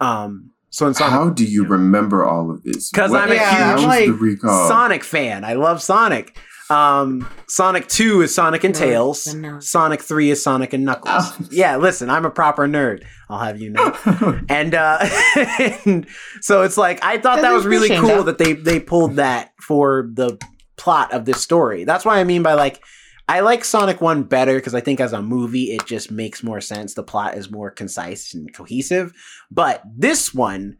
Um, 0.00 0.50
so 0.70 0.86
in 0.86 0.94
Sonic, 0.94 1.12
How 1.12 1.30
do 1.30 1.44
you 1.44 1.64
remember 1.64 2.24
all 2.26 2.50
of 2.50 2.62
this? 2.64 2.90
Because 2.90 3.14
I'm 3.14 3.30
a 3.30 3.34
Yeah, 3.34 3.78
huge 3.78 4.20
like. 4.20 4.40
Sonic 4.68 5.04
fan. 5.04 5.44
I 5.44 5.54
love 5.54 5.80
Sonic. 5.82 6.36
Um, 6.70 7.26
Sonic 7.46 7.88
2 7.88 8.20
is 8.22 8.34
Sonic 8.34 8.62
and 8.64 8.74
Tails. 8.74 9.34
Sonic 9.60 10.02
3 10.02 10.30
is 10.30 10.42
Sonic 10.42 10.72
and 10.74 10.84
Knuckles. 10.84 11.14
Oh. 11.14 11.38
Yeah, 11.50 11.76
listen, 11.76 12.10
I'm 12.10 12.26
a 12.26 12.30
proper 12.30 12.66
nerd. 12.68 13.04
I'll 13.30 13.38
have 13.38 13.60
you 13.60 13.70
know. 13.70 13.94
and 14.50 14.74
uh 14.74 14.98
and 15.86 16.06
so 16.40 16.62
it's 16.62 16.76
like 16.78 17.02
i 17.04 17.18
thought 17.18 17.36
that 17.36 17.42
Doesn't 17.42 17.54
was 17.56 17.66
really 17.66 17.88
cool 17.90 18.08
though. 18.08 18.22
that 18.24 18.38
they 18.38 18.52
they 18.54 18.80
pulled 18.80 19.16
that 19.16 19.52
for 19.60 20.08
the 20.12 20.38
plot 20.78 21.12
of 21.12 21.24
this 21.24 21.40
story. 21.40 21.84
That's 21.84 22.04
why 22.04 22.18
i 22.18 22.24
mean 22.24 22.42
by 22.42 22.54
like 22.54 22.82
i 23.28 23.40
like 23.40 23.64
sonic 23.64 24.00
1 24.00 24.22
better 24.24 24.54
because 24.54 24.74
i 24.74 24.80
think 24.80 25.00
as 25.00 25.12
a 25.12 25.20
movie 25.20 25.72
it 25.72 25.86
just 25.86 26.10
makes 26.10 26.42
more 26.42 26.60
sense. 26.60 26.94
The 26.94 27.02
plot 27.02 27.36
is 27.36 27.50
more 27.50 27.70
concise 27.70 28.34
and 28.34 28.52
cohesive. 28.54 29.12
But 29.50 29.82
this 29.96 30.32
one 30.32 30.76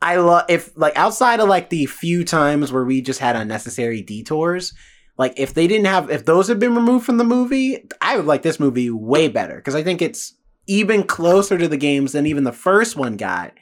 i 0.00 0.16
love 0.16 0.44
if 0.48 0.76
like 0.76 0.96
outside 0.96 1.40
of 1.40 1.48
like 1.48 1.70
the 1.70 1.86
few 1.86 2.24
times 2.24 2.72
where 2.72 2.84
we 2.84 3.00
just 3.00 3.20
had 3.20 3.36
unnecessary 3.36 4.02
detours 4.02 4.74
like 5.16 5.32
if 5.36 5.54
they 5.54 5.68
didn't 5.68 5.86
have 5.86 6.10
if 6.10 6.24
those 6.24 6.48
had 6.48 6.58
been 6.58 6.74
removed 6.74 7.06
from 7.06 7.18
the 7.18 7.24
movie 7.24 7.86
i 8.00 8.16
would 8.16 8.26
like 8.26 8.42
this 8.42 8.58
movie 8.58 8.90
way 8.90 9.28
better 9.28 9.54
because 9.54 9.76
i 9.76 9.82
think 9.82 10.02
it's 10.02 10.34
even 10.66 11.02
closer 11.02 11.58
to 11.58 11.68
the 11.68 11.76
games 11.76 12.12
than 12.12 12.26
even 12.26 12.44
the 12.44 12.52
first 12.52 12.96
one 12.96 13.16
got. 13.16 13.52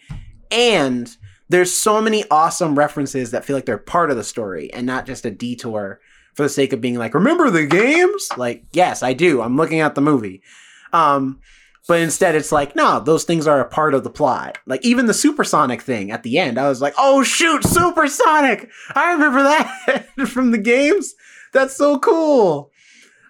And 0.51 1.15
there's 1.51 1.77
so 1.77 2.01
many 2.01 2.25
awesome 2.31 2.79
references 2.79 3.33
that 3.33 3.45
feel 3.45 3.57
like 3.57 3.67
they're 3.67 3.77
part 3.77 4.11
of 4.11 4.17
the 4.17 4.25
story 4.25 4.73
and 4.73 4.87
not 4.87 5.05
just 5.05 5.27
a 5.27 5.31
detour 5.31 6.01
for 6.35 6.45
the 6.45 6.49
sake 6.49 6.73
of 6.73 6.81
being 6.81 6.95
like, 6.97 7.13
remember 7.13 7.51
the 7.51 7.67
games? 7.67 8.29
Like, 8.37 8.65
yes, 8.73 9.03
I 9.03 9.13
do. 9.13 9.43
I'm 9.43 9.57
looking 9.57 9.81
at 9.81 9.97
the 9.97 10.01
movie. 10.01 10.43
Um, 10.93 11.41
but 11.89 12.01
instead 12.01 12.37
it's 12.37 12.53
like, 12.53 12.77
no, 12.77 13.01
those 13.01 13.25
things 13.25 13.49
are 13.49 13.61
a 13.61 13.69
part 13.69 13.95
of 13.95 14.05
the 14.05 14.11
plot. 14.11 14.59
Like 14.65 14.85
even 14.85 15.07
the 15.07 15.15
supersonic 15.15 15.83
thing 15.83 16.13
at 16.13 16.23
the 16.23 16.39
end, 16.39 16.57
I 16.57 16.69
was 16.69 16.81
like, 16.81 16.95
oh 16.97 17.25
shoot, 17.25 17.65
supersonic! 17.65 18.71
I 18.95 19.13
remember 19.13 19.43
that 19.43 20.07
from 20.29 20.53
the 20.53 20.59
games. 20.59 21.15
That's 21.53 21.77
so 21.77 21.99
cool. 21.99 22.71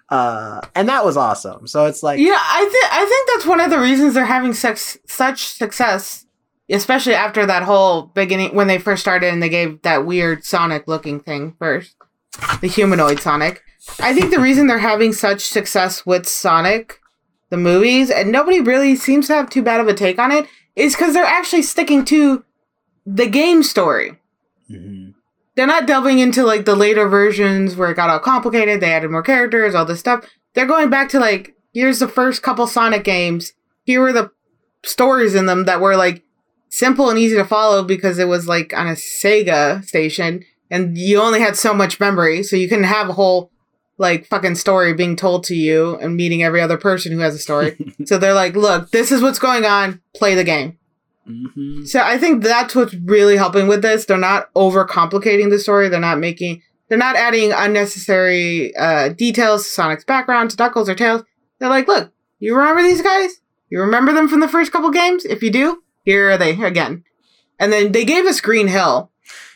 Uh, 0.09 0.61
and 0.75 0.87
that 0.89 1.03
was 1.03 1.17
awesome. 1.17 1.65
So 1.65 1.85
it's 1.85 2.03
like, 2.03 2.19
Yeah, 2.19 2.37
I 2.37 2.69
think 2.71 2.85
I 2.93 3.05
think 3.05 3.29
that's 3.29 3.45
one 3.47 3.61
of 3.61 3.71
the 3.71 3.79
reasons 3.79 4.13
they're 4.13 4.25
having 4.25 4.53
such 4.53 4.97
such 5.07 5.47
success, 5.47 6.27
especially 6.71 7.13
after 7.13 7.45
that 7.45 7.63
whole 7.63 8.03
beginning 8.03 8.55
when 8.55 8.67
they 8.67 8.77
first 8.79 9.01
started 9.01 9.31
and 9.31 9.43
they 9.43 9.49
gave 9.49 9.81
that 9.81 10.05
weird 10.05 10.43
Sonic 10.43 10.87
looking 10.87 11.19
thing 11.19 11.55
first, 11.59 11.95
the 12.61 12.67
humanoid 12.67 13.19
Sonic. 13.19 13.61
I 13.99 14.13
think 14.13 14.31
the 14.31 14.39
reason 14.39 14.67
they're 14.67 14.77
having 14.79 15.11
such 15.13 15.41
success 15.41 16.05
with 16.05 16.27
Sonic, 16.27 16.99
the 17.49 17.57
movies, 17.57 18.09
and 18.09 18.31
nobody 18.31 18.61
really 18.61 18.95
seems 18.95 19.27
to 19.27 19.33
have 19.35 19.49
too 19.49 19.63
bad 19.63 19.79
of 19.79 19.87
a 19.87 19.93
take 19.93 20.19
on 20.19 20.31
it, 20.31 20.47
is 20.75 20.95
because 20.95 21.13
they're 21.13 21.25
actually 21.25 21.63
sticking 21.63 22.05
to 22.05 22.43
the 23.05 23.27
game 23.27 23.63
story. 23.63 24.17
Mhm. 24.71 25.15
they're 25.55 25.67
not 25.67 25.85
delving 25.85 26.19
into 26.19 26.43
like 26.43 26.63
the 26.63 26.75
later 26.75 27.09
versions 27.09 27.75
where 27.75 27.91
it 27.91 27.95
got 27.95 28.09
all 28.09 28.19
complicated. 28.19 28.79
They 28.79 28.93
added 28.93 29.11
more 29.11 29.21
characters, 29.21 29.75
all 29.75 29.83
this 29.83 29.99
stuff. 29.99 30.25
They're 30.53 30.65
going 30.65 30.89
back 30.89 31.09
to 31.09 31.19
like, 31.19 31.55
here's 31.73 31.99
the 31.99 32.07
first 32.07 32.41
couple 32.41 32.65
Sonic 32.67 33.03
games. 33.03 33.51
Here 33.83 33.99
were 33.99 34.13
the 34.13 34.31
stories 34.85 35.35
in 35.35 35.47
them 35.47 35.65
that 35.65 35.81
were 35.81 35.97
like 35.97 36.23
simple 36.71 37.09
and 37.09 37.19
easy 37.19 37.35
to 37.35 37.45
follow 37.45 37.83
because 37.83 38.17
it 38.17 38.27
was 38.27 38.47
like 38.47 38.73
on 38.73 38.87
a 38.87 38.93
Sega 38.93 39.83
station 39.85 40.43
and 40.71 40.97
you 40.97 41.21
only 41.21 41.41
had 41.41 41.55
so 41.57 41.73
much 41.73 41.99
memory. 41.99 42.41
So 42.43 42.55
you 42.55 42.67
couldn't 42.69 42.85
have 42.85 43.09
a 43.09 43.13
whole 43.13 43.51
like 43.97 44.25
fucking 44.25 44.55
story 44.55 44.93
being 44.93 45.15
told 45.15 45.43
to 45.43 45.55
you 45.55 45.97
and 45.97 46.15
meeting 46.15 46.41
every 46.41 46.61
other 46.61 46.77
person 46.77 47.11
who 47.11 47.19
has 47.19 47.35
a 47.35 47.39
story. 47.39 47.77
so 48.05 48.17
they're 48.17 48.33
like, 48.33 48.55
look, 48.55 48.89
this 48.91 49.11
is 49.11 49.21
what's 49.21 49.37
going 49.37 49.65
on. 49.65 50.01
Play 50.15 50.33
the 50.33 50.45
game. 50.45 50.77
Mhm. 51.29 51.87
So 51.87 52.01
I 52.01 52.17
think 52.17 52.41
that's 52.41 52.73
what's 52.73 52.95
really 52.95 53.37
helping 53.37 53.67
with 53.67 53.81
this. 53.81 54.05
They're 54.05 54.17
not 54.17 54.51
overcomplicating 54.55 55.49
the 55.51 55.59
story. 55.59 55.89
They're 55.89 55.99
not 55.99 56.19
making. 56.19 56.63
They're 56.87 56.97
not 56.97 57.15
adding 57.15 57.51
unnecessary 57.53 58.75
uh, 58.75 59.09
details 59.09 59.63
to 59.63 59.69
Sonic's 59.69 60.03
background, 60.03 60.49
to 60.51 60.57
Knuckles 60.57 60.89
or 60.89 60.95
Tails. 60.95 61.23
They're 61.59 61.69
like, 61.69 61.87
look, 61.87 62.11
you 62.39 62.55
remember 62.55 62.81
these 62.81 63.01
guys? 63.01 63.39
You 63.69 63.79
remember 63.81 64.13
them 64.13 64.27
from 64.27 64.39
the 64.41 64.49
first 64.49 64.71
couple 64.71 64.89
games? 64.89 65.23
If 65.23 65.41
you 65.43 65.51
do, 65.51 65.83
here 66.03 66.31
are 66.31 66.37
they 66.37 66.51
again. 66.61 67.03
And 67.59 67.71
then 67.71 67.91
they 67.91 68.05
gave 68.05 68.25
us 68.25 68.41
Green 68.41 68.67
Hill, 68.67 69.11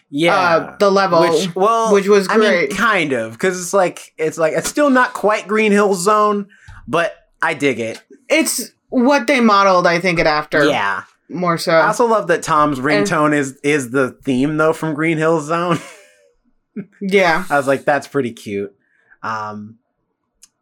Yeah. 0.09 0.35
uh, 0.35 0.77
the 0.77 0.91
level, 0.91 1.21
which 1.21 1.55
well, 1.55 1.91
which 1.93 2.07
was 2.07 2.27
I 2.29 2.37
mean, 2.37 2.49
great. 2.49 2.71
kind 2.71 3.13
of, 3.13 3.33
because 3.33 3.59
it's 3.59 3.73
like 3.73 4.13
it's 4.17 4.37
like 4.37 4.53
it's 4.53 4.69
still 4.69 4.89
not 4.89 5.13
quite 5.13 5.47
Green 5.47 5.71
Hill 5.71 5.93
Zone, 5.95 6.47
but 6.87 7.15
I 7.41 7.53
dig 7.53 7.79
it. 7.79 8.03
it's 8.29 8.71
what 8.89 9.27
they 9.27 9.39
modeled. 9.41 9.87
I 9.87 9.99
think 9.99 10.19
it 10.19 10.27
after 10.27 10.65
Yeah. 10.65 11.03
more 11.29 11.57
so. 11.57 11.71
I 11.73 11.87
also 11.87 12.05
love 12.05 12.27
that 12.27 12.43
Tom's 12.43 12.79
ringtone 12.79 13.33
is 13.35 13.57
is 13.63 13.89
the 13.89 14.11
theme 14.23 14.57
though 14.57 14.73
from 14.73 14.93
Green 14.93 15.17
Hill 15.17 15.41
Zone. 15.41 15.79
yeah, 17.01 17.45
I 17.49 17.57
was 17.57 17.67
like, 17.67 17.85
that's 17.85 18.07
pretty 18.07 18.31
cute. 18.33 18.75
Um, 19.23 19.79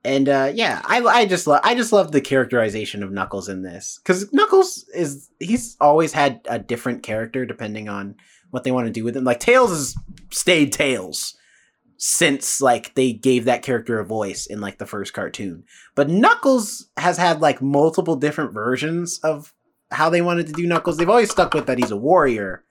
and 0.05 0.27
uh, 0.27 0.51
yeah, 0.53 0.81
I 0.83 0.99
I 1.01 1.25
just 1.25 1.47
love 1.47 1.61
I 1.63 1.75
just 1.75 1.93
love 1.93 2.11
the 2.11 2.21
characterization 2.21 3.03
of 3.03 3.11
Knuckles 3.11 3.47
in 3.47 3.61
this 3.61 3.99
because 4.03 4.31
Knuckles 4.33 4.85
is 4.93 5.29
he's 5.39 5.77
always 5.79 6.11
had 6.11 6.41
a 6.49 6.59
different 6.59 7.03
character 7.03 7.45
depending 7.45 7.87
on 7.87 8.15
what 8.51 8.63
they 8.63 8.71
want 8.71 8.87
to 8.87 8.93
do 8.93 9.03
with 9.03 9.15
him. 9.15 9.23
Like 9.23 9.39
Tails 9.39 9.71
has 9.71 9.95
stayed 10.31 10.73
Tails 10.73 11.35
since 11.97 12.59
like 12.59 12.93
they 12.95 13.13
gave 13.13 13.45
that 13.45 13.63
character 13.63 13.99
a 13.99 14.05
voice 14.05 14.45
in 14.45 14.59
like 14.59 14.77
the 14.77 14.85
first 14.85 15.13
cartoon, 15.13 15.63
but 15.95 16.09
Knuckles 16.09 16.89
has 16.97 17.17
had 17.17 17.39
like 17.39 17.61
multiple 17.61 18.17
different 18.17 18.53
versions 18.53 19.19
of 19.19 19.53
how 19.89 20.09
they 20.09 20.21
wanted 20.21 20.47
to 20.47 20.53
do 20.53 20.67
Knuckles. 20.67 20.97
They've 20.97 21.09
always 21.09 21.31
stuck 21.31 21.53
with 21.53 21.67
that 21.67 21.77
he's 21.77 21.91
a 21.91 21.97
warrior, 21.97 22.65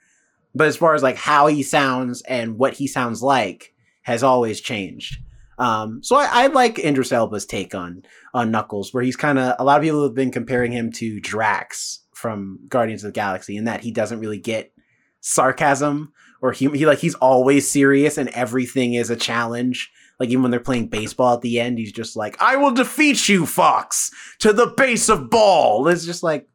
but 0.54 0.66
as 0.66 0.76
far 0.76 0.94
as 0.94 1.02
like 1.02 1.16
how 1.16 1.46
he 1.46 1.62
sounds 1.62 2.20
and 2.22 2.58
what 2.58 2.74
he 2.74 2.86
sounds 2.86 3.22
like 3.22 3.74
has 4.02 4.22
always 4.22 4.60
changed. 4.60 5.18
Um, 5.62 6.02
so 6.02 6.16
I, 6.16 6.28
I 6.32 6.46
like 6.48 6.80
Idris 6.80 7.12
Elba's 7.12 7.46
take 7.46 7.72
on 7.72 8.02
on 8.34 8.50
Knuckles, 8.50 8.92
where 8.92 9.04
he's 9.04 9.14
kind 9.14 9.38
of 9.38 9.54
a 9.60 9.64
lot 9.64 9.78
of 9.78 9.84
people 9.84 10.02
have 10.02 10.14
been 10.14 10.32
comparing 10.32 10.72
him 10.72 10.90
to 10.94 11.20
Drax 11.20 12.00
from 12.12 12.58
Guardians 12.68 13.04
of 13.04 13.08
the 13.08 13.14
Galaxy, 13.14 13.56
in 13.56 13.64
that 13.64 13.82
he 13.82 13.92
doesn't 13.92 14.18
really 14.18 14.38
get 14.38 14.72
sarcasm 15.20 16.12
or 16.40 16.50
he, 16.50 16.68
he 16.70 16.84
like 16.84 16.98
he's 16.98 17.14
always 17.14 17.70
serious 17.70 18.18
and 18.18 18.28
everything 18.30 18.94
is 18.94 19.08
a 19.08 19.14
challenge. 19.14 19.92
Like 20.18 20.30
even 20.30 20.42
when 20.42 20.50
they're 20.50 20.58
playing 20.58 20.88
baseball 20.88 21.34
at 21.34 21.42
the 21.42 21.60
end, 21.60 21.78
he's 21.78 21.92
just 21.92 22.16
like, 22.16 22.36
"I 22.42 22.56
will 22.56 22.72
defeat 22.72 23.28
you, 23.28 23.46
Fox, 23.46 24.10
to 24.40 24.52
the 24.52 24.74
base 24.76 25.08
of 25.08 25.30
ball." 25.30 25.86
It's 25.86 26.04
just 26.04 26.24
like, 26.24 26.48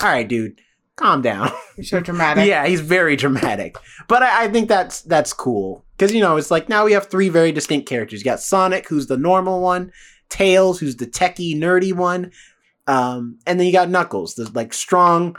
all 0.00 0.08
right, 0.08 0.26
dude, 0.26 0.60
calm 0.96 1.22
down. 1.22 1.50
You're 1.76 1.84
so 1.84 2.00
dramatic. 2.00 2.46
yeah, 2.46 2.66
he's 2.66 2.80
very 2.80 3.16
dramatic, 3.16 3.76
but 4.08 4.22
I, 4.22 4.44
I 4.44 4.48
think 4.48 4.68
that's 4.68 5.02
that's 5.02 5.32
cool 5.32 5.84
because 5.96 6.12
you 6.12 6.20
know 6.20 6.36
it's 6.36 6.50
like 6.50 6.68
now 6.68 6.84
we 6.84 6.92
have 6.92 7.06
three 7.08 7.28
very 7.28 7.52
distinct 7.52 7.88
characters. 7.88 8.20
You 8.20 8.24
got 8.24 8.40
Sonic, 8.40 8.88
who's 8.88 9.06
the 9.06 9.16
normal 9.16 9.60
one, 9.60 9.92
Tails, 10.28 10.80
who's 10.80 10.96
the 10.96 11.06
techie 11.06 11.54
nerdy 11.56 11.92
one, 11.92 12.32
um, 12.86 13.38
and 13.46 13.58
then 13.60 13.66
you 13.66 13.72
got 13.72 13.90
Knuckles, 13.90 14.34
the 14.34 14.50
like 14.54 14.72
strong, 14.72 15.36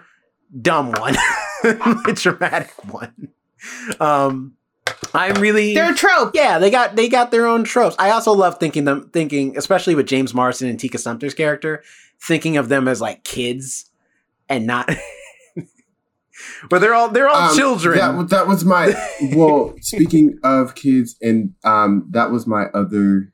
dumb 0.62 0.92
one, 0.92 1.14
the 1.64 2.14
dramatic 2.16 2.72
one. 2.94 3.30
Um, 4.00 4.54
I'm 5.14 5.42
really 5.42 5.74
They're 5.74 5.92
a 5.92 5.96
trope. 5.96 6.32
yeah, 6.34 6.60
they 6.60 6.70
got 6.70 6.96
they 6.96 7.10
got 7.10 7.32
their 7.32 7.48
own 7.48 7.64
tropes. 7.64 7.96
I 7.98 8.12
also 8.12 8.32
love 8.32 8.60
thinking 8.60 8.86
them 8.86 9.10
thinking, 9.12 9.58
especially 9.58 9.96
with 9.96 10.08
James 10.08 10.34
Marsden 10.34 10.70
and 10.70 10.80
Tika 10.80 10.98
Sumpter's 10.98 11.34
character, 11.34 11.84
thinking 12.22 12.58
of 12.58 12.70
them 12.70 12.88
as 12.88 13.02
like 13.02 13.24
kids 13.24 13.90
and 14.48 14.68
not. 14.68 14.90
but 16.70 16.80
they're 16.80 16.94
all 16.94 17.10
they're 17.10 17.28
all 17.28 17.50
Um, 17.52 17.58
children. 17.58 17.98
That, 17.98 18.30
that 18.30 18.48
was 18.48 18.66
my 18.66 18.94
well. 19.34 19.74
speaking 19.82 20.40
of 20.44 20.76
kids, 20.76 21.16
and 21.22 21.54
um, 21.64 22.08
that 22.12 22.32
was 22.32 22.48
my 22.48 22.66
other 22.74 23.34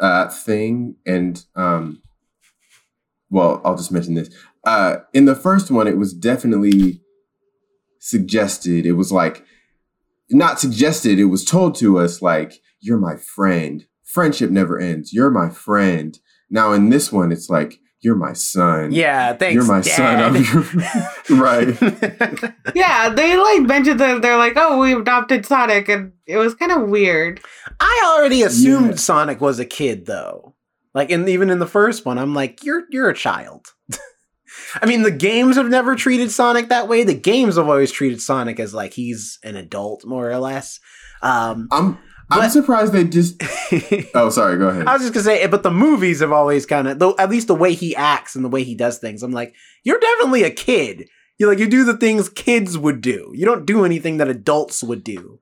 uh 0.00 0.28
thing, 0.28 0.96
and 1.06 1.44
um, 1.54 2.02
well, 3.30 3.60
I'll 3.64 3.76
just 3.76 3.92
mention 3.92 4.14
this. 4.14 4.30
Uh, 4.64 4.98
in 5.12 5.24
the 5.24 5.34
first 5.34 5.70
one, 5.70 5.88
it 5.88 5.96
was 5.96 6.12
definitely 6.12 7.00
suggested. 7.98 8.86
It 8.86 8.92
was 8.92 9.12
like 9.12 9.44
not 10.30 10.60
suggested. 10.60 11.18
It 11.18 11.26
was 11.26 11.44
told 11.44 11.74
to 11.76 11.98
us 11.98 12.22
like, 12.22 12.60
"You're 12.80 12.98
my 12.98 13.16
friend. 13.16 13.86
Friendship 14.04 14.50
never 14.50 14.78
ends. 14.78 15.12
You're 15.12 15.30
my 15.30 15.48
friend." 15.50 16.18
Now 16.50 16.72
in 16.72 16.90
this 16.90 17.10
one, 17.10 17.32
it's 17.32 17.48
like, 17.48 17.78
"You're 18.02 18.16
my 18.16 18.32
son." 18.34 18.92
yeah, 18.92 19.32
thanks. 19.34 19.54
You're 19.54 19.64
my 19.64 19.80
Dad. 19.80 19.96
son. 19.96 20.20
I'm 20.20 20.34
your 21.28 21.42
right. 21.42 22.54
Yeah, 22.74 23.08
they 23.10 23.36
like 23.36 23.62
mentioned 23.62 24.00
that 24.00 24.22
they're 24.22 24.36
like, 24.38 24.54
oh, 24.56 24.78
we 24.80 24.94
adopted 24.94 25.44
Sonic, 25.46 25.88
and 25.88 26.12
it 26.26 26.36
was 26.38 26.54
kind 26.54 26.72
of 26.72 26.88
weird. 26.88 27.40
I 27.80 28.14
already 28.18 28.42
assumed 28.42 28.90
Yeah. 28.90 28.96
Sonic 28.96 29.40
was 29.40 29.58
a 29.58 29.64
kid 29.64 30.06
though. 30.06 30.54
Like 30.94 31.10
and 31.10 31.28
even 31.28 31.48
in 31.50 31.58
the 31.58 31.66
first 31.66 32.04
one, 32.04 32.18
I'm 32.18 32.34
like, 32.34 32.64
you're 32.64 32.82
you're 32.90 33.08
a 33.10 33.14
child. 33.14 33.66
I 34.82 34.86
mean, 34.86 35.02
the 35.02 35.10
games 35.10 35.56
have 35.56 35.68
never 35.68 35.94
treated 35.96 36.30
Sonic 36.30 36.68
that 36.68 36.86
way. 36.88 37.04
The 37.04 37.14
games 37.14 37.56
have 37.56 37.68
always 37.68 37.90
treated 37.90 38.20
Sonic 38.20 38.60
as 38.60 38.72
like 38.74 38.92
he's 38.94 39.38
an 39.42 39.56
adult, 39.56 40.04
more 40.04 40.30
or 40.30 40.38
less. 40.38 40.78
Um, 41.22 41.68
I'm 41.72 41.98
I'm 42.32 42.50
surprised 42.50 42.92
they 42.92 43.04
just. 43.04 43.40
Oh, 44.14 44.28
sorry. 44.28 44.58
Go 44.58 44.68
ahead. 44.68 44.86
I 44.86 44.92
was 44.92 45.02
just 45.02 45.14
gonna 45.14 45.24
say, 45.24 45.42
eh, 45.42 45.46
but 45.46 45.62
the 45.62 45.70
movies 45.70 46.20
have 46.20 46.32
always 46.32 46.66
kind 46.66 46.86
of, 46.88 46.98
though, 46.98 47.14
at 47.18 47.30
least 47.30 47.46
the 47.46 47.54
way 47.54 47.72
he 47.72 47.96
acts 47.96 48.36
and 48.36 48.44
the 48.44 48.48
way 48.50 48.64
he 48.64 48.74
does 48.74 48.98
things. 48.98 49.22
I'm 49.22 49.32
like, 49.32 49.54
you're 49.84 49.98
definitely 49.98 50.42
a 50.42 50.50
kid. 50.50 51.08
You 51.38 51.48
like 51.48 51.58
you 51.58 51.66
do 51.66 51.84
the 51.84 51.96
things 51.96 52.28
kids 52.28 52.76
would 52.76 53.00
do. 53.00 53.32
You 53.34 53.46
don't 53.46 53.64
do 53.64 53.84
anything 53.84 54.18
that 54.18 54.28
adults 54.28 54.82
would 54.82 55.02
do. 55.02 55.40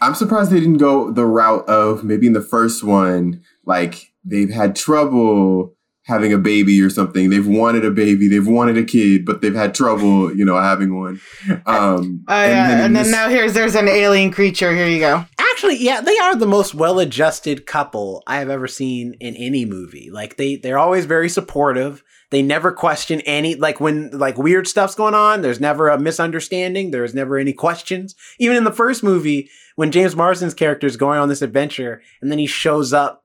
I'm 0.00 0.14
surprised 0.14 0.50
they 0.50 0.60
didn't 0.60 0.78
go 0.78 1.10
the 1.10 1.24
route 1.24 1.68
of 1.68 2.04
maybe 2.04 2.26
in 2.26 2.32
the 2.32 2.42
first 2.42 2.84
one, 2.84 3.42
like 3.64 4.12
they've 4.24 4.50
had 4.50 4.76
trouble 4.76 5.74
having 6.04 6.32
a 6.32 6.38
baby 6.38 6.80
or 6.82 6.90
something. 6.90 7.30
They've 7.30 7.46
wanted 7.46 7.84
a 7.84 7.90
baby, 7.90 8.28
they've 8.28 8.46
wanted 8.46 8.76
a 8.76 8.84
kid, 8.84 9.24
but 9.24 9.40
they've 9.40 9.54
had 9.54 9.74
trouble, 9.74 10.34
you 10.36 10.44
know, 10.44 10.58
having 10.60 10.98
one. 10.98 11.20
Um, 11.66 12.24
Oh 12.28 12.44
yeah, 12.44 12.84
and 12.84 12.96
then, 12.96 13.04
this- 13.04 13.10
now 13.12 13.28
here's 13.28 13.52
there's 13.52 13.74
an 13.74 13.88
alien 13.88 14.30
creature. 14.32 14.74
Here 14.74 14.86
you 14.88 14.98
go. 15.00 15.24
Actually, 15.38 15.76
yeah, 15.84 16.00
they 16.00 16.16
are 16.18 16.34
the 16.34 16.46
most 16.46 16.74
well-adjusted 16.74 17.66
couple 17.66 18.22
I 18.26 18.38
have 18.38 18.48
ever 18.48 18.66
seen 18.66 19.14
in 19.20 19.36
any 19.36 19.64
movie. 19.64 20.10
Like 20.10 20.36
they 20.36 20.56
they're 20.56 20.78
always 20.78 21.04
very 21.04 21.28
supportive. 21.28 22.02
They 22.30 22.40
never 22.42 22.72
question 22.72 23.20
any 23.26 23.54
like 23.56 23.78
when 23.78 24.10
like 24.10 24.38
weird 24.38 24.66
stuff's 24.66 24.94
going 24.94 25.14
on, 25.14 25.42
there's 25.42 25.60
never 25.60 25.88
a 25.88 26.00
misunderstanding, 26.00 26.90
there's 26.90 27.14
never 27.14 27.36
any 27.36 27.52
questions. 27.52 28.14
Even 28.38 28.56
in 28.56 28.64
the 28.64 28.72
first 28.72 29.02
movie 29.04 29.50
when 29.76 29.92
James 29.92 30.14
Marsden's 30.16 30.54
character 30.54 30.86
is 30.86 30.96
going 30.96 31.18
on 31.18 31.28
this 31.28 31.42
adventure 31.42 32.00
and 32.22 32.30
then 32.32 32.38
he 32.38 32.46
shows 32.46 32.92
up 32.94 33.22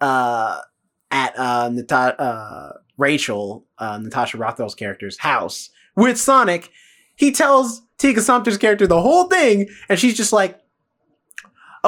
uh 0.00 0.58
at 1.10 1.38
uh, 1.38 1.70
Nata- 1.70 2.20
uh 2.20 2.72
Rachel, 2.96 3.64
uh, 3.78 3.98
Natasha 3.98 4.36
Rothwell's 4.38 4.74
character's 4.74 5.18
house 5.18 5.70
with 5.96 6.18
Sonic, 6.18 6.70
he 7.16 7.30
tells 7.32 7.82
Tika 7.98 8.20
Sumpter's 8.20 8.58
character 8.58 8.86
the 8.86 9.00
whole 9.00 9.24
thing 9.24 9.68
and 9.88 9.98
she's 9.98 10.16
just 10.16 10.32
like 10.32 10.58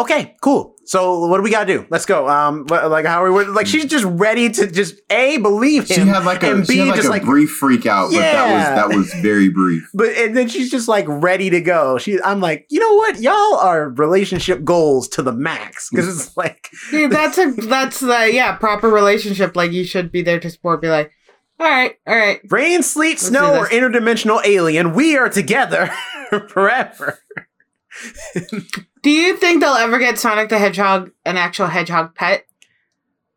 okay, 0.01 0.36
cool. 0.40 0.74
So 0.84 1.26
what 1.26 1.36
do 1.36 1.42
we 1.44 1.51
gotta 1.51 1.66
do? 1.72 1.86
Let's 1.88 2.05
go. 2.05 2.28
Um, 2.28 2.66
like 2.66 3.07
how 3.07 3.22
are 3.22 3.32
we? 3.32 3.44
Like 3.44 3.66
she's 3.68 3.84
just 3.84 4.05
ready 4.05 4.51
to 4.51 4.66
just 4.70 4.96
a 5.09 5.36
believe 5.38 5.82
him. 5.82 5.94
she 5.94 6.01
him, 6.01 6.09
had 6.09 6.24
like 6.24 6.42
a 6.42 6.53
and 6.57 6.66
she 6.66 6.72
b 6.72 6.78
had 6.80 6.86
like 6.88 6.96
just 6.96 7.07
a 7.09 7.11
like. 7.11 7.22
brief 7.24 7.51
freak 7.51 7.86
out, 7.86 8.11
but 8.11 8.16
Yeah. 8.16 8.32
that 8.32 8.55
was 8.55 8.90
that 8.90 8.96
was 8.98 9.14
very 9.22 9.48
brief. 9.51 9.88
but 9.94 10.09
and 10.16 10.36
then 10.36 10.48
she's 10.48 10.68
just 10.70 10.88
like 10.88 11.05
ready 11.09 11.48
to 11.51 11.61
go. 11.61 11.98
She, 11.98 12.20
I'm 12.22 12.40
like, 12.40 12.66
you 12.70 12.80
know 12.80 12.94
what? 12.96 13.20
Y'all 13.20 13.57
are 13.57 13.90
relationship 13.90 14.64
goals 14.64 15.07
to 15.11 15.22
the 15.22 15.32
max 15.32 15.88
because 15.90 16.09
it's 16.09 16.36
like, 16.36 16.68
Dude, 16.90 17.12
that's 17.12 17.38
a 17.38 17.53
that's 17.53 18.01
the 18.01 18.30
yeah 18.32 18.57
proper 18.57 18.88
relationship. 18.88 19.55
Like 19.55 19.70
you 19.70 19.84
should 19.84 20.11
be 20.11 20.22
there 20.22 20.40
to 20.40 20.51
support. 20.51 20.82
Be 20.82 20.88
like, 20.88 21.12
all 21.61 21.68
right, 21.70 21.94
all 22.07 22.16
right. 22.16 22.40
rain, 22.51 22.82
sleet, 22.82 23.11
Let's 23.11 23.26
snow, 23.28 23.55
or 23.59 23.68
interdimensional 23.68 24.44
alien, 24.44 24.92
we 24.94 25.16
are 25.16 25.28
together 25.28 25.90
forever. 26.48 27.18
Do 29.03 29.11
you 29.11 29.36
think 29.36 29.61
they'll 29.62 29.72
ever 29.74 29.98
get 29.98 30.18
Sonic 30.18 30.48
the 30.48 30.59
Hedgehog 30.59 31.11
an 31.24 31.36
actual 31.36 31.66
hedgehog 31.68 32.14
pet? 32.14 32.44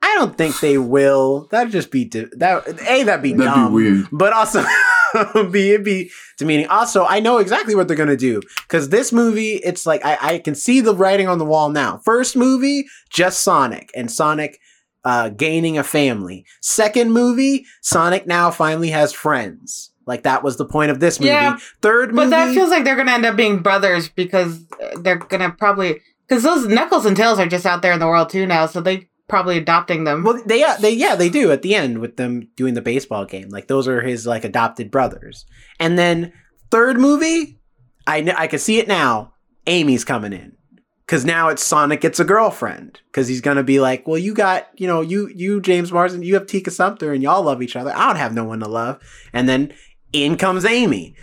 I 0.01 0.16
don't 0.16 0.38
think 0.38 0.59
they 0.59 0.78
will. 0.78 1.47
That'd 1.49 1.72
just 1.72 1.89
be 1.89 2.03
di- 2.05 2.28
that. 2.38 2.68
A 2.89 3.03
that'd 3.03 3.24
be 3.24 3.32
That'd 3.34 3.45
dumb. 3.53 3.70
be 3.70 3.74
weird. 3.74 4.07
but 4.11 4.34
also 4.34 4.64
be 5.51 5.72
it'd 5.72 5.86
be 5.86 6.11
demeaning. 6.38 6.68
Also, 6.68 7.05
I 7.05 7.22
know 7.22 7.38
exactly 7.38 7.74
what 7.74 7.88
they're 7.88 7.95
gonna 7.95 8.18
do 8.18 8.41
because 8.68 8.89
this 8.89 9.14
movie, 9.14 9.53
it's 9.64 9.86
like 9.86 10.03
I, 10.03 10.18
I 10.22 10.39
can 10.39 10.55
see 10.55 10.82
the 10.82 10.93
writing 10.93 11.30
on 11.30 11.38
the 11.38 11.45
wall 11.45 11.70
now. 11.70 11.99
First 12.03 12.36
movie, 12.36 12.86
just 13.09 13.41
Sonic 13.41 13.91
and 13.95 14.11
Sonic 14.11 14.59
uh, 15.05 15.30
gaining 15.30 15.78
a 15.78 15.84
family. 15.84 16.45
Second 16.61 17.14
movie, 17.14 17.66
Sonic 17.82 18.28
now 18.28 18.51
finally 18.51 18.89
has 18.89 19.14
friends. 19.14 19.91
Like 20.06 20.24
that 20.24 20.43
was 20.43 20.58
the 20.58 20.66
point 20.66 20.91
of 20.91 20.99
this 20.99 21.20
movie. 21.20 21.30
Yeah, 21.30 21.58
Third 21.82 22.16
But 22.16 22.30
that 22.30 22.54
feels 22.54 22.70
like 22.70 22.84
they're 22.84 22.95
gonna 22.95 23.12
end 23.12 23.26
up 23.26 23.36
being 23.36 23.60
brothers 23.60 24.10
because 24.10 24.64
uh, 24.82 24.99
they're 24.99 25.18
gonna 25.18 25.51
probably 25.51 26.01
because 26.28 26.43
those 26.43 26.68
Knuckles 26.68 27.06
and 27.06 27.16
Tails 27.16 27.39
are 27.39 27.47
just 27.47 27.66
out 27.66 27.82
there 27.82 27.93
in 27.93 27.99
the 27.99 28.08
world 28.08 28.30
too 28.30 28.45
now, 28.45 28.66
so 28.66 28.82
they 28.82 29.10
probably 29.28 29.58
adopting 29.58 30.04
them. 30.04 30.24
Well, 30.24 30.41
they 30.45 30.60
yeah, 30.60 30.78
they 30.80 30.91
yeah 30.91 31.16
they 31.16 31.30
do 31.30 31.51
at 31.51 31.62
the 31.62 31.76
end 31.76 31.99
with 31.99 32.18
them 32.18 32.49
doing 32.56 32.74
the 32.74 32.82
baseball 32.82 33.26
game. 33.26 33.49
Like 33.49 33.68
those 33.68 33.88
are 33.88 34.01
his 34.01 34.26
like 34.28 34.43
adopted 34.43 34.91
brothers. 34.91 35.45
And 35.80 35.97
then 35.97 36.34
third 36.72 36.99
movie, 36.99 37.60
I 38.06 38.22
kn- 38.22 38.36
I 38.38 38.47
can 38.47 38.60
see 38.60 38.80
it 38.80 38.88
now. 38.88 39.34
Amy's 39.66 40.04
coming 40.04 40.34
in 40.34 40.58
because 41.06 41.26
now 41.26 41.49
it's 41.49 41.64
Sonic 41.64 42.01
gets 42.01 42.20
a 42.20 42.26
girlfriend 42.26 42.99
because 43.08 43.28
he's 43.28 43.41
gonna 43.41 43.64
be 43.64 43.80
like, 43.80 44.08
well, 44.08 44.18
you 44.18 44.34
got 44.34 44.68
you 44.76 44.88
know 44.88 45.01
you 45.01 45.30
you 45.34 45.62
James 45.62 45.91
Marsden, 45.91 46.24
you 46.24 46.34
have 46.34 46.47
Tika 46.47 46.72
Sumpter, 46.72 47.14
and 47.14 47.24
y'all 47.24 47.43
love 47.43 47.62
each 47.62 47.76
other. 47.76 47.91
I 47.95 48.08
don't 48.08 48.18
have 48.18 48.34
no 48.34 48.43
one 48.43 48.60
to 48.60 48.68
love. 48.68 49.01
And 49.32 49.47
then 49.47 49.74
in 50.14 50.38
comes 50.38 50.66
Amy. 50.66 51.16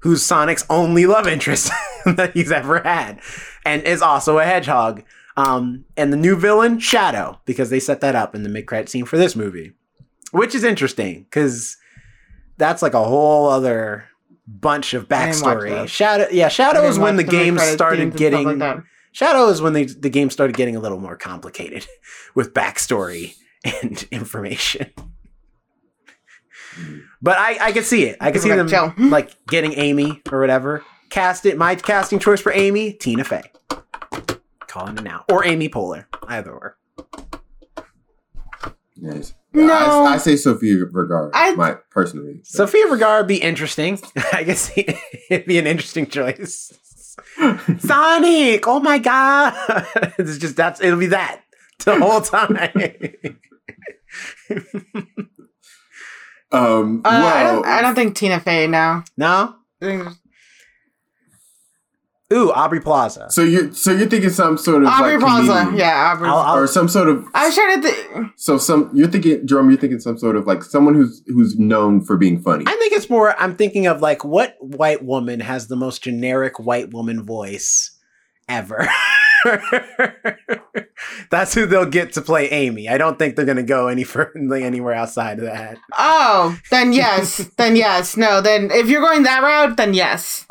Who's 0.00 0.24
Sonic's 0.24 0.64
only 0.70 1.06
love 1.06 1.26
interest 1.26 1.72
that 2.04 2.32
he's 2.32 2.52
ever 2.52 2.80
had, 2.80 3.20
and 3.64 3.82
is 3.82 4.00
also 4.02 4.38
a 4.38 4.44
hedgehog. 4.44 5.02
Um, 5.36 5.84
and 5.96 6.12
the 6.12 6.16
new 6.16 6.36
villain, 6.36 6.78
Shadow, 6.78 7.40
because 7.44 7.70
they 7.70 7.80
set 7.80 8.00
that 8.00 8.16
up 8.16 8.34
in 8.34 8.42
the 8.42 8.48
mid 8.48 8.66
credit 8.66 8.88
scene 8.88 9.04
for 9.04 9.16
this 9.18 9.36
movie, 9.36 9.72
which 10.32 10.54
is 10.54 10.64
interesting 10.64 11.24
because 11.24 11.76
that's 12.58 12.82
like 12.82 12.94
a 12.94 13.04
whole 13.04 13.48
other 13.48 14.08
bunch 14.48 14.94
of 14.94 15.06
I 15.10 15.26
didn't 15.30 15.42
watch 15.42 15.58
backstory. 15.58 15.88
Shadow, 15.88 16.26
yeah, 16.30 16.48
Shadow 16.48 16.84
is 16.88 16.98
when 16.98 17.16
the 17.16 17.24
game 17.24 17.54
mid-credit 17.54 17.74
started 17.74 17.96
scenes 17.98 18.10
and 18.12 18.20
stuff 18.20 18.30
getting. 18.30 18.58
like. 18.58 18.84
Shadow 19.12 19.48
is 19.48 19.60
when 19.60 19.72
they, 19.72 19.84
the 19.84 20.10
game 20.10 20.30
started 20.30 20.56
getting 20.56 20.76
a 20.76 20.80
little 20.80 21.00
more 21.00 21.16
complicated 21.16 21.86
with 22.34 22.54
backstory 22.54 23.34
and 23.64 24.06
information. 24.10 24.90
But 27.20 27.38
I, 27.38 27.58
I 27.68 27.72
could 27.72 27.84
see 27.84 28.04
it. 28.04 28.16
I 28.20 28.30
could 28.30 28.40
see 28.40 28.48
Like 28.50 28.58
them 28.58 28.68
Joe. 28.68 28.92
like 28.98 29.34
getting 29.46 29.72
Amy 29.74 30.22
or 30.30 30.40
whatever. 30.40 30.84
Cast 31.10 31.46
it. 31.46 31.56
My 31.56 31.74
casting 31.74 32.18
choice 32.18 32.40
for 32.40 32.52
Amy, 32.52 32.92
Tina 32.92 33.24
Fey. 33.24 33.42
Calling 34.66 34.98
it 34.98 35.02
now, 35.04 35.24
or 35.30 35.44
Amy 35.46 35.68
Poehler, 35.68 36.04
either 36.28 36.50
or. 36.52 36.76
Yes. 38.94 39.34
No. 39.52 39.72
I, 39.72 40.14
I 40.14 40.16
say 40.18 40.36
Sofia 40.36 40.84
Vergara. 40.90 41.30
I- 41.32 41.54
my 41.54 41.76
personally. 41.90 42.40
Sofia 42.44 42.86
Vergara 42.88 43.20
would 43.20 43.26
be 43.28 43.38
interesting. 43.38 43.98
I 44.32 44.42
guess 44.44 44.70
it'd 44.76 45.46
be 45.46 45.58
an 45.58 45.66
interesting 45.66 46.06
choice. 46.06 46.72
Sonic, 47.78 48.66
oh 48.68 48.78
my 48.80 48.98
god! 48.98 49.54
it's 50.18 50.38
just 50.38 50.54
that's 50.56 50.80
it'll 50.80 50.98
be 51.00 51.06
that 51.06 51.42
the 51.84 51.98
whole 51.98 52.20
time. 52.20 52.56
Um. 56.50 57.02
Uh, 57.04 57.08
I 57.10 57.42
don't. 57.44 57.66
I 57.66 57.82
don't 57.82 57.94
think 57.94 58.14
Tina 58.16 58.40
Fey 58.40 58.66
now. 58.66 59.04
no, 59.16 59.54
I 59.82 60.12
Ooh, 62.30 62.52
Aubrey 62.52 62.80
Plaza. 62.80 63.28
So 63.30 63.42
you're 63.42 63.72
so 63.72 63.90
you're 63.90 64.06
thinking 64.08 64.28
some 64.28 64.58
sort 64.58 64.82
of 64.82 64.88
Aubrey 64.90 65.12
like 65.12 65.20
Plaza. 65.20 65.46
comedian. 65.52 65.78
Yeah, 65.78 66.12
Aubrey. 66.12 66.28
I'll- 66.28 66.36
I'll- 66.38 66.58
or 66.58 66.66
some 66.66 66.86
sort 66.86 67.08
of 67.08 67.24
I 67.34 67.46
was 67.46 67.54
trying 67.54 67.80
to 67.80 67.88
think. 67.90 68.26
so 68.36 68.58
some 68.58 68.90
you're 68.92 69.08
thinking 69.08 69.46
Jerome 69.46 69.70
you're 69.70 69.78
thinking 69.80 69.98
some 69.98 70.18
sort 70.18 70.36
of 70.36 70.46
like 70.46 70.62
someone 70.62 70.94
who's 70.94 71.22
who's 71.26 71.58
known 71.58 72.02
for 72.04 72.18
being 72.18 72.42
funny. 72.42 72.64
I 72.66 72.72
think 72.76 72.92
it's 72.92 73.08
more. 73.08 73.34
I'm 73.40 73.56
thinking 73.56 73.86
of 73.86 74.02
like 74.02 74.24
what 74.24 74.56
white 74.60 75.02
woman 75.02 75.40
has 75.40 75.68
the 75.68 75.76
most 75.76 76.02
generic 76.02 76.58
white 76.58 76.92
woman 76.92 77.22
voice 77.22 77.96
ever. 78.46 78.86
That's 81.30 81.54
who 81.54 81.66
they'll 81.66 81.86
get 81.86 82.12
to 82.14 82.22
play 82.22 82.48
Amy. 82.50 82.88
I 82.88 82.98
don't 82.98 83.18
think 83.18 83.36
they're 83.36 83.44
gonna 83.44 83.62
go 83.62 83.88
any 83.88 84.04
further 84.04 84.54
anywhere 84.54 84.94
outside 84.94 85.38
of 85.38 85.44
that. 85.44 85.78
Oh, 85.96 86.58
then 86.70 86.92
yes, 86.92 87.38
then 87.56 87.76
yes. 87.76 88.16
No, 88.16 88.40
then 88.40 88.70
if 88.70 88.88
you're 88.88 89.02
going 89.02 89.22
that 89.24 89.42
route, 89.42 89.76
then 89.76 89.94
yes. 89.94 90.46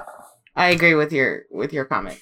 I 0.56 0.70
agree 0.70 0.96
with 0.96 1.14
your 1.14 1.44
with 1.52 1.72
your 1.72 1.86
comment. 1.86 2.20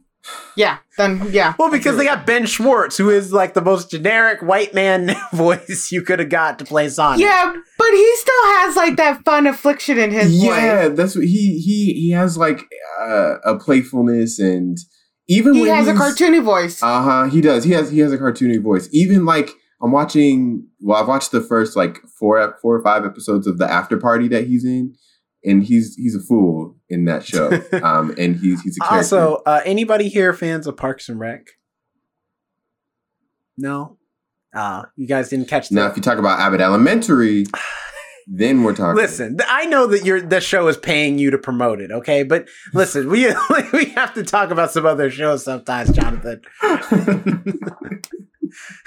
yeah, 0.56 0.78
then 0.96 1.26
yeah. 1.30 1.54
Well, 1.58 1.70
because 1.70 1.96
they 1.96 2.04
got 2.04 2.26
Ben 2.26 2.46
Schwartz, 2.46 2.96
who 2.96 3.10
is 3.10 3.32
like 3.32 3.54
the 3.54 3.60
most 3.60 3.90
generic 3.90 4.40
white 4.40 4.72
man 4.72 5.16
voice 5.32 5.90
you 5.90 6.02
could 6.02 6.20
have 6.20 6.28
got 6.28 6.58
to 6.60 6.64
play 6.64 6.88
Sonic. 6.88 7.20
Yeah, 7.20 7.52
but 7.78 7.90
he 7.90 8.16
still 8.16 8.44
has 8.58 8.76
like 8.76 8.96
that 8.96 9.24
fun 9.24 9.46
affliction 9.46 9.98
in 9.98 10.12
his 10.12 10.32
yeah, 10.32 10.88
voice. 10.88 10.96
that's 10.96 11.16
what 11.16 11.24
he 11.24 11.58
he 11.58 11.94
he 11.94 12.10
has 12.10 12.36
like 12.36 12.68
uh, 13.00 13.38
a 13.44 13.58
playfulness 13.58 14.38
and 14.38 14.78
even 15.32 15.54
He 15.54 15.66
has 15.68 15.88
a 15.88 15.94
cartoony 15.94 16.42
voice. 16.42 16.82
Uh 16.82 17.02
huh. 17.02 17.24
He 17.24 17.40
does. 17.40 17.64
He 17.64 17.72
has 17.72 17.90
he 17.90 18.00
has 18.00 18.12
a 18.12 18.18
cartoony 18.18 18.62
voice. 18.62 18.88
Even 18.92 19.24
like 19.24 19.50
I'm 19.82 19.92
watching. 19.92 20.66
Well, 20.80 21.00
I've 21.00 21.08
watched 21.08 21.32
the 21.32 21.40
first 21.40 21.76
like 21.76 21.98
four 22.18 22.58
four 22.60 22.76
or 22.76 22.82
five 22.82 23.04
episodes 23.04 23.46
of 23.46 23.58
the 23.58 23.70
After 23.70 23.96
Party 23.96 24.28
that 24.28 24.46
he's 24.46 24.64
in, 24.64 24.94
and 25.44 25.64
he's 25.64 25.94
he's 25.96 26.14
a 26.14 26.20
fool 26.20 26.76
in 26.88 27.06
that 27.06 27.24
show. 27.24 27.50
um, 27.82 28.14
and 28.18 28.36
he's 28.36 28.60
he's 28.62 28.76
a 28.76 28.80
character. 28.80 29.16
Also, 29.16 29.42
uh, 29.46 29.60
anybody 29.64 30.08
here 30.08 30.32
fans 30.32 30.66
of 30.66 30.76
Parks 30.76 31.08
and 31.08 31.18
Rec? 31.18 31.46
No. 33.56 33.98
Uh, 34.54 34.82
you 34.96 35.06
guys 35.06 35.30
didn't 35.30 35.48
catch 35.48 35.70
that. 35.70 35.74
now, 35.74 35.86
if 35.86 35.96
you 35.96 36.02
talk 36.02 36.18
about 36.18 36.38
Abbott 36.38 36.60
Elementary, 36.60 37.46
then 38.26 38.62
we're 38.62 38.74
talking. 38.74 38.96
Listen, 38.96 39.38
I 39.48 39.66
know 39.66 39.86
that 39.88 40.04
your 40.04 40.20
the 40.20 40.40
show 40.40 40.68
is 40.68 40.76
paying 40.76 41.18
you 41.18 41.30
to 41.30 41.38
promote 41.38 41.80
it, 41.80 41.90
okay? 41.90 42.22
But 42.22 42.48
listen, 42.72 43.08
we 43.08 43.26
we 43.72 43.86
have 43.86 44.14
to 44.14 44.22
talk 44.22 44.50
about 44.50 44.70
some 44.70 44.86
other 44.86 45.10
shows 45.10 45.44
sometimes, 45.44 45.90
Jonathan. 45.90 46.42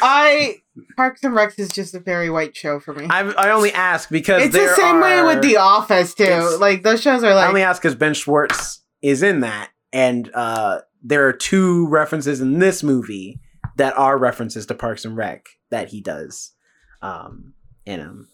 I 0.01 0.57
Parks 0.95 1.23
and 1.23 1.33
Recs 1.33 1.57
is 1.59 1.69
just 1.69 1.95
a 1.95 1.99
very 1.99 2.29
white 2.29 2.55
show 2.55 2.79
for 2.79 2.93
me. 2.93 3.07
I 3.09 3.21
I 3.21 3.51
only 3.51 3.71
ask 3.71 4.09
because 4.09 4.43
it's 4.43 4.53
the 4.53 4.59
there 4.59 4.75
same 4.75 5.01
way 5.01 5.23
with 5.23 5.41
The 5.41 5.57
Office 5.57 6.13
too. 6.13 6.57
Like 6.59 6.83
those 6.83 7.01
shows 7.01 7.23
are 7.23 7.33
like 7.33 7.43
I 7.43 7.45
like 7.45 7.49
only 7.49 7.63
ask 7.63 7.81
because 7.81 7.95
Ben 7.95 8.13
Schwartz 8.13 8.81
is 9.01 9.23
in 9.23 9.41
that, 9.41 9.71
and 9.91 10.29
uh, 10.33 10.81
there 11.03 11.27
are 11.27 11.33
two 11.33 11.87
references 11.87 12.41
in 12.41 12.59
this 12.59 12.83
movie 12.83 13.39
that 13.77 13.97
are 13.97 14.17
references 14.17 14.65
to 14.67 14.75
Parks 14.75 15.05
and 15.05 15.17
Rec 15.17 15.45
that 15.69 15.89
he 15.89 16.01
does 16.01 16.53
um, 17.01 17.53
in 17.85 17.99
them. 17.99 18.29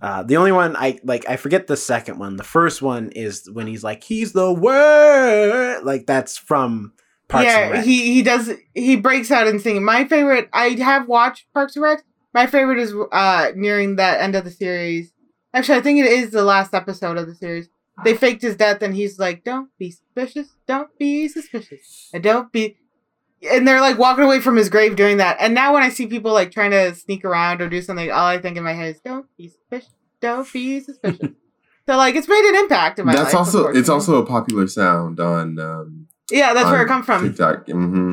Uh, 0.00 0.22
the 0.22 0.36
only 0.36 0.52
one 0.52 0.76
I 0.76 0.98
like, 1.04 1.28
I 1.28 1.36
forget 1.36 1.66
the 1.66 1.76
second 1.76 2.18
one. 2.18 2.36
The 2.36 2.44
first 2.44 2.82
one 2.82 3.10
is 3.10 3.48
when 3.50 3.66
he's 3.66 3.82
like, 3.82 4.04
"He's 4.04 4.32
the 4.32 4.52
word," 4.52 5.84
like 5.84 6.06
that's 6.06 6.36
from 6.36 6.92
Parks 7.28 7.48
and 7.48 7.74
yeah, 7.74 7.82
he 7.82 8.14
he 8.14 8.22
does 8.22 8.52
he 8.74 8.94
breaks 8.96 9.30
out 9.30 9.48
and 9.48 9.60
singing. 9.60 9.84
My 9.84 10.04
favorite, 10.04 10.48
I 10.52 10.70
have 10.80 11.08
watched 11.08 11.46
Parks 11.52 11.74
and 11.74 11.82
Rec. 11.82 12.04
My 12.32 12.46
favorite 12.46 12.78
is 12.78 12.94
uh 13.10 13.52
nearing 13.56 13.96
that 13.96 14.20
end 14.20 14.36
of 14.36 14.44
the 14.44 14.50
series. 14.50 15.12
Actually, 15.52 15.78
I 15.78 15.80
think 15.80 15.98
it 15.98 16.06
is 16.06 16.30
the 16.30 16.44
last 16.44 16.74
episode 16.74 17.16
of 17.16 17.26
the 17.26 17.34
series. 17.34 17.68
They 18.04 18.14
faked 18.14 18.42
his 18.42 18.56
death, 18.56 18.82
and 18.82 18.94
he's 18.94 19.18
like, 19.18 19.42
"Don't 19.42 19.70
be 19.78 19.90
suspicious. 19.90 20.54
Don't 20.68 20.96
be 20.98 21.28
suspicious. 21.28 22.10
And 22.12 22.22
don't 22.22 22.52
be." 22.52 22.76
And 23.50 23.66
they're 23.66 23.80
like 23.80 23.98
walking 23.98 24.24
away 24.24 24.40
from 24.40 24.56
his 24.56 24.68
grave 24.68 24.96
doing 24.96 25.16
that. 25.16 25.38
And 25.40 25.54
now 25.54 25.72
when 25.72 25.82
I 25.82 25.88
see 25.88 26.06
people 26.06 26.32
like 26.32 26.50
trying 26.50 26.72
to 26.72 26.94
sneak 26.94 27.24
around 27.24 27.62
or 27.62 27.68
do 27.68 27.80
something, 27.80 28.10
all 28.10 28.26
I 28.26 28.38
think 28.38 28.58
in 28.58 28.64
my 28.64 28.74
head 28.74 28.94
is, 28.94 29.00
"Don't 29.00 29.15
be 29.36 29.48
suspicious. 29.48 29.92
Don't 30.20 30.50
be 30.52 30.80
suspicious." 30.80 31.30
so 31.88 31.96
like, 31.96 32.14
it's 32.14 32.28
made 32.28 32.44
an 32.44 32.54
impact 32.56 32.98
in 32.98 33.06
my 33.06 33.12
That's 33.12 33.32
life. 33.34 33.46
also 33.46 33.68
it's 33.68 33.88
also 33.88 34.22
a 34.22 34.26
popular 34.26 34.66
sound 34.66 35.20
on 35.20 35.58
um, 35.58 36.06
yeah, 36.30 36.52
that's 36.54 36.66
where 36.70 36.80
on 36.80 36.86
it 36.86 36.88
comes 36.88 37.06
from. 37.06 37.22
TikTok. 37.28 37.66
hmm 37.68 38.12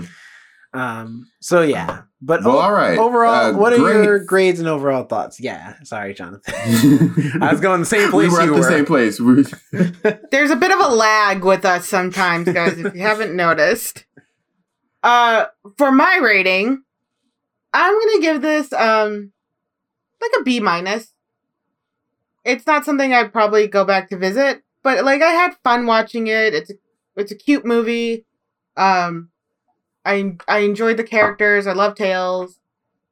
um, 0.76 1.28
so 1.40 1.62
yeah, 1.62 2.02
but 2.20 2.44
Well, 2.44 2.56
o- 2.56 2.60
all 2.60 2.72
right. 2.72 2.98
overall, 2.98 3.54
Uh, 3.54 3.54
what 3.58 3.74
are 3.74 3.78
great. 3.78 4.04
your 4.06 4.20
grades 4.26 4.60
and 4.60 4.68
overall 4.68 5.04
thoughts? 5.04 5.40
Yeah, 5.40 5.76
sorry, 5.84 6.16
Jonathan. 6.16 6.52
I 7.42 7.50
was 7.52 7.60
going 7.62 7.80
the 7.80 7.86
same 7.86 8.10
place. 8.10 8.32
we 8.32 8.36
place 8.36 8.40
were 8.40 8.42
at 8.42 8.46
the 8.48 8.54
were. 8.54 9.44
same 9.44 10.06
place. 10.08 10.22
There's 10.32 10.50
a 10.50 10.56
bit 10.56 10.72
of 10.72 10.80
a 10.80 10.88
lag 10.96 11.44
with 11.44 11.64
us 11.64 11.88
sometimes, 11.88 12.52
guys, 12.52 12.80
if 12.80 12.96
you 12.96 13.02
haven't 13.02 13.36
noticed. 13.36 14.06
Uh 15.04 15.46
for 15.78 15.92
my 15.92 16.18
rating, 16.24 16.82
I'm 17.72 18.00
gonna 18.00 18.22
give 18.22 18.42
this 18.42 18.74
um 18.74 19.32
like 20.24 20.42
a 20.42 20.44
B 20.44 20.60
minus. 20.60 21.14
It's 22.44 22.68
not 22.68 22.86
something 22.86 23.14
I'd 23.14 23.32
probably 23.32 23.68
go 23.68 23.86
back 23.86 24.10
to 24.10 24.18
visit, 24.18 24.64
but 24.84 25.04
like 25.06 25.22
I 25.22 25.32
had 25.32 25.56
fun 25.64 25.86
watching 25.86 26.28
it. 26.28 26.54
It's 26.54 26.70
a, 26.70 26.74
it's 27.16 27.32
a 27.32 27.36
cute 27.36 27.66
movie. 27.66 28.26
Um 28.76 29.30
I 30.06 30.36
I 30.48 30.60
enjoyed 30.60 30.98
the 30.98 31.04
characters. 31.04 31.68
I 31.68 31.74
love 31.74 31.96
Tails. 31.96 32.60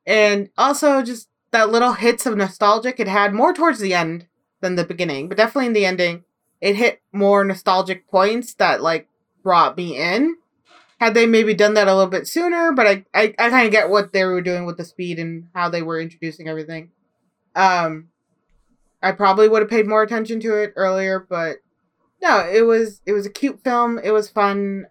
And 0.06 0.50
also 0.58 1.02
just 1.04 1.30
that 1.52 1.70
little 1.70 1.94
hits 1.94 2.26
of 2.26 2.38
nostalgic 2.38 3.00
it 3.00 3.08
had 3.08 3.34
more 3.34 3.54
towards 3.54 3.80
the 3.80 3.94
end 3.94 4.28
than 4.62 4.76
the 4.76 4.84
beginning, 4.84 5.28
but 5.28 5.38
definitely 5.38 5.68
in 5.68 5.74
the 5.74 5.86
ending 5.86 6.24
it 6.62 6.76
hit 6.76 7.02
more 7.12 7.44
nostalgic 7.44 8.08
points 8.08 8.54
that 8.56 8.82
like 8.82 9.08
brought 9.44 9.76
me 9.76 9.98
in. 9.98 10.38
Had 11.00 11.16
they 11.16 11.26
maybe 11.26 11.56
done 11.56 11.74
that 11.74 11.88
a 11.88 11.96
little 11.96 12.12
bit 12.12 12.28
sooner, 12.28 12.72
but 12.72 12.86
I 12.86 13.06
I, 13.14 13.34
I 13.40 13.50
kind 13.50 13.66
of 13.66 13.72
get 13.72 13.90
what 13.90 14.14
they 14.14 14.24
were 14.24 14.42
doing 14.42 14.66
with 14.66 14.78
the 14.78 14.86
speed 14.86 15.18
and 15.18 15.48
how 15.56 15.68
they 15.70 15.82
were 15.82 16.00
introducing 16.00 16.48
everything. 16.48 16.92
Um, 17.56 18.10
I 19.02 19.12
probably 19.12 19.48
would 19.48 19.62
have 19.62 19.70
paid 19.70 19.88
more 19.88 20.04
attention 20.04 20.40
to 20.42 20.56
it 20.56 20.74
earlier, 20.76 21.26
but 21.28 21.58
no, 22.22 22.40
it 22.48 22.62
was 22.62 23.02
it 23.06 23.14
was 23.14 23.26
a 23.26 23.32
cute 23.32 23.64
film. 23.64 24.00
It 24.04 24.12
was 24.12 24.30
fun, 24.30 24.88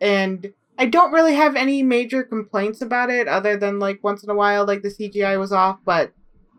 and 0.00 0.52
I 0.78 0.86
don't 0.86 1.12
really 1.12 1.34
have 1.34 1.56
any 1.56 1.82
major 1.82 2.22
complaints 2.22 2.80
about 2.80 3.10
it, 3.10 3.28
other 3.28 3.56
than 3.56 3.78
like 3.78 4.02
once 4.02 4.22
in 4.22 4.30
a 4.30 4.34
while, 4.34 4.66
like 4.66 4.82
the 4.82 4.88
CGI 4.88 5.38
was 5.38 5.52
off. 5.52 5.78
But 5.84 6.12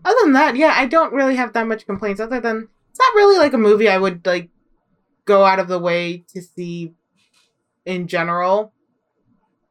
other 0.04 0.18
than 0.24 0.34
that, 0.34 0.56
yeah, 0.56 0.74
I 0.76 0.86
don't 0.88 1.14
really 1.14 1.36
have 1.38 1.54
that 1.54 1.68
much 1.68 1.86
complaints. 1.86 2.20
Other 2.20 2.42
than 2.42 2.68
it's 2.90 3.00
not 3.00 3.16
really 3.16 3.38
like 3.38 3.54
a 3.54 3.58
movie 3.58 3.90
I 3.90 3.98
would 3.98 4.26
like 4.26 4.50
go 5.26 5.46
out 5.46 5.60
of 5.60 5.68
the 5.68 5.80
way 5.80 6.26
to 6.34 6.42
see 6.42 6.94
in 7.86 8.08
general 8.08 8.74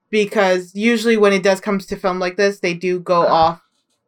because 0.09 0.75
usually 0.75 1.17
when 1.17 1.33
it 1.33 1.43
does 1.43 1.61
comes 1.61 1.87
to 1.87 1.97
film 1.97 2.19
like 2.19 2.37
this 2.37 2.61
they 2.61 2.75
do 2.75 2.99
go 2.99 3.27
off 3.27 3.61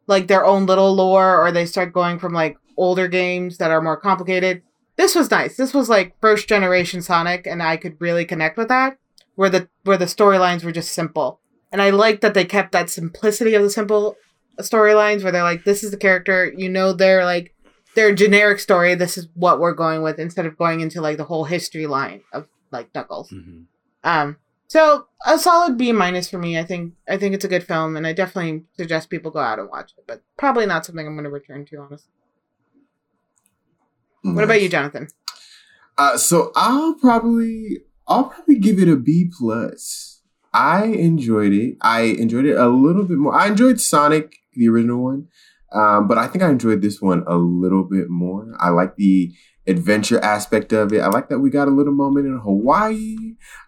like 0.07 0.27
their 0.27 0.45
own 0.45 0.65
little 0.65 0.93
lore 0.93 1.41
or 1.41 1.51
they 1.51 1.65
start 1.65 1.93
going 1.93 2.19
from 2.19 2.33
like 2.33 2.57
older 2.77 3.07
games 3.07 3.57
that 3.57 3.71
are 3.71 3.81
more 3.81 3.97
complicated. 3.97 4.61
This 4.95 5.15
was 5.15 5.31
nice. 5.31 5.57
This 5.57 5.73
was 5.73 5.89
like 5.89 6.15
first 6.21 6.47
generation 6.47 7.01
sonic 7.01 7.47
and 7.47 7.61
i 7.63 7.77
could 7.77 7.99
really 7.99 8.25
connect 8.25 8.57
with 8.57 8.67
that 8.67 8.97
where 9.35 9.49
the 9.49 9.67
where 9.83 9.97
the 9.97 10.05
storylines 10.05 10.63
were 10.63 10.71
just 10.71 10.91
simple. 10.91 11.39
And 11.71 11.81
i 11.81 11.89
like 11.89 12.21
that 12.21 12.33
they 12.33 12.45
kept 12.45 12.71
that 12.73 12.89
simplicity 12.89 13.55
of 13.55 13.63
the 13.63 13.69
simple 13.69 14.15
storylines 14.59 15.23
where 15.23 15.31
they're 15.31 15.41
like 15.43 15.63
this 15.63 15.83
is 15.83 15.89
the 15.91 15.97
character 15.97 16.53
you 16.55 16.69
know 16.69 16.93
they're 16.93 17.25
like 17.25 17.55
their 17.95 18.13
generic 18.13 18.59
story 18.59 18.93
this 18.93 19.17
is 19.17 19.27
what 19.33 19.59
we're 19.59 19.73
going 19.73 20.03
with 20.03 20.19
instead 20.19 20.45
of 20.45 20.57
going 20.57 20.79
into 20.81 21.01
like 21.01 21.17
the 21.17 21.23
whole 21.23 21.45
history 21.45 21.87
line 21.87 22.21
of 22.31 22.47
like 22.71 22.93
knuckles. 22.93 23.31
Mhm. 23.31 23.65
um, 24.03 24.37
so 24.73 25.05
a 25.23 25.37
solid 25.37 25.77
B 25.77 25.91
minus 25.91 26.31
for 26.31 26.39
me. 26.39 26.57
I 26.57 26.63
think 26.63 26.93
I 27.07 27.15
think 27.15 27.35
it's 27.35 27.45
a 27.45 27.47
good 27.47 27.63
film, 27.63 27.95
and 27.95 28.07
I 28.07 28.13
definitely 28.13 28.63
suggest 28.75 29.11
people 29.11 29.29
go 29.29 29.37
out 29.37 29.59
and 29.59 29.69
watch 29.69 29.91
it. 29.95 30.05
But 30.07 30.23
probably 30.35 30.65
not 30.65 30.83
something 30.83 31.05
I'm 31.05 31.13
going 31.13 31.25
to 31.25 31.29
return 31.29 31.63
to, 31.65 31.77
honestly. 31.77 32.09
What 34.23 34.43
about 34.43 34.63
you, 34.63 34.69
Jonathan? 34.69 35.09
Uh, 35.95 36.17
so 36.17 36.51
I'll 36.55 36.95
probably 36.95 37.81
I'll 38.07 38.23
probably 38.23 38.57
give 38.57 38.79
it 38.79 38.89
a 38.89 38.95
B 38.95 39.29
plus. 39.37 40.23
I 40.55 40.85
enjoyed 40.85 41.53
it. 41.53 41.77
I 41.81 42.01
enjoyed 42.01 42.45
it 42.45 42.57
a 42.57 42.67
little 42.67 43.03
bit 43.03 43.19
more. 43.19 43.35
I 43.35 43.45
enjoyed 43.45 43.79
Sonic, 43.79 44.37
the 44.55 44.69
original 44.69 45.03
one, 45.03 45.27
um, 45.71 46.07
but 46.07 46.17
I 46.17 46.25
think 46.25 46.43
I 46.43 46.49
enjoyed 46.49 46.81
this 46.81 46.99
one 46.99 47.23
a 47.27 47.35
little 47.35 47.83
bit 47.83 48.09
more. 48.09 48.47
I 48.59 48.69
like 48.69 48.95
the 48.95 49.35
adventure 49.65 50.19
aspect 50.19 50.73
of 50.73 50.91
it. 50.91 50.99
I 50.99 51.07
like 51.07 51.29
that 51.29 51.39
we 51.39 51.49
got 51.49 51.67
a 51.67 51.71
little 51.71 51.93
moment 51.93 52.25
in 52.25 52.37
Hawaii. 52.37 53.15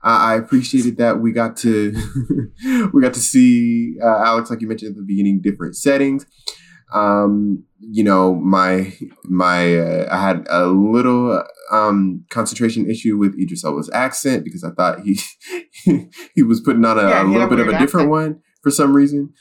Uh, 0.04 0.20
I 0.20 0.36
appreciated 0.36 0.98
that 0.98 1.20
we 1.20 1.32
got 1.32 1.58
to 1.58 1.94
we 2.94 3.02
got 3.02 3.14
to 3.14 3.20
see 3.20 3.96
uh, 4.04 4.24
Alex, 4.26 4.50
like 4.50 4.62
you 4.62 4.68
mentioned 4.68 4.92
at 4.92 4.98
the 4.98 5.06
beginning, 5.06 5.42
different 5.42 5.76
settings. 5.76 6.26
Um, 6.94 7.64
you 7.80 8.04
know, 8.04 8.36
my 8.36 8.94
my 9.24 9.78
uh, 9.78 10.08
I 10.12 10.22
had 10.22 10.48
a 10.50 10.68
little 10.68 11.44
um 11.72 12.26
concentration 12.30 12.90
issue 12.90 13.18
with 13.18 13.40
Idris 13.40 13.64
Elba's 13.64 13.90
accent 13.94 14.44
because 14.44 14.64
I 14.64 14.72
thought 14.72 15.00
he 15.02 15.20
he 16.36 16.44
was 16.44 16.62
putting 16.62 16.86
on 16.86 17.00
a, 17.00 17.10
Yeah, 17.10 17.24
a 17.24 17.26
little 17.26 17.48
bit 17.48 17.60
of 17.60 17.68
a 17.68 17.72
weird 17.72 17.82
different 17.82 18.10
one 18.10 18.42
for 18.62 18.72
some 18.72 18.96
reason. 18.96 19.34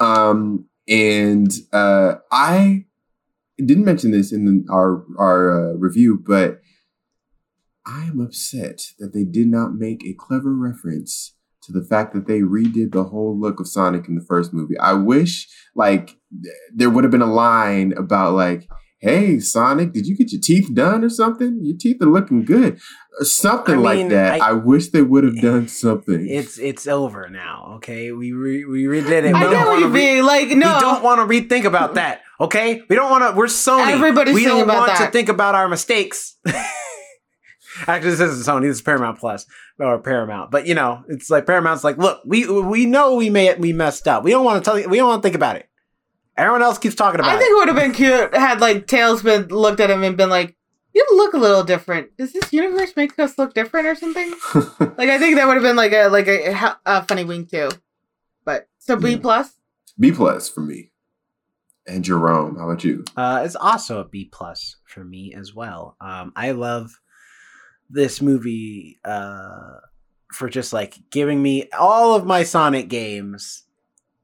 Um, 0.00 0.66
and 0.88 1.50
uh, 1.72 2.16
I 2.30 2.86
didn't 3.58 3.84
mention 3.84 4.10
this 4.10 4.32
in 4.32 4.64
our 4.70 5.04
our 5.18 5.72
uh, 5.72 5.74
review, 5.74 6.22
but 6.24 6.60
I 7.86 8.04
am 8.04 8.20
upset 8.20 8.82
that 8.98 9.12
they 9.12 9.24
did 9.24 9.48
not 9.48 9.74
make 9.74 10.04
a 10.04 10.14
clever 10.14 10.54
reference 10.54 11.34
to 11.64 11.72
the 11.72 11.84
fact 11.84 12.12
that 12.14 12.26
they 12.26 12.40
redid 12.40 12.92
the 12.92 13.04
whole 13.04 13.38
look 13.38 13.60
of 13.60 13.68
Sonic 13.68 14.08
in 14.08 14.14
the 14.14 14.24
first 14.24 14.52
movie. 14.52 14.78
I 14.78 14.94
wish 14.94 15.48
like 15.74 16.06
th- 16.42 16.54
there 16.74 16.90
would 16.90 17.04
have 17.04 17.10
been 17.10 17.22
a 17.22 17.32
line 17.32 17.92
about 17.96 18.34
like, 18.34 18.68
"Hey 19.00 19.38
Sonic, 19.40 19.92
did 19.92 20.06
you 20.06 20.16
get 20.16 20.32
your 20.32 20.40
teeth 20.40 20.72
done 20.74 21.04
or 21.04 21.08
something? 21.08 21.60
Your 21.62 21.76
teeth 21.76 22.02
are 22.02 22.06
looking 22.06 22.44
good." 22.44 22.80
Or 23.20 23.24
something 23.24 23.74
I 23.74 23.78
like 23.78 24.08
that. 24.08 24.40
I- 24.40 24.48
I, 24.48 24.52
wish 24.52 24.88
they 24.88 25.02
would 25.02 25.24
have 25.24 25.40
done 25.40 25.68
something. 25.68 26.26
It's 26.28 26.58
it's 26.58 26.86
over 26.86 27.28
now. 27.28 27.74
Okay, 27.76 28.10
we 28.12 28.32
re- 28.32 28.64
we 28.64 28.84
redid 28.84 29.10
it. 29.10 29.24
We 29.24 29.30
I 29.34 29.40
don't 29.42 29.50
get 29.52 29.58
what 29.58 29.66
wanna 29.68 29.80
you 29.80 29.88
re- 29.88 30.14
mean. 30.14 30.24
Like, 30.24 30.48
no. 30.48 30.74
We 30.74 30.80
don't 30.80 31.02
want 31.02 31.20
to 31.20 31.26
rethink 31.26 31.64
about 31.64 31.94
that. 31.94 32.22
Okay, 32.40 32.82
we 32.88 32.96
don't 32.96 33.10
want 33.10 33.22
to. 33.24 33.36
We're 33.36 33.46
Sony. 33.46 33.92
Everybody's 33.92 34.34
we 34.34 34.44
don't 34.44 34.62
about 34.62 34.88
want 34.88 34.98
to 34.98 35.06
think 35.10 35.28
about 35.28 35.54
our 35.54 35.68
mistakes. 35.68 36.38
Actually, 37.86 38.10
this 38.10 38.20
isn't 38.20 38.46
Sony. 38.52 38.62
This 38.62 38.76
is 38.76 38.82
Paramount 38.82 39.18
Plus 39.18 39.46
or 39.78 39.98
Paramount. 39.98 40.50
But 40.50 40.66
you 40.66 40.74
know, 40.74 41.04
it's 41.08 41.30
like 41.30 41.46
Paramount's 41.46 41.84
like, 41.84 41.98
look, 41.98 42.20
we 42.24 42.46
we 42.48 42.86
know 42.86 43.14
we 43.14 43.30
may 43.30 43.54
we 43.54 43.72
messed 43.72 44.06
up. 44.08 44.24
We 44.24 44.30
don't 44.30 44.44
want 44.44 44.62
to 44.62 44.68
tell 44.68 44.78
you. 44.78 44.88
We 44.88 44.98
don't 44.98 45.08
want 45.08 45.22
to 45.22 45.26
think 45.26 45.36
about 45.36 45.56
it. 45.56 45.68
Everyone 46.36 46.62
else 46.62 46.78
keeps 46.78 46.94
talking 46.94 47.20
about 47.20 47.30
I 47.30 47.36
it. 47.36 47.38
think 47.38 47.50
it 47.52 47.54
would 47.56 47.68
have 47.68 47.76
been 47.76 47.92
cute 47.92 48.34
had 48.34 48.60
like 48.60 48.86
Tails 48.86 49.22
been 49.22 49.48
looked 49.48 49.80
at 49.80 49.90
him 49.90 50.02
and 50.02 50.16
been 50.16 50.30
like, 50.30 50.56
"You 50.94 51.06
look 51.12 51.34
a 51.34 51.38
little 51.38 51.62
different. 51.64 52.16
Does 52.16 52.32
this 52.32 52.52
universe 52.52 52.92
make 52.96 53.18
us 53.18 53.38
look 53.38 53.54
different 53.54 53.86
or 53.86 53.94
something?" 53.94 54.32
Like 54.98 55.08
I 55.08 55.18
think 55.18 55.36
that 55.36 55.46
would 55.46 55.54
have 55.54 55.62
been 55.62 55.76
like 55.76 55.92
a 55.92 56.08
like 56.08 56.28
a, 56.28 56.52
a, 56.52 56.78
a 56.86 57.04
funny 57.04 57.24
wink 57.24 57.50
too. 57.50 57.70
But 58.44 58.68
so 58.78 58.96
B 58.96 59.12
Yeah. 59.12 59.18
plus. 59.18 59.56
B 59.98 60.12
plus 60.12 60.48
for 60.48 60.60
me. 60.60 60.90
And 61.86 62.04
Jerome, 62.04 62.56
how 62.56 62.68
about 62.70 62.84
you? 62.84 63.04
Uh, 63.16 63.42
it's 63.44 63.56
also 63.56 64.00
a 64.00 64.04
B 64.04 64.28
plus 64.30 64.76
for 64.86 65.02
me 65.04 65.34
as 65.34 65.54
well. 65.54 65.96
Um, 66.00 66.32
I 66.36 66.52
love 66.52 67.00
this 67.90 68.22
movie 68.22 69.00
uh, 69.04 69.78
for 70.32 70.48
just 70.48 70.72
like 70.72 70.94
giving 71.10 71.42
me 71.42 71.68
all 71.78 72.14
of 72.14 72.24
my 72.24 72.42
Sonic 72.44 72.88
games 72.88 73.64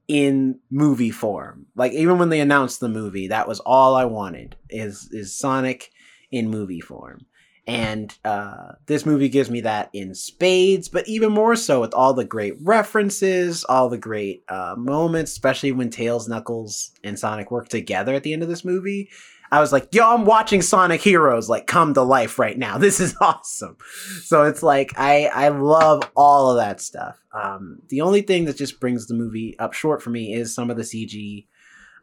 in 0.07 0.59
movie 0.71 1.11
form. 1.11 1.65
Like 1.75 1.91
even 1.93 2.17
when 2.17 2.29
they 2.29 2.39
announced 2.39 2.79
the 2.79 2.89
movie, 2.89 3.27
that 3.27 3.47
was 3.47 3.59
all 3.59 3.95
I 3.95 4.05
wanted 4.05 4.55
is 4.69 5.09
is 5.11 5.35
Sonic 5.37 5.91
in 6.31 6.49
movie 6.49 6.81
form. 6.81 7.25
And 7.67 8.17
uh, 8.25 8.73
this 8.87 9.05
movie 9.05 9.29
gives 9.29 9.51
me 9.51 9.61
that 9.61 9.91
in 9.93 10.15
spades, 10.15 10.89
but 10.89 11.07
even 11.07 11.31
more 11.31 11.55
so 11.55 11.81
with 11.81 11.93
all 11.93 12.15
the 12.15 12.25
great 12.25 12.55
references, 12.61 13.63
all 13.63 13.89
the 13.89 13.97
great 13.97 14.43
uh, 14.49 14.73
moments, 14.75 15.31
especially 15.33 15.71
when 15.71 15.91
Tails, 15.91 16.27
Knuckles, 16.27 16.91
and 17.03 17.19
Sonic 17.19 17.51
work 17.51 17.69
together 17.69 18.15
at 18.15 18.23
the 18.23 18.33
end 18.33 18.41
of 18.41 18.49
this 18.49 18.65
movie. 18.65 19.09
I 19.51 19.59
was 19.59 19.71
like, 19.71 19.93
yo, 19.93 20.13
I'm 20.13 20.25
watching 20.25 20.61
Sonic 20.63 21.01
Heroes 21.01 21.49
like 21.49 21.67
come 21.67 21.93
to 21.93 22.01
life 22.01 22.39
right 22.39 22.57
now. 22.57 22.77
This 22.89 22.99
is 22.99 23.15
awesome. 23.21 23.77
So 24.23 24.43
it's 24.43 24.63
like 24.63 24.93
I 24.97 25.25
I 25.27 25.49
love 25.49 26.09
all 26.15 26.49
of 26.49 26.57
that 26.57 26.81
stuff. 26.81 27.19
Um, 27.33 27.79
the 27.89 28.01
only 28.01 28.21
thing 28.21 28.45
that 28.45 28.57
just 28.57 28.79
brings 28.79 29.05
the 29.05 29.13
movie 29.13 29.57
up 29.59 29.73
short 29.73 30.01
for 30.01 30.09
me 30.09 30.33
is 30.33 30.55
some 30.55 30.71
of 30.71 30.77
the 30.77 30.83
CG 30.83 31.45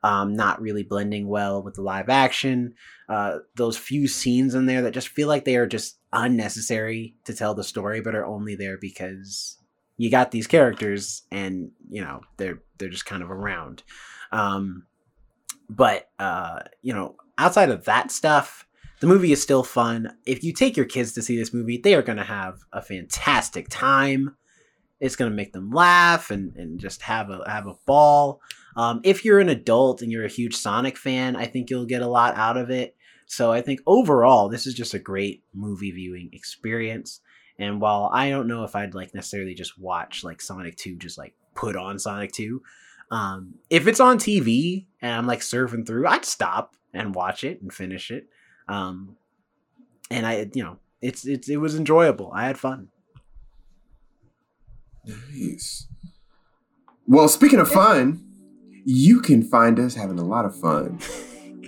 um, 0.07 0.37
not 0.37 0.61
really 0.61 0.85
blending 0.85 1.27
well 1.27 1.61
with 1.65 1.75
the 1.75 1.83
live 1.83 2.09
action. 2.09 2.75
Uh, 3.09 3.39
those 3.57 3.77
few 3.77 4.07
scenes 4.07 4.55
in 4.55 4.67
there 4.67 4.83
that 4.83 4.95
just 4.95 5.09
feel 5.09 5.27
like 5.27 5.45
they 5.45 5.57
are 5.57 5.67
just 5.67 5.99
unnecessary 6.13 7.17
to 7.25 7.35
tell 7.35 7.55
the 7.55 7.65
story, 7.65 8.01
but 8.01 8.15
are 8.15 8.25
only 8.25 8.55
there 8.55 8.79
because 8.81 9.59
you 9.97 10.09
got 10.09 10.31
these 10.31 10.47
characters 10.47 11.23
and 11.33 11.73
you 11.91 12.01
know 12.01 12.21
they're 12.37 12.61
they're 12.79 12.89
just 12.89 13.05
kind 13.05 13.21
of 13.21 13.33
around. 13.33 13.83
Um, 14.31 14.87
but 15.69 16.09
uh, 16.21 16.61
you 16.83 16.95
know, 16.95 17.17
outside 17.37 17.71
of 17.71 17.85
that 17.87 18.13
stuff, 18.13 18.65
the 19.01 19.09
movie 19.09 19.33
is 19.33 19.43
still 19.43 19.65
fun. 19.65 20.17
If 20.25 20.45
you 20.45 20.53
take 20.53 20.77
your 20.77 20.87
kids 20.87 21.15
to 21.15 21.23
see 21.23 21.37
this 21.37 21.53
movie, 21.53 21.79
they 21.79 21.97
are 21.97 22.03
going 22.03 22.19
to 22.19 22.25
have 22.25 22.61
a 22.73 22.81
fantastic 22.81 23.69
time. 23.71 24.37
It's 25.01 25.17
going 25.17 25.33
to 25.33 25.37
make 25.37 25.53
them 25.53 25.73
laugh 25.73 26.31
and, 26.31 26.55
and 26.55 26.79
just 26.79 27.03
have 27.03 27.29
a 27.29 27.43
have 27.51 27.67
a 27.67 27.75
ball. 27.87 28.41
Um, 28.77 29.01
if 29.05 29.25
you're 29.25 29.41
an 29.41 29.49
adult 29.49 30.03
and 30.03 30.13
you're 30.13 30.25
a 30.25 30.29
huge 30.29 30.55
Sonic 30.55 30.97
fan, 30.97 31.35
I 31.35 31.47
think 31.47 31.71
you'll 31.71 31.87
get 31.87 32.03
a 32.03 32.09
lot 32.09 32.37
out 32.37 32.57
of 32.57 32.71
it. 32.71 32.95
So 33.27 33.51
I 33.51 33.63
think 33.63 33.81
overall, 33.87 34.49
this 34.49 34.67
is 34.67 34.75
just 34.75 34.95
a 34.95 34.99
great 34.99 35.43
movie 35.55 35.91
viewing 35.91 36.31
experience. 36.33 37.21
And 37.59 37.81
while 37.81 38.11
I 38.13 38.31
don't 38.31 38.47
know 38.47 38.65
if 38.65 38.77
I'd 38.77 38.95
like 38.95 39.15
necessarily 39.15 39.55
just 39.55 39.79
watch 39.79 40.23
like 40.23 40.41
Sonic 40.41 40.77
2, 40.77 40.97
just 40.97 41.19
like 41.19 41.35
put 41.55 41.75
on 41.75 41.99
Sonic 41.99 42.33
2, 42.33 42.63
um, 43.11 43.55
if 43.71 43.87
it's 43.87 44.01
on 44.01 44.19
TV 44.19 44.87
and 45.01 45.13
I'm 45.13 45.27
like 45.27 45.41
surfing 45.41 45.87
through, 45.87 46.07
I'd 46.07 46.25
stop 46.25 46.77
and 46.93 47.15
watch 47.15 47.45
it 47.45 47.63
and 47.63 47.73
finish 47.73 48.11
it. 48.11 48.29
Um, 48.69 49.17
and 50.11 50.27
I, 50.27 50.49
you 50.55 50.63
know, 50.63 50.79
it's 51.01 51.27
it's 51.27 51.49
it 51.49 51.57
was 51.59 51.75
enjoyable. 51.75 52.31
I 52.35 52.47
had 52.47 52.59
fun. 52.59 52.89
Nice. 55.07 55.87
Well, 57.07 57.29
speaking 57.29 57.61
of 57.61 57.71
fun, 57.71 58.26
you 58.87 59.21
can 59.21 59.43
find 59.43 59.79
us 59.81 59.97
having 59.97 60.19
a 60.19 60.25
lot 60.25 60.45
of 60.45 60.55
fun 60.59 61.01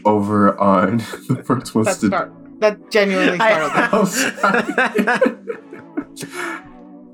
over 0.05 0.59
on 0.59 0.99
the 1.29 1.43
first 1.45 1.75
ones 1.75 1.89
That 1.89 1.99
to 2.01 2.07
start. 2.07 2.33
That 2.61 2.91
genuinely 2.91 3.39
startled 3.39 4.15
me. 4.15 4.21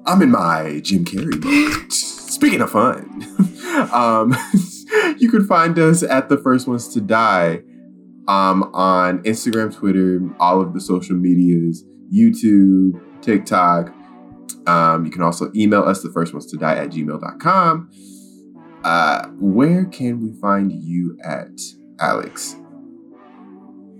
I'm 0.07 0.21
in 0.21 0.31
my 0.31 0.81
Jim 0.85 1.07
Carrey 1.07 1.43
mode. 1.43 1.91
Speaking 1.93 2.61
of 2.61 2.71
fun, 2.71 3.23
um, 3.93 4.37
you 5.19 5.31
can 5.31 5.47
find 5.47 5.79
us 5.79 6.03
at 6.03 6.29
the 6.29 6.37
first 6.37 6.69
ones 6.69 6.89
to 6.89 7.01
die 7.01 7.63
um, 8.29 8.65
on 8.75 9.23
Instagram, 9.23 9.75
Twitter, 9.75 10.21
all 10.39 10.61
of 10.61 10.75
the 10.75 10.81
social 10.81 11.17
medias, 11.17 11.83
YouTube, 12.13 13.01
TikTok. 13.23 13.95
Um, 14.67 15.07
you 15.07 15.11
can 15.11 15.23
also 15.23 15.51
email 15.55 15.83
us, 15.83 16.03
the 16.03 16.11
first 16.11 16.35
ones 16.35 16.45
to 16.47 16.59
die 16.59 16.77
at 16.77 16.91
gmail.com. 16.91 17.91
Uh, 18.85 19.27
where 19.41 19.87
can 19.87 20.21
we 20.21 20.39
find 20.41 20.71
you 20.71 21.19
at, 21.25 21.51
Alex? 22.01 22.57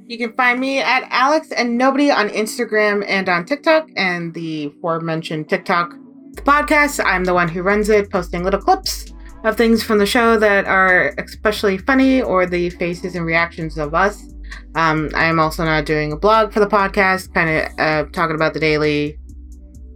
You 0.07 0.19
can 0.19 0.35
find 0.35 0.61
me 0.61 0.81
at 0.81 1.07
Alex 1.11 1.51
and 1.51 1.79
Nobody 1.79 2.11
on 2.11 2.29
Instagram 2.29 3.03
and 3.09 3.29
on 3.29 3.47
TikTok, 3.47 3.89
and 3.97 4.35
the 4.35 4.67
aforementioned 4.67 5.49
TikTok 5.49 5.95
podcast. 6.37 7.03
I'm 7.05 7.25
the 7.25 7.33
one 7.33 7.49
who 7.49 7.63
runs 7.63 7.89
it, 7.89 8.11
posting 8.11 8.45
little 8.45 8.61
clips 8.61 9.07
of 9.45 9.57
things 9.57 9.83
from 9.83 9.99
the 9.99 10.07
show 10.07 10.39
that 10.39 10.67
are 10.67 11.15
especially 11.19 11.79
funny 11.79 12.21
or 12.21 12.45
the 12.47 12.71
faces 12.71 13.15
and 13.15 13.25
reactions 13.25 13.79
of 13.79 13.95
us. 13.95 14.35
Um, 14.75 15.11
I 15.15 15.25
am 15.25 15.41
also 15.41 15.65
now 15.65 15.81
doing 15.81 16.13
a 16.13 16.17
blog 16.17 16.53
for 16.53 16.61
the 16.61 16.67
podcast, 16.67 17.33
kind 17.33 17.51
of 17.51 17.79
uh, 17.79 18.11
talking 18.11 18.37
about 18.37 18.53
the 18.53 18.61
daily, 18.61 19.19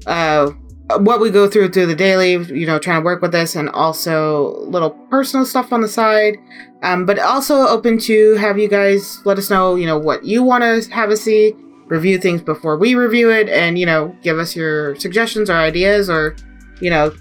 uh, 0.06 0.50
what 0.96 1.20
we 1.20 1.30
go 1.30 1.48
through 1.48 1.68
through 1.70 1.86
the 1.86 1.94
daily, 1.94 2.32
you 2.32 2.66
know, 2.66 2.78
trying 2.78 3.00
to 3.00 3.04
work 3.04 3.20
with 3.22 3.32
this, 3.32 3.54
and 3.56 3.68
also 3.70 4.58
little 4.66 4.90
personal 5.10 5.44
stuff 5.44 5.72
on 5.72 5.80
the 5.80 5.88
side. 5.88 6.38
Um, 6.82 7.04
but 7.06 7.18
also 7.18 7.66
open 7.66 7.98
to 8.00 8.34
have 8.36 8.58
you 8.58 8.68
guys 8.68 9.20
let 9.24 9.38
us 9.38 9.50
know, 9.50 9.74
you 9.74 9.86
know, 9.86 9.98
what 9.98 10.24
you 10.24 10.42
want 10.42 10.62
to 10.62 10.90
have 10.94 11.10
us 11.10 11.22
see, 11.22 11.54
review 11.86 12.18
things 12.18 12.40
before 12.40 12.78
we 12.78 12.94
review 12.94 13.30
it, 13.30 13.48
and 13.48 13.78
you 13.78 13.86
know, 13.86 14.16
give 14.22 14.38
us 14.38 14.56
your 14.56 14.94
suggestions 14.96 15.50
or 15.50 15.54
ideas, 15.54 16.08
or 16.08 16.36
you 16.80 16.90
know, 16.90 17.12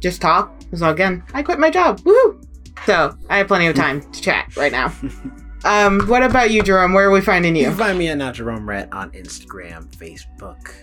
just 0.00 0.20
talk. 0.20 0.52
So 0.74 0.90
again, 0.90 1.22
I 1.32 1.42
quit 1.42 1.58
my 1.58 1.70
job. 1.70 2.00
Woo! 2.04 2.40
So 2.84 3.16
I 3.30 3.38
have 3.38 3.46
plenty 3.46 3.66
of 3.66 3.76
time 3.76 4.00
to 4.12 4.20
chat 4.20 4.56
right 4.56 4.72
now. 4.72 4.92
Um, 5.66 6.06
what 6.08 6.22
about 6.22 6.50
you, 6.50 6.62
Jerome? 6.62 6.92
Where 6.92 7.08
are 7.08 7.10
we 7.10 7.22
finding 7.22 7.56
You 7.56 7.62
you? 7.62 7.68
can 7.68 7.78
find 7.78 7.98
me 7.98 8.08
at 8.08 8.18
Not 8.18 8.34
Jerome 8.34 8.68
Rhett 8.68 8.92
on 8.92 9.10
Instagram, 9.12 9.86
Facebook, 9.96 10.74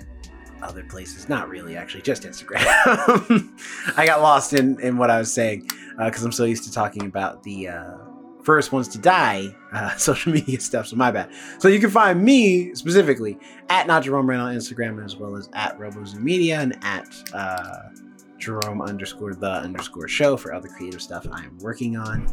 other 0.64 0.84
places. 0.84 1.30
Not 1.30 1.50
really, 1.50 1.76
actually, 1.76 2.02
just 2.02 2.24
Instagram. 2.24 2.64
I 3.98 4.06
got 4.06 4.22
lost 4.22 4.54
in, 4.54 4.80
in 4.80 4.98
what 4.98 5.10
I 5.10 5.18
was 5.18 5.34
saying 5.34 5.68
because 5.98 6.24
I'm 6.24 6.32
so 6.32 6.46
used 6.46 6.64
to 6.66 6.72
talking 6.72 7.06
about 7.06 7.44
the 7.44 7.70
uh, 7.70 7.98
first 8.44 8.72
ones 8.72 8.88
to 8.90 8.98
die 8.98 9.56
uh, 9.72 9.96
social 9.98 10.32
media 10.32 10.60
stuff. 10.60 10.88
So 10.88 10.96
my 10.96 11.12
bad. 11.12 11.30
So 11.60 11.68
you 11.68 11.80
can 11.80 11.90
find 11.90 12.24
me 12.24 12.74
specifically 12.76 13.38
at 13.70 13.88
Not 13.88 14.04
Jerome 14.04 14.30
Rhett 14.30 14.40
on 14.40 14.56
Instagram 14.56 15.04
as 15.04 15.16
well 15.16 15.36
as 15.36 15.50
at 15.54 15.78
RoboZoo 15.78 16.20
Media 16.20 16.60
and 16.60 16.78
at 16.82 17.08
uh, 17.34 17.90
Jerome 18.38 18.82
underscore 18.82 19.36
the 19.36 19.52
underscore 19.52 20.08
show 20.08 20.36
for 20.36 20.54
other 20.54 20.68
creative 20.68 21.02
stuff 21.02 21.28
I 21.32 21.44
am 21.44 21.58
working 21.60 21.96
on. 21.96 22.28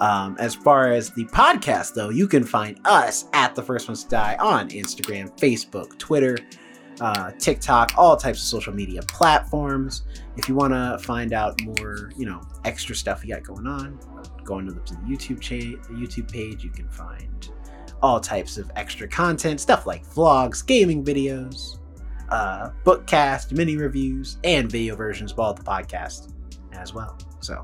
Um, 0.00 0.36
as 0.38 0.54
far 0.54 0.90
as 0.90 1.10
the 1.10 1.26
podcast, 1.26 1.92
though, 1.92 2.08
you 2.08 2.26
can 2.26 2.42
find 2.42 2.80
us 2.86 3.26
at 3.34 3.54
the 3.54 3.62
First 3.62 3.86
Ones 3.86 4.02
to 4.04 4.10
Die 4.10 4.36
on 4.40 4.70
Instagram, 4.70 5.30
Facebook, 5.38 5.98
Twitter, 5.98 6.38
uh, 7.00 7.32
TikTok, 7.38 7.92
all 7.96 8.16
types 8.16 8.40
of 8.40 8.44
social 8.46 8.72
media 8.72 9.02
platforms. 9.02 10.02
If 10.36 10.48
you 10.48 10.54
want 10.54 10.72
to 10.72 10.98
find 11.04 11.32
out 11.32 11.60
more, 11.62 12.10
you 12.16 12.26
know, 12.26 12.40
extra 12.64 12.94
stuff 12.94 13.22
we 13.22 13.28
got 13.28 13.42
going 13.42 13.66
on, 13.66 13.98
go 14.44 14.58
into 14.58 14.72
the, 14.72 14.80
to 14.80 14.94
the 14.94 15.00
YouTube 15.02 15.40
cha- 15.40 15.92
YouTube 15.92 16.30
page. 16.30 16.62
You 16.64 16.70
can 16.70 16.88
find 16.88 17.48
all 18.02 18.20
types 18.20 18.58
of 18.58 18.70
extra 18.76 19.08
content, 19.08 19.60
stuff 19.60 19.86
like 19.86 20.04
vlogs, 20.06 20.64
gaming 20.64 21.04
videos, 21.04 21.78
uh, 22.30 22.70
bookcast, 22.84 23.52
mini 23.52 23.76
reviews, 23.76 24.38
and 24.44 24.70
video 24.70 24.96
versions 24.96 25.32
of 25.32 25.38
all 25.38 25.54
the 25.54 25.62
podcast 25.62 26.32
as 26.72 26.94
well. 26.94 27.18
So, 27.40 27.62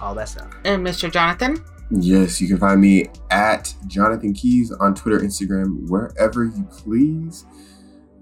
all 0.00 0.14
that 0.14 0.28
stuff. 0.28 0.54
And 0.64 0.86
Mr. 0.86 1.10
Jonathan. 1.10 1.64
Yes, 1.90 2.40
you 2.40 2.48
can 2.48 2.56
find 2.56 2.80
me 2.80 3.06
at 3.30 3.74
Jonathan 3.86 4.32
Keys 4.32 4.72
on 4.72 4.94
Twitter, 4.94 5.18
Instagram, 5.20 5.88
wherever 5.90 6.44
you 6.44 6.66
please. 6.70 7.44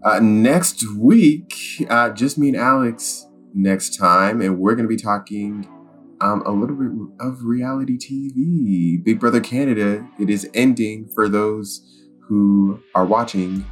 Uh, 0.03 0.19
next 0.19 0.83
week, 0.97 1.55
uh, 1.91 2.09
just 2.11 2.39
me 2.39 2.49
and 2.49 2.57
Alex 2.57 3.27
next 3.53 3.99
time, 3.99 4.41
and 4.41 4.59
we're 4.59 4.75
going 4.75 4.89
to 4.89 4.89
be 4.89 4.97
talking 4.97 5.69
um, 6.23 6.43
a 6.47 6.51
little 6.51 6.75
bit 6.75 6.91
of 7.21 7.45
reality 7.45 7.99
TV. 7.99 9.05
Big 9.05 9.21
Brother 9.21 9.41
Canada, 9.41 10.09
it 10.19 10.31
is 10.31 10.49
ending 10.55 11.07
for 11.15 11.29
those 11.29 12.09
who 12.19 12.81
are 12.95 13.05
watching, 13.05 13.67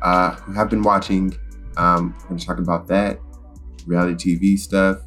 uh, 0.00 0.36
who 0.36 0.52
have 0.52 0.70
been 0.70 0.82
watching. 0.82 1.36
Um, 1.76 2.14
we're 2.20 2.28
going 2.28 2.38
to 2.38 2.46
talk 2.46 2.58
about 2.58 2.86
that, 2.86 3.18
reality 3.86 4.36
TV 4.36 4.58
stuff, 4.58 4.98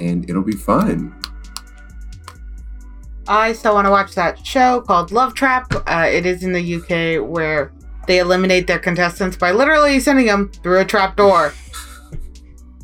and 0.00 0.28
it'll 0.28 0.42
be 0.42 0.52
fun. 0.52 1.14
I 3.28 3.52
still 3.52 3.74
want 3.74 3.86
to 3.86 3.92
watch 3.92 4.16
that 4.16 4.44
show 4.44 4.80
called 4.80 5.12
Love 5.12 5.34
Trap. 5.34 5.72
Uh, 5.86 6.08
it 6.10 6.26
is 6.26 6.42
in 6.42 6.52
the 6.52 6.74
UK 6.74 7.24
where 7.24 7.72
they 8.06 8.18
eliminate 8.18 8.66
their 8.66 8.78
contestants 8.78 9.36
by 9.36 9.52
literally 9.52 10.00
sending 10.00 10.26
them 10.26 10.50
through 10.62 10.80
a 10.80 10.84
trap 10.84 11.16
door. 11.16 11.52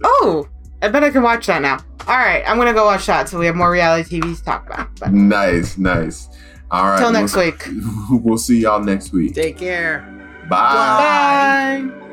oh, 0.04 0.48
I 0.82 0.88
bet 0.88 1.02
I 1.04 1.10
can 1.10 1.22
watch 1.22 1.46
that 1.46 1.62
now. 1.62 1.78
All 2.06 2.16
right, 2.16 2.44
I'm 2.46 2.56
gonna 2.56 2.72
go 2.74 2.84
watch 2.84 3.06
that 3.06 3.28
so 3.28 3.38
we 3.38 3.46
have 3.46 3.56
more 3.56 3.70
reality 3.70 4.20
TV 4.20 4.36
to 4.36 4.44
talk 4.44 4.66
about. 4.66 4.88
But 5.00 5.12
Nice, 5.12 5.76
nice. 5.78 6.28
All 6.70 6.84
right. 6.84 6.98
till 6.98 7.12
next 7.12 7.34
we'll, 7.34 7.46
week. 7.46 7.66
We'll 8.10 8.38
see 8.38 8.60
y'all 8.60 8.80
next 8.82 9.12
week. 9.12 9.34
Take 9.34 9.58
care. 9.58 10.00
Bye. 10.48 11.88
Bye. 11.88 12.05